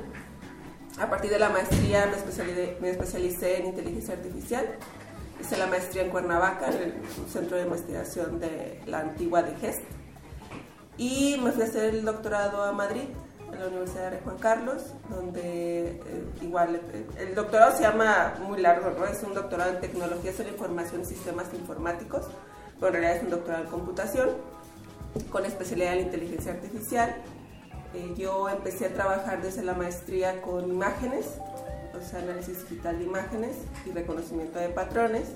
[1.01, 4.67] A partir de la maestría me especialicé, me especialicé en inteligencia artificial.
[5.41, 6.95] Hice la maestría en Cuernavaca, en el
[7.33, 9.81] Centro de Investigación de la antigua de GEST.
[10.99, 13.05] Y me fui a hacer el doctorado a Madrid,
[13.53, 18.61] en la Universidad de Juan Carlos, donde eh, igual eh, el doctorado se llama muy
[18.61, 19.07] largo, ¿no?
[19.07, 22.27] Es un doctorado en tecnologías de la información y sistemas informáticos,
[22.75, 24.31] pero en realidad es un doctorado en computación
[25.31, 27.17] con especialidad en inteligencia artificial.
[27.95, 31.27] Eh, yo empecé a trabajar desde la maestría con imágenes,
[31.99, 35.29] o sea, análisis digital de imágenes y reconocimiento de patrones.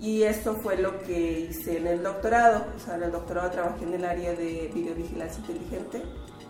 [0.00, 2.66] Y esto fue lo que hice en el doctorado.
[2.76, 6.02] O sea, en el doctorado trabajé en el área de videovigilancia inteligente,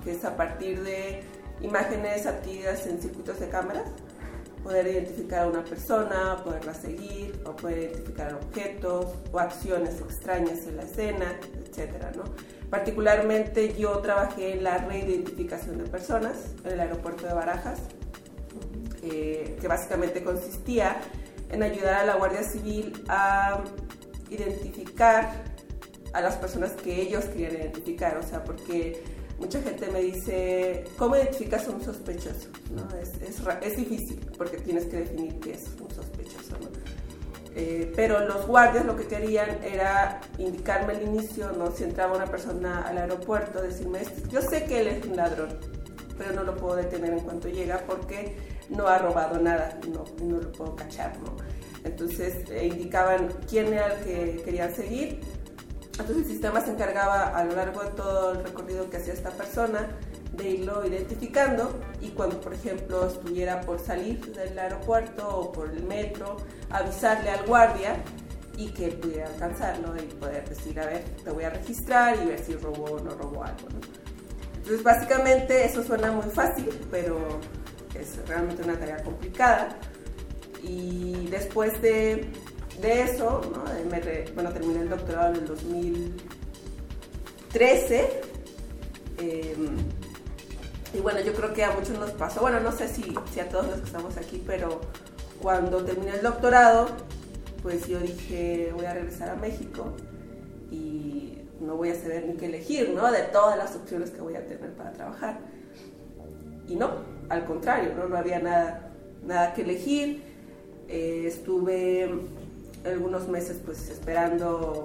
[0.04, 1.22] que es a partir de
[1.60, 3.84] imágenes adquiridas en circuitos de cámaras,
[4.62, 10.76] poder identificar a una persona, poderla seguir, o poder identificar objetos o acciones extrañas en
[10.76, 12.24] la escena, etcétera, ¿no?
[12.70, 17.80] Particularmente yo trabajé en la reidentificación de personas en el aeropuerto de Barajas,
[19.02, 20.96] eh, que básicamente consistía
[21.50, 23.62] en ayudar a la Guardia Civil a
[24.30, 25.44] identificar
[26.12, 29.02] a las personas que ellos querían identificar, o sea, porque
[29.42, 32.48] mucha gente me dice, ¿cómo identificas a un sospechoso?
[32.74, 32.88] ¿No?
[32.98, 36.56] Es, es es difícil porque tienes que definir qué es un sospechoso.
[36.60, 36.68] ¿no?
[37.54, 41.70] Eh, pero los guardias lo que querían era indicarme al inicio, ¿no?
[41.70, 45.58] si entraba una persona al aeropuerto, decirme, "Este- yo sé que él es un ladrón,
[46.16, 48.36] pero no lo puedo detener en cuanto llega porque
[48.70, 51.12] no ha robado nada no, no lo puedo cachar.
[51.20, 51.36] ¿no?
[51.84, 55.20] Entonces eh, indicaban quién era el que querían seguir.
[56.02, 59.30] Entonces el sistema se encargaba a lo largo de todo el recorrido que hacía esta
[59.30, 59.88] persona
[60.32, 65.84] de irlo identificando y cuando por ejemplo estuviera por salir del aeropuerto o por el
[65.84, 66.38] metro,
[66.70, 68.02] avisarle al guardia
[68.56, 72.26] y que él pudiera alcanzarlo y poder decir, a ver, te voy a registrar y
[72.26, 73.68] ver si robó o no robó algo.
[73.72, 73.80] ¿no?
[74.56, 77.38] Entonces básicamente eso suena muy fácil, pero
[77.94, 79.78] es realmente una tarea complicada.
[80.64, 82.32] Y después de,
[82.80, 83.40] de eso,
[83.90, 88.10] me re- bueno, terminé el doctorado en el 2013.
[89.18, 89.54] eh,
[90.94, 93.48] y bueno, yo creo que a muchos nos pasó, bueno, no sé si, si a
[93.48, 94.80] todos los que estamos aquí, pero
[95.40, 96.88] cuando terminé el doctorado,
[97.62, 99.92] pues yo dije, voy a regresar a México
[100.70, 103.10] y no voy a saber ni qué elegir, ¿no?
[103.10, 105.38] De todas las opciones que voy a tener para trabajar.
[106.68, 106.90] Y no,
[107.30, 108.08] al contrario, ¿no?
[108.08, 108.90] No había nada,
[109.24, 110.22] nada que elegir.
[110.88, 112.10] Eh, estuve
[112.84, 114.84] algunos meses pues esperando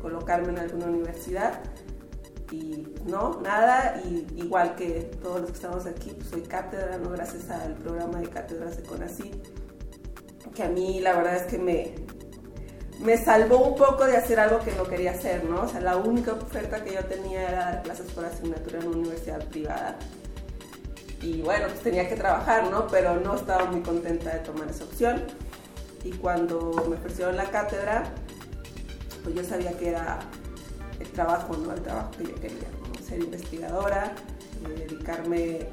[0.00, 1.60] colocarme en alguna universidad
[2.52, 7.10] y no, nada, y igual que todos los que estamos aquí, pues soy cátedra, ¿no?
[7.10, 9.34] Gracias al programa de cátedras de CONACYT,
[10.54, 11.94] que a mí la verdad es que me,
[13.02, 15.62] me salvó un poco de hacer algo que no quería hacer, ¿no?
[15.62, 18.98] O sea, la única oferta que yo tenía era dar clases por asignatura en una
[18.98, 19.96] universidad privada.
[21.22, 22.86] y bueno, pues tenía que trabajar, ¿no?
[22.88, 25.22] Pero no estaba muy contenta de tomar esa opción.
[26.04, 28.12] Y cuando me ofrecieron la cátedra,
[29.22, 30.18] pues yo sabía que era
[30.98, 31.72] el trabajo, ¿no?
[31.72, 33.06] El trabajo que yo quería, ¿no?
[33.06, 34.14] ser investigadora,
[34.64, 35.68] eh, dedicarme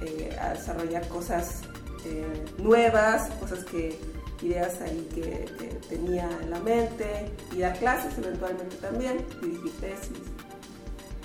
[0.00, 1.62] eh, a desarrollar cosas
[2.04, 3.98] eh, nuevas, cosas que,
[4.42, 5.46] ideas ahí que,
[5.88, 10.18] tenía en la mente, y dar clases eventualmente también, dirigir tesis.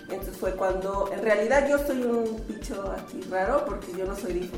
[0.03, 4.33] Entonces fue cuando, en realidad yo soy un bicho aquí raro porque yo no soy
[4.33, 4.49] de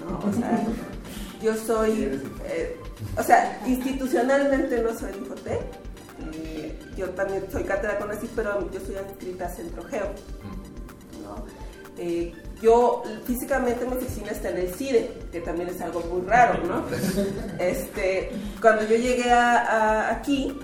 [0.00, 0.18] ¿no?
[0.18, 0.66] O sea,
[1.42, 2.76] yo soy, eh,
[3.16, 5.60] o sea, institucionalmente no soy de Infotec,
[6.34, 10.06] eh, yo también soy cátedra con así, pero yo soy adscrita a Centro Geo,
[11.22, 11.46] ¿no?
[11.96, 16.62] Eh, yo físicamente mi oficina está en el CIDE, que también es algo muy raro,
[16.64, 16.84] ¿no?
[17.58, 20.58] Este, cuando yo llegué a, a aquí,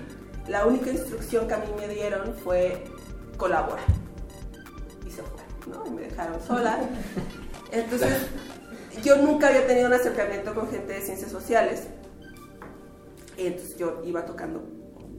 [0.47, 2.83] la única instrucción que a mí me dieron fue
[3.37, 3.85] colaborar.
[5.05, 5.85] Y se fue, ¿no?
[5.87, 6.79] Y me dejaron sola.
[7.71, 8.27] Entonces,
[9.03, 11.83] yo nunca había tenido un acercamiento con gente de ciencias sociales.
[13.37, 14.63] Entonces yo iba tocando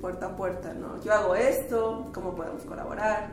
[0.01, 1.03] puerta a puerta, ¿no?
[1.03, 3.31] Yo hago esto, ¿cómo podemos colaborar?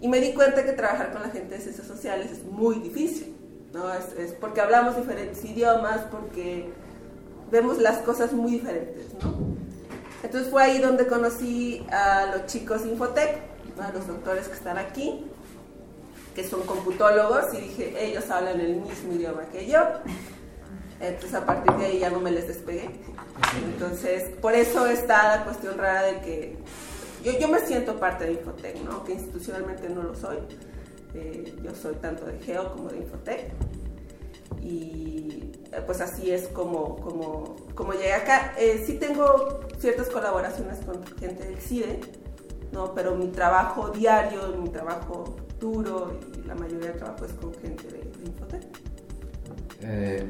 [0.00, 3.36] Y me di cuenta que trabajar con la gente de ciencias sociales es muy difícil,
[3.72, 3.92] ¿no?
[3.92, 6.70] Es, porque hablamos diferentes idiomas, porque
[7.50, 9.34] vemos las cosas muy diferentes, ¿no?
[10.22, 13.40] Entonces fue ahí donde conocí a los chicos Infotec,
[13.80, 15.24] a los doctores que están aquí,
[16.34, 19.80] que son computólogos, y dije, ellos hablan el mismo idioma que yo.
[21.00, 22.90] Entonces a partir de ahí ya no me les despegué.
[23.64, 26.58] Entonces, por eso está la cuestión rara de que
[27.24, 29.04] yo, yo me siento parte de Infotec, ¿no?
[29.04, 30.38] Que institucionalmente no lo soy.
[31.14, 33.52] Eh, yo soy tanto de Geo como de Infotec.
[34.60, 38.54] Y eh, pues así es como, como, como llegué acá.
[38.58, 42.00] Eh, sí tengo ciertas colaboraciones con gente del CIDE,
[42.72, 42.94] ¿no?
[42.94, 47.84] Pero mi trabajo diario, mi trabajo duro y la mayoría del trabajo es con gente
[47.88, 48.62] de, de Infotec.
[49.82, 50.26] Eh,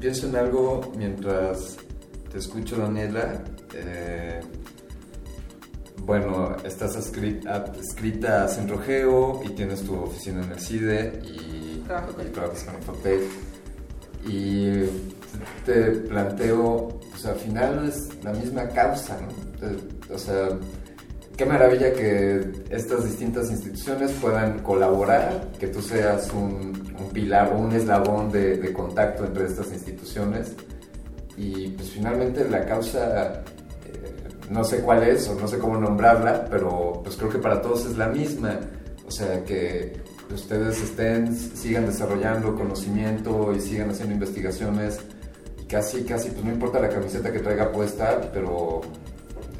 [0.00, 1.76] pienso en algo mientras
[2.30, 3.42] te escucho, Daniela.
[3.74, 4.40] Eh,
[6.04, 12.12] bueno, estás adscrita a Centro Geo y tienes tu oficina en el CIDE y, Trabajo
[12.14, 13.20] con y trabajas con Infotec.
[14.26, 14.82] Y
[15.64, 19.28] te planteo, pues al final es la misma causa, ¿no?
[19.58, 20.48] Te- O sea,
[21.38, 27.72] qué maravilla que estas distintas instituciones puedan colaborar, que tú seas un, un pilar un
[27.72, 30.54] eslabón de, de contacto entre estas instituciones.
[31.36, 33.44] Y pues finalmente la causa,
[33.84, 34.14] eh,
[34.50, 37.86] no sé cuál es o no sé cómo nombrarla, pero pues creo que para todos
[37.86, 38.58] es la misma.
[39.06, 39.92] O sea, que
[40.34, 44.98] ustedes estén, sigan desarrollando conocimiento y sigan haciendo investigaciones.
[45.68, 48.80] Casi, casi, pues no importa la camiseta que traiga puesta, pero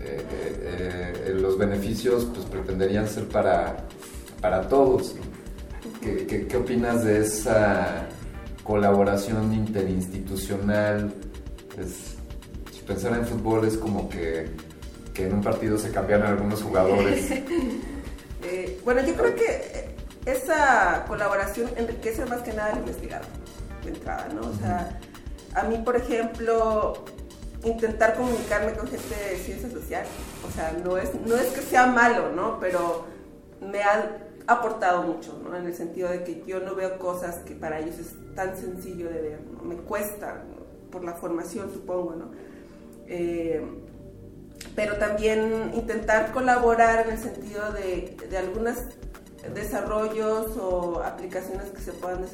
[0.01, 3.77] eh, eh, los beneficios pues pretenderían ser para,
[4.41, 5.15] para todos.
[6.01, 8.07] ¿Qué, qué, qué opinas de esa
[8.63, 11.13] colaboración interinstitucional?
[11.79, 12.17] Es,
[12.73, 14.51] si pensar en fútbol es como que,
[15.13, 17.31] que en un partido se cambiaron algunos jugadores.
[18.41, 19.95] Eh, bueno, yo creo que
[20.25, 23.27] esa colaboración enriquece más que nada al investigador
[23.83, 24.43] de entrada, ¿no?
[24.49, 24.99] O sea,
[25.55, 27.05] a mí, por ejemplo,
[27.65, 30.05] intentar comunicarme con gente de ciencia social,
[30.47, 32.59] o sea, no es, no es que sea malo, ¿no?
[32.61, 33.05] Pero
[33.61, 35.57] me ha aportado mucho, ¿no?
[35.57, 39.09] En el sentido de que yo no veo cosas que para ellos es tan sencillo
[39.09, 39.63] de ver, ¿no?
[39.63, 40.43] Me cuesta,
[40.91, 42.31] por la formación, supongo, ¿no?
[43.07, 43.63] Eh,
[44.75, 48.77] pero también intentar colaborar en el sentido de, de algunos
[49.55, 52.25] desarrollos o aplicaciones que se puedan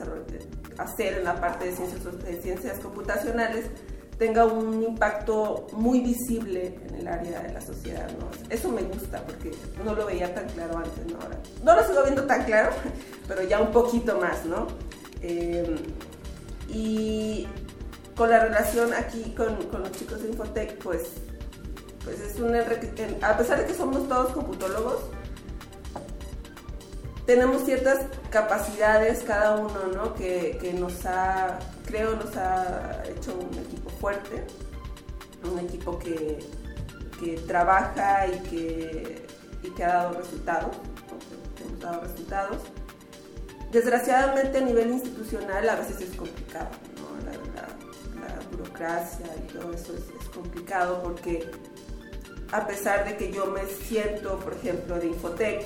[0.79, 3.67] hacer en la parte de ciencias, de ciencias computacionales
[4.19, 8.09] tenga un impacto muy visible en el área de la sociedad.
[8.19, 8.29] ¿no?
[8.49, 9.51] Eso me gusta porque
[9.85, 11.21] no lo veía tan claro antes, ¿no?
[11.21, 12.71] Ahora, no lo sigo viendo tan claro,
[13.29, 14.69] pero ya un poquito más, ¿no?
[15.23, 15.77] Eh,
[16.69, 17.47] y
[18.17, 21.03] con la relación aquí con, con los chicos de Infotec, pues
[22.05, 25.05] pues es un a pesar de que somos todos computólogos,
[27.25, 30.15] tenemos ciertas capacidades cada uno, ¿no?
[30.15, 31.59] Que nos ha,
[31.95, 34.45] creo, nos ha hecho un equipo fuerte,
[35.45, 36.41] un equipo que,
[37.21, 39.27] que trabaja y que,
[39.63, 40.75] y que ha dado resultados,
[41.65, 42.57] hemos dado resultados.
[43.71, 47.25] Desgraciadamente a nivel institucional a veces es complicado, ¿no?
[47.27, 47.75] La, la-
[48.27, 51.49] la burocracia y todo eso es, es complicado porque
[52.51, 55.65] a pesar de que yo me siento, por ejemplo, de Infotec,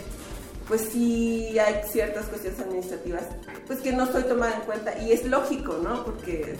[0.68, 3.22] pues sí hay ciertas cuestiones administrativas
[3.66, 6.04] pues que no estoy tomada en cuenta y es lógico, ¿no?
[6.04, 6.54] Porque,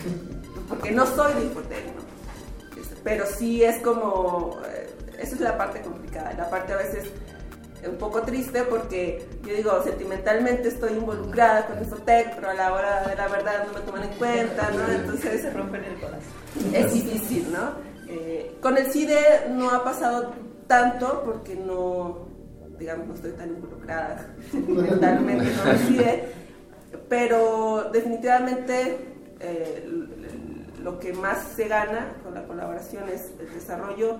[0.67, 2.81] porque no soy de Infotec, ¿no?
[2.81, 4.89] Es- Pero sí es como, eh,
[5.19, 7.05] esa es la parte complicada, la parte a veces
[7.87, 13.07] un poco triste porque yo digo, sentimentalmente estoy involucrada con Infotec, pero a la hora
[13.07, 14.91] de la verdad no me toman en cuenta, ¿no?
[14.91, 16.21] Entonces se rompen el corazón.
[16.73, 17.71] Es difícil, ¿no?
[18.07, 20.33] Eh, con el CIDE no ha pasado
[20.67, 22.27] tanto porque no,
[22.79, 26.23] digamos, no estoy tan involucrada sentimentalmente con el CIDE,
[27.07, 28.97] pero definitivamente
[29.39, 29.87] eh,
[30.81, 34.17] lo que más se gana con la colaboración es el desarrollo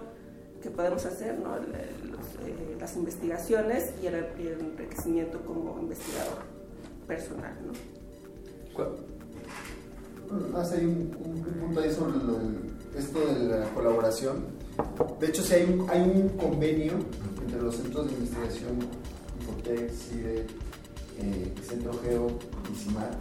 [0.61, 1.55] que podemos hacer, ¿no?
[1.57, 6.39] Eh, las investigaciones y el, enriquecimiento como investigador
[7.07, 7.53] personal.
[7.65, 7.73] ¿no?
[10.57, 12.17] Hace un, un, punto ahí sobre
[12.97, 14.58] esto de la colaboración.
[15.19, 16.93] De hecho, sí hay un, convenio
[17.41, 18.79] entre los centros de investigación,
[19.39, 20.45] Infotec, CIDE,
[21.19, 22.27] eh, Centro Geo
[22.71, 23.11] y CIMAR.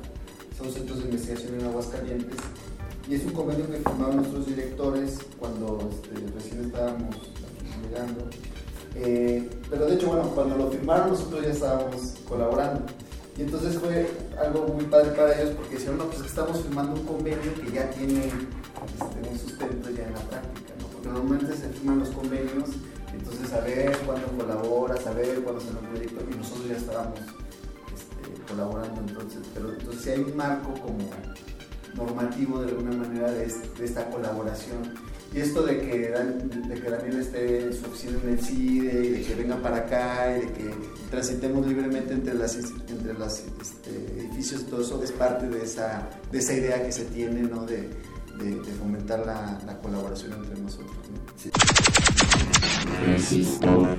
[0.57, 2.39] Son centros de investigación en Aguascalientes
[3.09, 7.17] y es un convenio que firmaron nuestros directores cuando este, recién estábamos
[7.83, 8.29] llegando.
[8.95, 12.85] Eh, pero de hecho, bueno, cuando lo firmaron nosotros ya estábamos colaborando.
[13.37, 17.07] Y entonces fue algo muy padre para ellos porque dijeron, no, pues estamos firmando un
[17.07, 20.75] convenio que ya tiene este, un sustento ya en la práctica.
[20.99, 22.71] Porque normalmente se firman los convenios,
[23.13, 29.01] entonces saber cuándo colabora, saber cuándo se nos proyecto, y nosotros ya estábamos este, colaborando
[29.01, 29.41] entonces.
[29.55, 31.09] Pero entonces hay un marco como
[31.95, 33.45] normativo de alguna manera de,
[33.81, 34.95] esta colaboración.
[35.33, 39.09] Y esto de que, de que Daniel esté en su oficina en el CIDE y
[39.11, 40.75] de que venga para acá y de que
[41.11, 46.09] transitemos libremente entre los entre las, este, edificios y todo eso es parte de esa,
[46.33, 47.67] de esa idea que se tiene ¿no?
[47.67, 47.91] de,
[48.39, 50.97] de, fomentar la, la, colaboración entre nosotros.
[51.11, 51.21] ¿no?
[51.37, 51.51] Sí.
[53.07, 53.99] Resistor.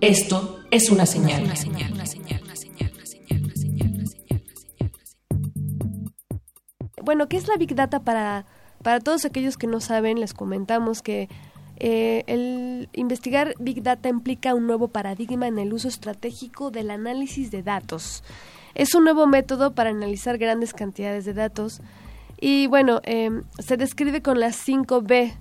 [0.00, 1.44] Esto es una señal.
[1.44, 2.42] Una señal, una señal,
[7.06, 8.46] Bueno, ¿qué es la Big Data para,
[8.82, 10.18] para todos aquellos que no saben?
[10.18, 11.28] Les comentamos que
[11.78, 17.50] eh, el investigar Big Data implica un nuevo paradigma en el uso estratégico del análisis
[17.50, 18.22] de datos.
[18.74, 21.80] Es un nuevo método para analizar grandes cantidades de datos.
[22.38, 25.34] Y bueno, eh, se describe con las 5 B.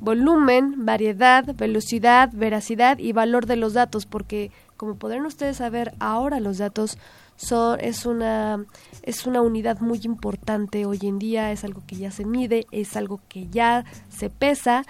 [0.00, 6.40] Volumen, variedad, velocidad, veracidad y valor de los datos, porque como podrán ustedes saber, ahora
[6.40, 6.96] los datos
[7.36, 8.64] son, es, una,
[9.02, 12.96] es una unidad muy importante hoy en día, es algo que ya se mide, es
[12.96, 14.84] algo que ya se pesa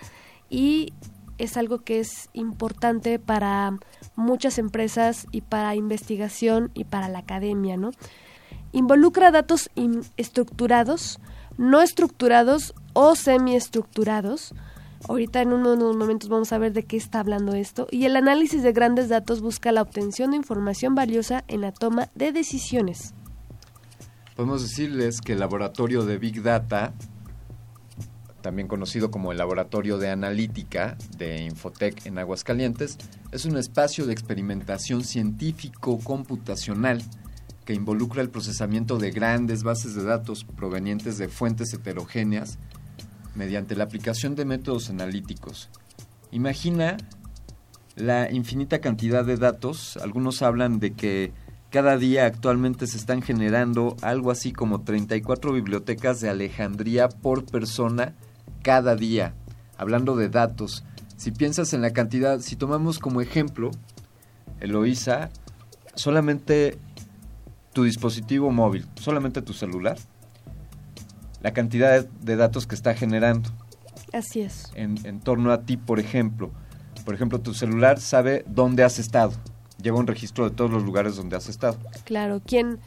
[0.51, 0.93] y
[1.39, 3.79] es algo que es importante para
[4.17, 7.93] muchas empresas y para investigación y para la academia, ¿no?
[8.73, 9.71] Involucra datos
[10.19, 11.19] estructurados,
[11.57, 14.53] no estructurados o semiestructurados,
[15.09, 17.87] Ahorita en unos momentos vamos a ver de qué está hablando esto.
[17.91, 22.11] Y el análisis de grandes datos busca la obtención de información valiosa en la toma
[22.15, 23.15] de decisiones.
[24.37, 26.93] Podemos decirles que el laboratorio de Big Data,
[28.41, 32.99] también conocido como el Laboratorio de Analítica de Infotec en Aguascalientes,
[33.33, 37.03] es un espacio de experimentación científico-computacional
[37.65, 42.59] que involucra el procesamiento de grandes bases de datos provenientes de fuentes heterogéneas
[43.35, 45.71] mediante la aplicación de métodos analíticos.
[46.33, 46.97] Imagina
[47.97, 49.97] la infinita cantidad de datos.
[49.99, 51.33] Algunos hablan de que
[51.71, 58.15] cada día actualmente se están generando algo así como 34 bibliotecas de Alejandría por persona
[58.63, 59.35] cada día.
[59.77, 60.85] Hablando de datos,
[61.17, 63.71] si piensas en la cantidad, si tomamos como ejemplo,
[64.61, 65.31] Eloísa,
[65.95, 66.79] solamente
[67.73, 69.99] tu dispositivo móvil, solamente tu celular,
[71.43, 73.51] la cantidad de datos que está generando.
[74.13, 74.71] Así es.
[74.75, 76.51] En, en, torno a ti, por ejemplo.
[77.05, 79.33] Por ejemplo, tu celular sabe dónde has estado.
[79.83, 81.79] Lleva un registro de todos los lugares donde has estado.
[82.05, 82.79] Claro, quién,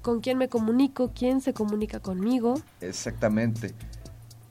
[0.00, 2.54] con quién me comunico, quién se comunica conmigo.
[2.80, 3.74] Exactamente.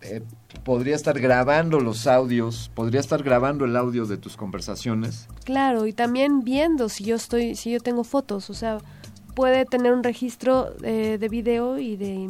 [0.01, 0.23] Eh,
[0.63, 5.27] podría estar grabando los audios, podría estar grabando el audio de tus conversaciones.
[5.43, 8.77] Claro, y también viendo si yo estoy, si yo tengo fotos, o sea,
[9.35, 12.29] puede tener un registro eh, de video y de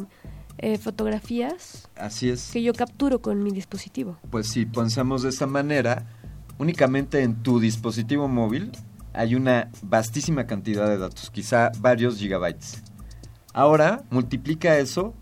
[0.58, 2.50] eh, fotografías Así es.
[2.52, 4.18] que yo capturo con mi dispositivo.
[4.30, 6.06] Pues si pensamos de esta manera,
[6.58, 8.72] únicamente en tu dispositivo móvil
[9.12, 12.82] hay una vastísima cantidad de datos, quizá varios gigabytes.
[13.52, 15.14] Ahora multiplica eso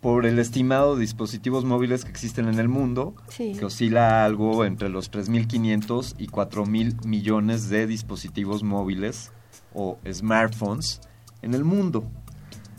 [0.00, 4.88] por el estimado de dispositivos móviles que existen en el mundo, que oscila algo entre
[4.88, 9.32] los 3.500 y 4.000 millones de dispositivos móviles
[9.74, 11.00] o smartphones
[11.42, 12.04] en el mundo.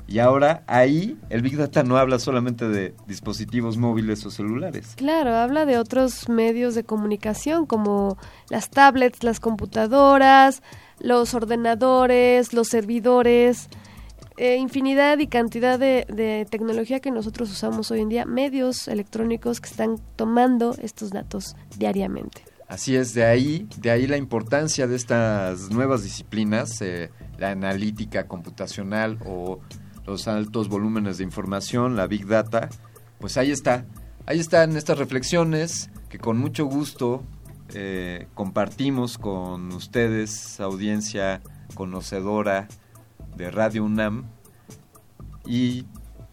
[0.08, 4.96] Y ahora ahí el Big Data no habla solamente de dispositivos móviles o celulares.
[4.98, 8.18] Claro, habla de otros medios de comunicación como
[8.50, 10.64] las tablets, las computadoras,
[11.00, 13.70] los ordenadores, los servidores.
[14.42, 19.70] Eh, infinidad y cantidad de, tecnología que nosotros usamos hoy en día, medios electrónicos que
[19.70, 22.44] están tomando estos datos diariamente.
[22.68, 28.28] Así es, de ahí, de ahí la importancia de estas nuevas disciplinas, eh, la analítica
[28.28, 29.60] computacional o
[30.08, 32.70] los altos volúmenes de información, la big data,
[33.20, 33.86] pues ahí está,
[34.26, 37.22] ahí están estas reflexiones que con mucho gusto
[37.76, 41.44] eh, compartimos con ustedes, audiencia
[41.76, 42.68] conocedora
[43.36, 44.26] de Radio UNAM,
[45.46, 45.86] y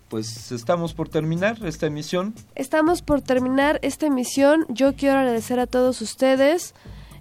[0.09, 2.35] pues estamos por terminar esta emisión.
[2.55, 4.65] Estamos por terminar esta emisión.
[4.69, 6.75] Yo quiero agradecer a todos ustedes.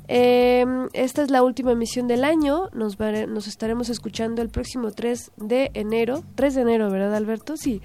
[0.08, 2.70] Eh, esta es la última emisión del año.
[2.74, 6.24] Nos, nos estaremos escuchando el próximo 3 de enero.
[6.36, 7.58] 3 de enero, ¿verdad, Alberto?
[7.58, 7.82] Sí.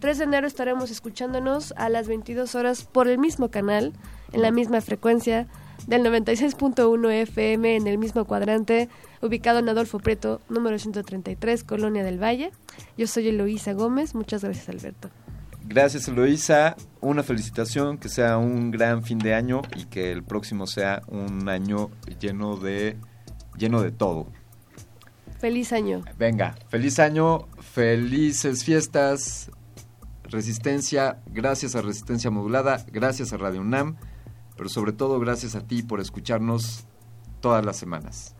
[0.00, 3.92] 3 de enero estaremos escuchándonos a las 22 horas por el mismo canal,
[4.32, 5.46] en la misma frecuencia
[5.86, 8.88] del 96.1 FM, en el mismo cuadrante,
[9.20, 12.52] ubicado en Adolfo Preto, número 133, Colonia del Valle.
[12.96, 14.14] Yo soy Eloísa Gómez.
[14.14, 15.10] Muchas gracias, Alberto.
[15.64, 20.66] Gracias Eloisa, una felicitación, que sea un gran fin de año y que el próximo
[20.66, 22.96] sea un año lleno de
[23.56, 24.26] lleno de todo.
[25.38, 26.02] Feliz año.
[26.18, 29.50] Venga, feliz año, felices fiestas,
[30.24, 33.96] resistencia, gracias a Resistencia Modulada, gracias a Radio UNAM,
[34.56, 36.84] pero sobre todo gracias a ti por escucharnos
[37.40, 38.34] todas las semanas.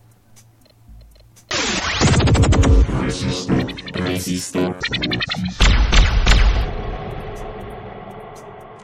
[3.95, 4.77] Resistor.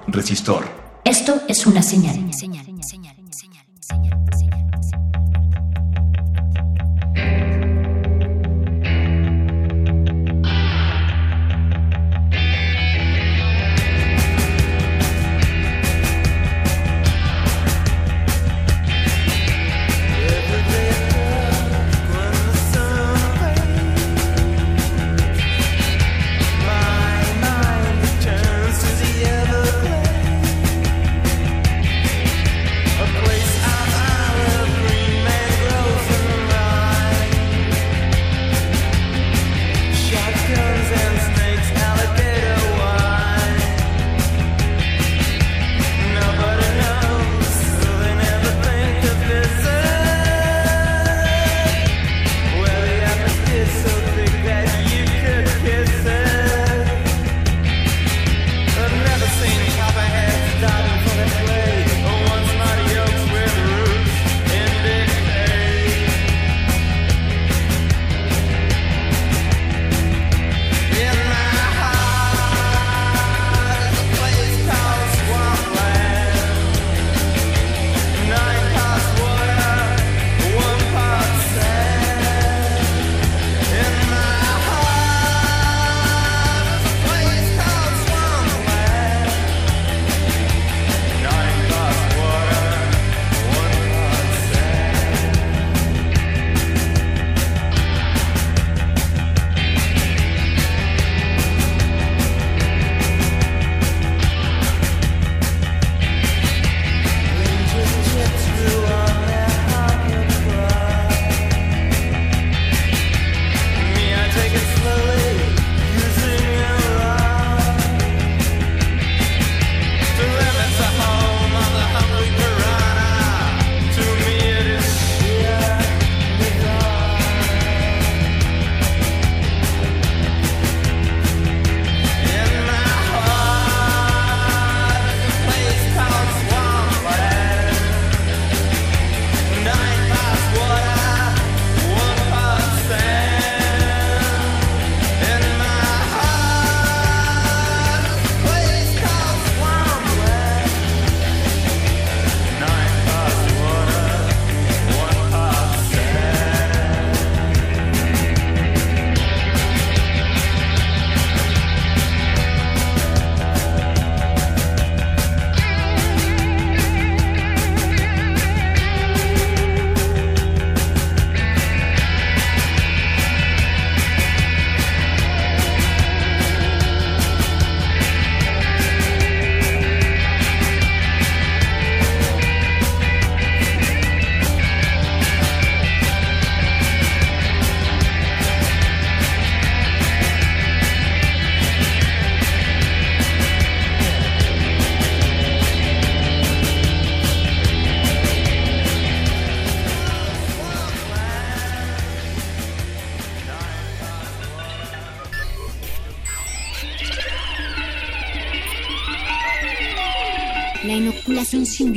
[0.07, 0.65] Resistor.
[1.05, 2.15] Esto es una señal.
[2.15, 3.08] Turns to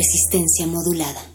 [0.00, 1.29] Resistencia modulada.